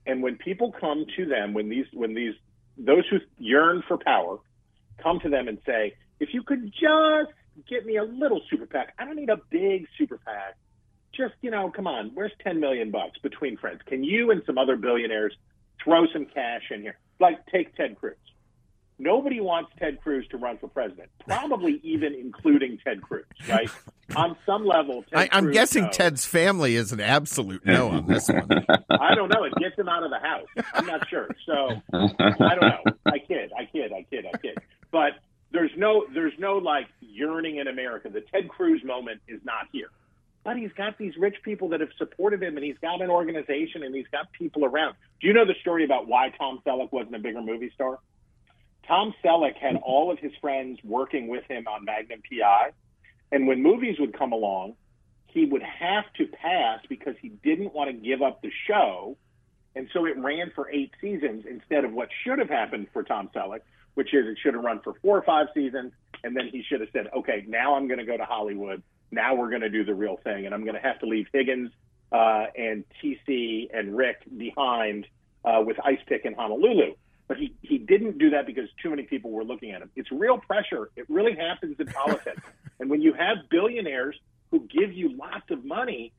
And 0.06 0.24
when 0.24 0.36
people 0.36 0.74
come 0.80 1.06
to 1.18 1.26
them, 1.26 1.54
when 1.54 1.70
these, 1.70 1.86
when 1.94 2.14
these, 2.14 2.34
those 2.78 3.04
who 3.10 3.18
yearn 3.38 3.84
for 3.88 3.98
power 3.98 4.38
come 5.02 5.20
to 5.22 5.30
them 5.30 5.48
and 5.48 5.60
say, 5.66 5.96
if 6.20 6.34
you 6.34 6.44
could 6.44 6.72
just 6.72 7.34
get 7.70 7.86
me 7.86 7.98
a 7.98 8.04
little 8.04 8.42
super 8.50 8.66
PAC, 8.66 8.94
I 8.98 9.06
don't 9.06 9.16
need 9.16 9.30
a 9.30 9.40
big 9.50 9.88
super 9.98 10.18
PAC. 10.18 10.56
Just, 11.14 11.34
you 11.42 11.52
know, 11.52 11.70
come 11.70 11.88
on, 11.88 12.12
where's 12.14 12.32
10 12.44 12.60
million 12.60 12.90
bucks 12.90 13.18
between 13.22 13.58
friends? 13.58 13.82
Can 13.86 14.04
you 14.04 14.32
and 14.32 14.42
some 14.46 14.58
other 14.58 14.78
billionaires 14.78 15.36
throw 15.84 16.06
some 16.14 16.26
cash 16.26 16.64
in 16.72 16.82
here? 16.82 16.98
Like, 17.20 17.46
take 17.48 17.76
Ted 17.76 17.98
Cruz. 18.00 18.16
Nobody 19.02 19.42
wants 19.42 19.72
Ted 19.80 20.00
Cruz 20.00 20.28
to 20.30 20.38
run 20.38 20.60
for 20.60 20.68
president, 20.68 21.10
probably 21.28 21.80
even 21.84 22.14
including 22.14 22.78
Ted 22.84 23.02
Cruz, 23.02 23.26
right? 23.50 23.68
On 24.16 24.38
some 24.46 24.64
level, 24.64 25.04
Ted 25.12 25.30
I, 25.32 25.38
I'm 25.38 25.46
Cruz 25.46 25.56
guessing 25.56 25.84
knows. 25.86 25.98
Ted's 25.98 26.26
family 26.26 26.76
is 26.76 26.92
an 26.92 27.00
absolute 27.00 27.66
no 27.66 27.88
on 27.88 28.06
this 28.08 28.28
one. 28.28 28.48
I 28.92 29.16
don't 29.16 29.30
know. 29.30 29.46
It 29.46 29.54
gets 29.56 29.80
him 29.80 29.88
out 29.88 30.04
of 30.04 30.12
the 30.12 30.20
house. 30.20 30.48
I'm 30.74 30.86
not 30.86 31.08
sure. 31.08 31.30
So 31.46 31.82
I 31.94 32.56
don't 32.56 32.62
know. 32.62 32.84
I 33.06 33.20
kid. 33.20 33.52
I 33.58 33.66
kid. 33.66 33.92
I 33.94 34.06
kid. 34.10 34.26
I 34.32 34.38
kid. 34.38 34.58
But 34.92 35.14
there's 35.52 35.72
no 35.78 36.06
there's 36.14 36.34
no 36.38 36.58
like 36.58 36.88
yearning 37.00 37.58
in 37.58 37.68
America. 37.68 38.10
The 38.10 38.22
Ted 38.22 38.50
Cruz 38.50 38.84
moment 38.84 39.22
is 39.28 39.40
not 39.46 39.68
here. 39.72 39.90
But 40.44 40.58
he's 40.58 40.72
got 40.74 40.98
these 40.98 41.16
rich 41.18 41.38
people 41.44 41.70
that 41.70 41.80
have 41.80 41.92
supported 41.98 42.44
him, 42.44 42.58
and 42.58 42.66
he's 42.66 42.78
got 42.82 43.02
an 43.02 43.10
organization, 43.10 43.84
and 43.84 43.96
he's 43.96 44.08
got 44.12 44.32
people 44.34 44.66
around. 44.66 44.96
Do 45.22 45.28
you 45.28 45.34
know 45.34 45.46
the 45.46 45.56
story 45.62 45.86
about 45.86 46.08
why 46.08 46.30
Tom 46.38 46.60
Selleck 46.66 46.92
wasn't 46.92 47.16
a 47.16 47.20
bigger 47.20 47.42
movie 47.42 47.72
star? 47.74 48.00
Tom 48.92 49.14
Selleck 49.24 49.56
had 49.56 49.78
all 49.78 50.12
of 50.12 50.20
his 50.20 50.34
friends 50.42 50.78
working 50.84 51.30
with 51.30 51.46
him 51.50 51.66
on 51.66 51.86
Magnum 51.86 52.22
PI, 52.30 52.72
and 53.32 53.48
when 53.48 53.64
movies 53.64 53.96
would 54.02 54.18
come 54.18 54.34
along, 54.34 54.74
he 55.28 55.46
would 55.46 55.64
have 55.64 56.04
to 56.18 56.28
pass 56.28 56.82
because 56.90 57.16
he 57.22 57.30
didn't 57.30 57.74
want 57.74 57.90
to 57.90 57.96
give 57.96 58.22
up 58.22 58.42
the 58.42 58.52
show. 58.68 59.16
And 59.78 59.88
so 59.94 60.06
it 60.06 60.18
ran 60.18 60.52
for 60.54 60.70
eight 60.70 60.92
seasons 61.00 61.46
instead 61.50 61.86
of 61.86 61.94
what 61.94 62.10
should 62.26 62.40
have 62.40 62.50
happened 62.50 62.88
for 62.92 63.02
Tom 63.02 63.30
Selleck, 63.34 63.62
which 63.94 64.14
is 64.14 64.28
it 64.28 64.38
should 64.44 64.56
have 64.56 64.64
run 64.64 64.82
for 64.84 64.96
four 65.02 65.18
or 65.18 65.22
five 65.22 65.48
seasons. 65.54 65.94
And 66.26 66.36
then 66.36 66.50
he 66.52 66.62
should 66.62 66.82
have 66.82 66.90
said, 66.92 67.08
okay, 67.16 67.46
now 67.48 67.76
I'm 67.76 67.88
going 67.88 68.00
to 68.00 68.06
go 68.06 68.18
to 68.18 68.26
Hollywood. 68.26 68.84
Now 69.10 69.36
we're 69.36 69.50
going 69.50 69.62
to 69.62 69.70
do 69.70 69.86
the 69.86 69.96
real 69.96 70.18
thing. 70.22 70.46
And 70.46 70.54
I'm 70.54 70.66
going 70.66 70.76
to 70.76 70.82
have 70.82 71.00
to 71.00 71.06
leave 71.06 71.28
Higgins 71.32 71.72
uh, 72.12 72.48
and 72.58 72.84
TC 73.02 73.70
and 73.74 73.96
Rick 73.96 74.18
behind 74.38 75.08
uh, 75.46 75.64
with 75.66 75.78
Ice 75.82 76.02
Pick 76.08 76.26
in 76.26 76.34
Honolulu. 76.34 76.96
But 77.32 77.38
he, 77.38 77.54
he 77.62 77.78
didn't 77.78 78.18
do 78.18 78.32
that 78.32 78.46
because 78.46 78.68
too 78.84 78.90
many 78.90 79.04
people 79.04 79.32
were 79.32 79.46
looking 79.46 79.72
at 79.72 79.82
him. 79.82 79.90
It's 79.96 80.12
real 80.12 80.38
pressure. 80.38 80.90
It 80.98 81.06
really 81.08 81.34
happens 81.34 81.78
in 81.80 81.88
politics. 81.88 82.42
and 82.82 82.90
when 82.90 83.02
you 83.02 83.14
have 83.14 83.38
billionaires 83.50 84.18
who 84.50 84.68
give 84.68 84.92
you 84.92 85.16
lots 85.16 85.50
of 85.50 85.64
money, 85.64 86.12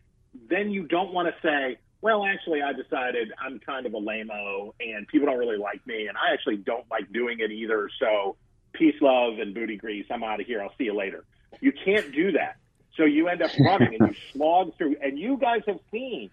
then 0.49 0.71
you 0.71 0.85
don't 0.85 1.13
want 1.13 1.29
to 1.29 1.35
say, 1.47 1.77
well, 2.01 2.25
actually, 2.25 2.63
I 2.63 2.73
decided 2.73 3.31
I'm 3.39 3.59
kind 3.59 3.85
of 3.85 3.93
a 3.93 3.99
lame-o 3.99 4.75
and 4.81 5.07
people 5.07 5.27
don't 5.27 5.37
really 5.37 5.59
like 5.59 5.87
me, 5.87 6.07
and 6.07 6.17
I 6.17 6.33
actually 6.33 6.57
don't 6.57 6.91
like 6.91 7.13
doing 7.13 7.41
it 7.41 7.51
either. 7.51 7.91
So, 8.01 8.37
peace, 8.73 8.97
love, 9.03 9.39
and 9.39 9.53
booty 9.53 9.77
grease. 9.77 10.07
I'm 10.11 10.25
out 10.25 10.41
of 10.41 10.47
here. 10.47 10.63
I'll 10.63 10.73
see 10.79 10.85
you 10.85 10.97
later. 10.97 11.27
You 11.61 11.73
can't 11.85 12.11
do 12.15 12.33
that. 12.33 12.57
So 12.97 13.05
you 13.05 13.29
end 13.29 13.43
up 13.43 13.51
running 13.61 13.99
and 14.01 14.09
you 14.09 14.17
slog 14.33 14.79
through. 14.79 14.97
And 15.03 15.19
you 15.19 15.37
guys 15.37 15.61
have 15.67 15.81
seen 15.91 16.31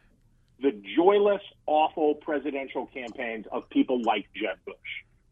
the 0.61 0.81
joyless, 0.95 1.41
awful 1.65 2.15
presidential 2.15 2.87
campaigns 2.87 3.45
of 3.51 3.69
people 3.69 4.01
like 4.01 4.27
Jeb 4.35 4.57
Bush. 4.65 4.75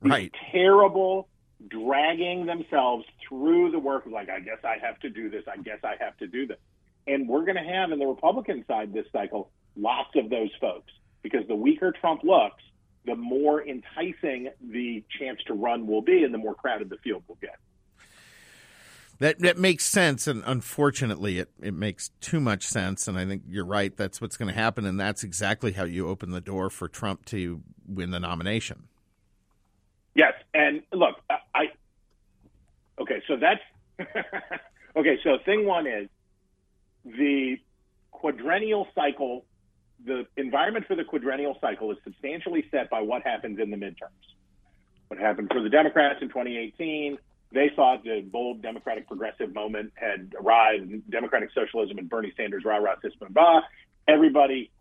These 0.02 0.12
Right. 0.12 0.36
Terrible, 0.52 1.28
dragging 1.68 2.46
themselves 2.46 3.06
through 3.28 3.72
the 3.72 3.80
work 3.80 4.06
of 4.06 4.12
like, 4.12 4.30
I 4.30 4.40
guess 4.40 4.60
I 4.64 4.78
have 4.82 5.00
to 5.00 5.10
do 5.10 5.30
this. 5.30 5.44
I 5.48 5.58
guess 5.58 5.80
I 5.84 5.96
have 6.00 6.18
to 6.18 6.28
do 6.28 6.48
this. 6.48 6.58
And 7.08 7.28
we're 7.28 7.46
going 7.46 7.56
to 7.56 7.64
have 7.64 7.92
in 7.92 8.00
the 8.00 8.06
Republican 8.06 8.66
side 8.68 8.94
this 8.94 9.06
cycle 9.12 9.50
lots 9.76 10.10
of 10.16 10.30
those 10.30 10.52
folks 10.60 10.92
because 11.22 11.48
the 11.48 11.56
weaker 11.56 11.94
Trump 12.00 12.24
looks, 12.24 12.64
the 13.06 13.16
more 13.16 13.66
enticing 13.66 14.50
the 14.62 15.04
chance 15.20 15.40
to 15.48 15.54
run 15.54 15.88
will 15.88 16.02
be 16.02 16.24
and 16.24 16.34
the 16.34 16.38
more 16.38 16.54
crowded 16.54 16.90
the 16.90 16.98
field 16.98 17.24
will 17.28 17.38
get. 17.42 17.58
That 19.20 19.40
that 19.40 19.58
makes 19.58 19.84
sense, 19.86 20.28
and 20.28 20.44
unfortunately, 20.46 21.40
it, 21.40 21.50
it 21.60 21.74
makes 21.74 22.10
too 22.22 22.40
much 22.40 22.64
sense. 22.64 23.08
And 23.08 23.18
I 23.18 23.26
think 23.26 23.44
you're 23.48 23.66
right. 23.66 23.96
That's 23.96 24.22
what's 24.22 24.38
going 24.38 24.54
to 24.54 24.60
happen, 24.60 24.86
and 24.86 25.00
that's 25.00 25.24
exactly 25.24 25.72
how 25.72 25.86
you 25.86 26.08
open 26.08 26.30
the 26.30 26.42
door 26.42 26.70
for 26.70 26.88
Trump 26.88 27.26
to 27.26 27.62
win 27.88 28.12
the 28.12 28.20
nomination. 28.20 28.88
Yes, 30.14 30.34
and 30.54 30.84
look, 30.94 31.16
I, 31.30 31.66
okay, 33.00 33.24
so 33.28 33.38
that's 33.38 33.62
okay. 34.96 35.18
So 35.24 35.38
thing 35.46 35.66
one 35.66 35.88
is 35.88 36.10
the 37.04 37.58
quadrennial 38.12 38.88
cycle. 38.94 39.46
The 40.06 40.28
environment 40.38 40.86
for 40.86 40.96
the 40.96 41.04
quadrennial 41.04 41.58
cycle 41.60 41.92
is 41.92 41.98
substantially 42.04 42.66
set 42.70 42.92
by 42.92 43.02
what 43.02 43.24
happens 43.24 43.60
in 43.60 43.72
the 43.72 43.78
midterms. 43.78 44.28
What 45.08 45.20
happened 45.20 45.50
for 45.52 45.62
the 45.62 45.70
Democrats 45.70 46.20
in 46.22 46.28
2018? 46.28 47.18
They 47.52 47.72
thought 47.76 48.04
the 48.04 48.22
bold 48.22 48.62
Democratic 48.62 49.08
progressive 49.08 49.54
moment 49.54 49.94
had 49.96 50.34
arrived. 50.40 51.10
Democratic 51.10 51.50
socialism 51.54 51.98
and 51.98 52.10
Bernie 52.10 52.34
Sanders 52.36 52.64
rah 52.66 52.78
rah 52.78 52.96
sis 53.02 53.14
blah 53.16 53.30
blah. 53.30 53.62
Everybody 54.08 54.72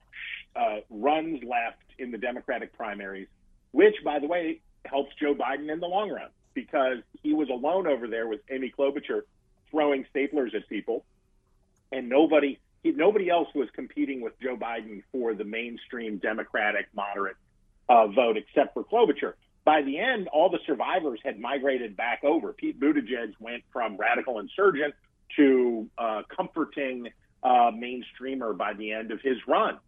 uh, 0.56 0.78
runs 0.90 1.42
left 1.44 1.82
in 1.98 2.10
the 2.10 2.18
Democratic 2.18 2.72
primaries, 2.76 3.28
which, 3.72 3.94
by 4.04 4.18
the 4.18 4.26
way, 4.26 4.60
helps 4.84 5.14
Joe 5.20 5.34
Biden 5.34 5.72
in 5.72 5.80
the 5.80 5.86
long 5.86 6.10
run 6.10 6.28
because 6.54 6.98
he 7.22 7.34
was 7.34 7.48
alone 7.50 7.86
over 7.86 8.08
there 8.08 8.26
with 8.26 8.40
Amy 8.50 8.72
Klobuchar 8.76 9.22
throwing 9.70 10.04
staplers 10.14 10.54
at 10.54 10.68
people, 10.68 11.04
and 11.92 12.08
nobody 12.08 12.58
nobody 12.84 13.28
else 13.28 13.48
was 13.54 13.68
competing 13.74 14.20
with 14.20 14.32
Joe 14.40 14.56
Biden 14.56 15.02
for 15.12 15.34
the 15.34 15.44
mainstream 15.44 16.18
Democratic 16.18 16.86
moderate 16.94 17.36
uh, 17.88 18.06
vote 18.08 18.36
except 18.36 18.74
for 18.74 18.84
Klobuchar. 18.84 19.34
By 19.66 19.82
the 19.82 19.98
end, 19.98 20.28
all 20.28 20.48
the 20.48 20.60
survivors 20.64 21.18
had 21.24 21.40
migrated 21.40 21.96
back 21.96 22.22
over. 22.22 22.52
Pete 22.52 22.78
Buttigieg 22.78 23.34
went 23.40 23.64
from 23.72 23.96
radical 23.96 24.38
insurgent 24.38 24.94
to 25.34 25.90
uh, 25.98 26.22
comforting 26.34 27.08
uh, 27.42 27.72
mainstreamer 27.72 28.56
by 28.56 28.74
the 28.74 28.92
end 28.92 29.10
of 29.10 29.20
his 29.20 29.38
run. 29.48 29.78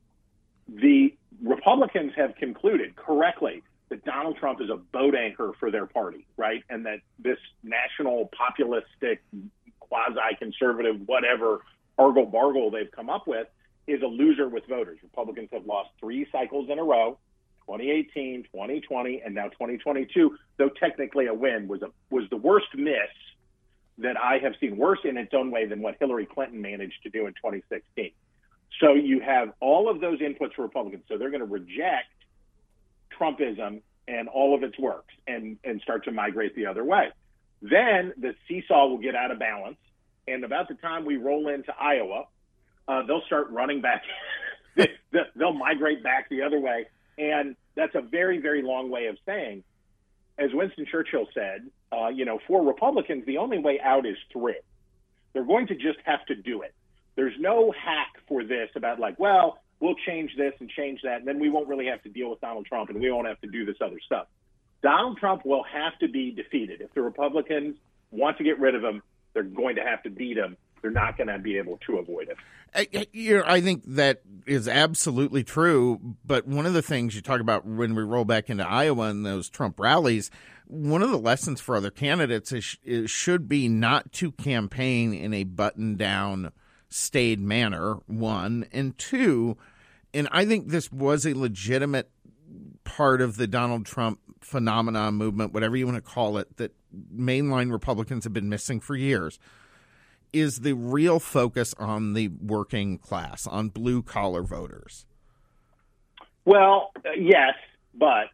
The 0.67 1.15
Republicans 1.41 2.13
have 2.17 2.35
concluded 2.35 2.97
correctly 2.97 3.63
that 3.89 4.05
Donald 4.05 4.37
Trump 4.39 4.61
is 4.61 4.69
a 4.69 4.77
boat 4.77 5.15
anchor 5.15 5.53
for 5.61 5.71
their 5.71 5.87
party, 5.87 6.27
right? 6.37 6.65
And 6.69 6.85
that 6.87 6.99
this 7.21 7.39
national 7.63 8.31
populistic, 8.37 9.19
quasi 9.79 10.35
conservative, 10.41 11.03
whatever 11.07 11.61
argle 11.97 12.27
bargle 12.27 12.73
they've 12.73 12.91
come 12.91 13.09
up 13.09 13.29
with 13.29 13.47
is 13.87 14.03
a 14.03 14.07
loser 14.07 14.49
with 14.49 14.67
voters. 14.67 14.99
Republicans 15.05 15.51
have 15.53 15.67
lost 15.67 15.91
three 16.01 16.27
cycles 16.33 16.69
in 16.69 16.81
a 16.81 16.85
row 16.85 17.17
2018, 17.69 18.45
2020, 18.45 19.23
and 19.25 19.35
now 19.35 19.49
2022, 19.49 20.37
though 20.57 20.71
technically 20.71 21.27
a 21.27 21.35
win 21.35 21.69
was 21.69 21.83
a, 21.83 21.89
was 22.11 22.25
the 22.31 22.37
worst 22.37 22.69
miss 22.75 22.95
that 23.99 24.17
I 24.17 24.39
have 24.39 24.55
seen 24.59 24.77
worse 24.77 25.01
in 25.05 25.19
its 25.19 25.35
own 25.35 25.51
way 25.51 25.67
than 25.67 25.83
what 25.83 25.97
Hillary 26.01 26.27
Clinton 26.27 26.63
managed 26.63 27.03
to 27.03 27.11
do 27.11 27.27
in 27.27 27.35
2016. 27.35 28.13
So 28.81 28.95
you 28.95 29.21
have 29.21 29.53
all 29.61 29.91
of 29.91 30.01
those 30.01 30.21
inputs 30.21 30.55
for 30.55 30.63
Republicans. 30.63 31.03
So 31.09 31.19
they're 31.19 31.31
going 31.31 31.41
to 31.41 31.47
reject 31.47 32.07
Trumpism 33.19 33.83
and 34.07 34.29
all 34.29 34.55
of 34.55 34.63
its 34.63 34.79
works 34.79 35.13
and, 35.27 35.59
and 35.65 35.81
start 35.83 36.05
to 36.05 36.13
migrate 36.13 36.55
the 36.55 36.67
other 36.67 36.85
way. 36.85 37.09
Then 37.61 38.15
the 38.17 38.35
seesaw 38.47 38.87
will 38.87 38.99
get 38.99 39.15
out 39.15 39.31
of 39.31 39.39
balance. 39.39 39.77
And 40.27 40.45
about 40.45 40.69
the 40.69 40.75
time 40.75 41.05
we 41.05 41.17
roll 41.17 41.49
into 41.49 41.75
Iowa, 41.79 42.27
uh, 42.87 43.03
they'll 43.07 43.25
start 43.27 43.51
running 43.51 43.81
back. 43.81 44.03
they'll 45.37 45.53
migrate 45.53 46.03
back 46.03 46.29
the 46.29 46.43
other 46.43 46.61
way. 46.61 46.87
And 47.19 47.57
that's 47.75 47.95
a 47.95 48.01
very, 48.01 48.39
very 48.39 48.63
long 48.63 48.91
way 48.91 49.07
of 49.07 49.19
saying, 49.27 49.65
as 50.39 50.51
Winston 50.53 50.87
Churchill 50.91 51.27
said, 51.35 51.69
uh, 51.93 52.09
you 52.09 52.25
know, 52.25 52.39
for 52.47 52.65
Republicans, 52.65 53.25
the 53.27 53.39
only 53.39 53.59
way 53.59 53.81
out 53.81 54.07
is 54.07 54.17
through. 54.33 54.55
They're 55.33 55.45
going 55.45 55.67
to 55.67 55.75
just 55.75 55.99
have 56.05 56.25
to 56.27 56.35
do 56.35 56.63
it. 56.63 56.75
There's 57.17 57.35
no 57.39 57.73
hack 57.73 58.15
for 58.29 58.45
this 58.45 58.71
about 58.77 59.01
like, 59.01 59.19
well, 59.19 59.59
we'll 59.81 59.97
change 60.07 60.31
this 60.37 60.55
and 60.61 60.71
change 60.71 61.01
that, 61.03 61.19
and 61.19 61.27
then 61.27 61.41
we 61.41 61.51
won't 61.51 61.69
really 61.69 61.87
have 61.87 62.03
to 62.03 62.09
deal 62.09 62.31
with 62.31 62.41
Donald 62.41 62.67
Trump 62.67 62.91
and 62.91 63.01
we 63.01 63.11
won't 63.11 63.27
have 63.27 63.41
to 63.41 63.49
do 63.49 63.65
this 63.65 63.77
other 63.85 63.99
stuff. 64.05 64.27
Donald 64.83 65.19
Trump 65.19 65.45
will 65.45 65.65
have 65.65 65.99
to 65.99 66.09
be 66.09 66.31
defeated. 66.31 66.81
If 66.81 66.95
the 66.95 67.03
Republicans 67.03 67.77
want 68.11 68.39
to 68.39 68.45
get 68.45 68.61
rid 68.61 68.75
of 68.75 68.85
him, 68.85 69.03
they're 69.35 69.43
going 69.43 69.77
to 69.77 69.83
have 69.83 70.03
to 70.05 70.11
beat 70.11 70.37
him. 70.37 70.57
They're 70.83 70.91
not 70.91 71.17
going 71.17 71.29
to 71.29 71.39
be 71.39 71.57
able 71.59 71.79
to 71.87 71.99
avoid 71.99 72.29
it. 72.29 72.37
I, 72.75 73.61
think 73.61 73.85
that 73.87 74.23
is 74.47 74.69
absolutely 74.69 75.43
true. 75.45 76.01
But 76.25 76.47
one 76.47 76.67
of 76.67 76.75
the 76.75 76.83
things 76.83 77.15
you 77.15 77.23
talk 77.23 77.41
about 77.41 77.67
when 77.67 77.95
we 77.95 78.03
roll 78.03 78.25
back 78.25 78.51
into 78.51 78.67
Iowa 78.67 79.09
and 79.09 79.25
those 79.25 79.49
Trump 79.49 79.81
rallies, 79.81 80.31
one 80.67 81.03
of 81.03 81.11
the 81.11 81.19
lessons 81.19 81.61
for 81.61 81.77
other 81.77 81.91
candidates 81.91 82.53
is, 82.53 82.77
is 82.85 83.11
should 83.11 83.49
be 83.49 83.69
not 83.69 84.13
to 84.15 84.33
campaign 84.33 85.15
in 85.15 85.33
a 85.33 85.45
button 85.45 85.97
down, 85.97 86.53
staid 86.89 87.41
manner. 87.41 87.95
One 88.07 88.67
and 88.73 88.97
two, 88.99 89.57
and 90.13 90.29
I 90.31 90.45
think 90.45 90.69
this 90.69 90.93
was 90.93 91.27
a 91.27 91.35
legitimate 91.35 92.11
part 92.85 93.21
of 93.21 93.37
the 93.37 93.47
Donald 93.47 93.87
Trump 93.87 94.21
phenomenon 94.41 95.15
movement, 95.15 95.53
whatever 95.53 95.77
you 95.77 95.87
want 95.87 95.97
to 95.97 96.03
call 96.03 96.39
it, 96.39 96.57
that 96.57 96.73
mainline 97.15 97.71
Republicans 97.71 98.25
have 98.25 98.33
been 98.33 98.49
missing 98.49 98.81
for 98.81 98.97
years 98.97 99.39
is 100.33 100.61
the 100.61 100.75
real 100.75 101.19
focus 101.19 101.75
on 101.79 102.15
the 102.15 102.29
working 102.29 102.99
class, 102.99 103.47
on 103.47 103.69
blue 103.69 104.03
collar 104.03 104.43
voters? 104.43 105.07
Well, 106.45 106.93
uh, 106.97 107.11
yes, 107.19 107.55
but 107.95 108.27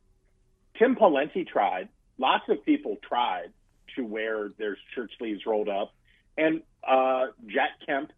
Tim 0.78 0.96
Pawlenty 0.96 1.46
tried. 1.46 1.88
Lots 2.18 2.44
of 2.48 2.64
people 2.64 2.96
tried 3.06 3.52
to 3.96 4.04
wear 4.04 4.50
their 4.58 4.76
shirt 4.94 5.10
sleeves 5.18 5.46
rolled 5.46 5.68
up, 5.68 5.92
and 6.36 6.62
uh, 6.86 7.26
Jack 7.46 7.70
Kemp 7.86 8.12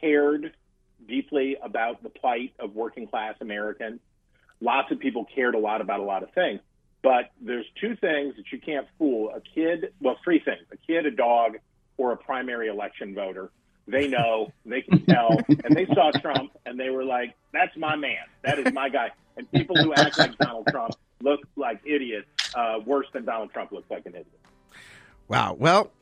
cared 0.00 0.52
deeply 1.08 1.56
about 1.62 2.02
the 2.02 2.08
plight 2.08 2.54
of 2.58 2.74
working 2.74 3.06
class 3.06 3.34
Americans. 3.40 4.00
Lots 4.60 4.90
of 4.90 4.98
people 4.98 5.26
cared 5.34 5.54
a 5.54 5.58
lot 5.58 5.80
about 5.80 6.00
a 6.00 6.04
lot 6.04 6.22
of 6.22 6.30
things. 6.32 6.60
But 7.02 7.30
there's 7.40 7.66
two 7.80 7.94
things 7.96 8.34
that 8.36 8.50
you 8.50 8.58
can't 8.58 8.86
fool 8.98 9.30
a 9.30 9.40
kid. 9.40 9.92
Well, 10.00 10.16
three 10.24 10.40
things: 10.40 10.66
a 10.72 10.76
kid, 10.76 11.06
a 11.06 11.10
dog, 11.10 11.58
or 11.98 12.12
a 12.12 12.16
primary 12.16 12.68
election 12.68 13.14
voter. 13.14 13.50
They 13.88 14.08
know, 14.08 14.52
they 14.64 14.82
can 14.82 15.04
tell, 15.06 15.38
and 15.48 15.76
they 15.76 15.86
saw 15.86 16.10
Trump 16.10 16.50
and 16.66 16.78
they 16.78 16.90
were 16.90 17.04
like, 17.04 17.36
that's 17.52 17.76
my 17.76 17.94
man. 17.94 18.24
That 18.42 18.58
is 18.58 18.72
my 18.72 18.88
guy. 18.88 19.10
And 19.36 19.50
people 19.52 19.76
who 19.76 19.94
act 19.94 20.18
like 20.18 20.36
Donald 20.38 20.66
Trump 20.68 20.94
look 21.22 21.40
like 21.56 21.80
idiots, 21.84 22.28
uh, 22.54 22.80
worse 22.84 23.06
than 23.12 23.24
Donald 23.24 23.52
Trump 23.52 23.70
looks 23.70 23.88
like 23.90 24.04
an 24.06 24.12
idiot. 24.12 24.40
Wow. 25.28 25.56
Well, 25.58 25.92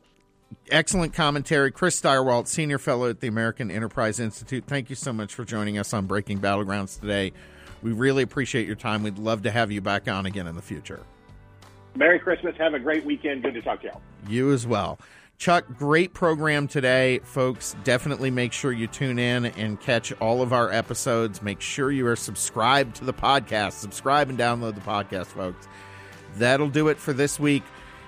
excellent 0.71 1.13
commentary. 1.13 1.71
Chris 1.71 1.99
Stirewalt, 1.99 2.47
Senior 2.47 2.79
Fellow 2.79 3.09
at 3.09 3.19
the 3.19 3.27
American 3.27 3.69
Enterprise 3.69 4.19
Institute. 4.19 4.63
Thank 4.65 4.89
you 4.89 4.95
so 4.95 5.13
much 5.13 5.33
for 5.33 5.45
joining 5.45 5.77
us 5.77 5.93
on 5.93 6.07
Breaking 6.07 6.39
Battlegrounds 6.39 6.99
today. 6.99 7.33
We 7.83 7.91
really 7.91 8.23
appreciate 8.23 8.65
your 8.65 8.75
time. 8.75 9.03
We'd 9.03 9.19
love 9.19 9.43
to 9.43 9.51
have 9.51 9.71
you 9.71 9.81
back 9.81 10.07
on 10.07 10.25
again 10.25 10.47
in 10.47 10.55
the 10.55 10.61
future. 10.61 11.01
Merry 11.95 12.19
Christmas. 12.19 12.55
Have 12.57 12.73
a 12.73 12.79
great 12.79 13.05
weekend. 13.05 13.43
Good 13.43 13.53
to 13.53 13.61
talk 13.61 13.81
to 13.81 13.87
y'all. 13.87 14.01
You 14.27 14.51
as 14.53 14.65
well. 14.65 14.99
Chuck, 15.37 15.65
great 15.77 16.13
program 16.13 16.67
today, 16.67 17.19
folks. 17.19 17.75
Definitely 17.83 18.31
make 18.31 18.53
sure 18.53 18.71
you 18.71 18.87
tune 18.87 19.19
in 19.19 19.45
and 19.45 19.79
catch 19.79 20.13
all 20.13 20.41
of 20.41 20.53
our 20.53 20.71
episodes. 20.71 21.41
Make 21.41 21.59
sure 21.59 21.91
you 21.91 22.07
are 22.07 22.15
subscribed 22.15 22.95
to 22.97 23.05
the 23.05 23.13
podcast. 23.13 23.73
Subscribe 23.73 24.29
and 24.29 24.39
download 24.39 24.75
the 24.75 24.81
podcast, 24.81 25.27
folks. 25.27 25.67
That'll 26.37 26.69
do 26.69 26.87
it 26.87 26.97
for 26.97 27.11
this 27.11 27.39
week. 27.39 27.63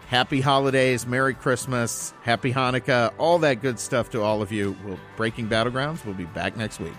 Happy 0.08 0.40
holidays, 0.40 1.06
Merry 1.06 1.34
Christmas, 1.34 2.14
Happy 2.22 2.54
Hanukkah, 2.54 3.14
all 3.18 3.40
that 3.40 3.62
good 3.62 3.78
stuff 3.78 4.10
to 4.12 4.22
all 4.22 4.42
of 4.42 4.54
you. 4.54 4.78
We'll 4.86 5.00
Breaking 5.18 5.50
Battlegrounds. 5.50 6.06
We'll 6.06 6.16
be 6.16 6.26
back 6.26 6.56
next 6.56 6.80
week. 6.80 6.94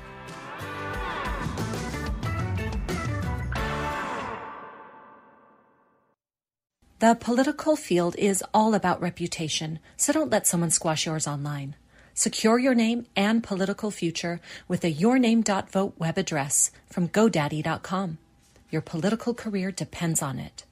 The 7.01 7.15
political 7.15 7.77
field 7.77 8.17
is 8.17 8.43
all 8.53 8.75
about 8.75 9.01
reputation, 9.01 9.79
so 9.97 10.13
don't 10.13 10.31
let 10.31 10.49
someone 10.49 10.71
squash 10.71 11.07
yours 11.07 11.29
online. 11.29 11.77
Secure 12.13 12.59
your 12.59 12.75
name 12.75 13.07
and 13.15 13.41
political 13.41 13.93
future 13.93 14.41
with 14.67 14.83
a 14.83 14.93
yourname.vote 14.93 15.95
web 15.97 16.19
address 16.19 16.73
from 16.89 17.09
GoDaddy.com. 17.09 18.19
Your 18.71 18.83
political 18.83 19.33
career 19.33 19.71
depends 19.71 20.23
on 20.23 20.41
it. 20.41 20.65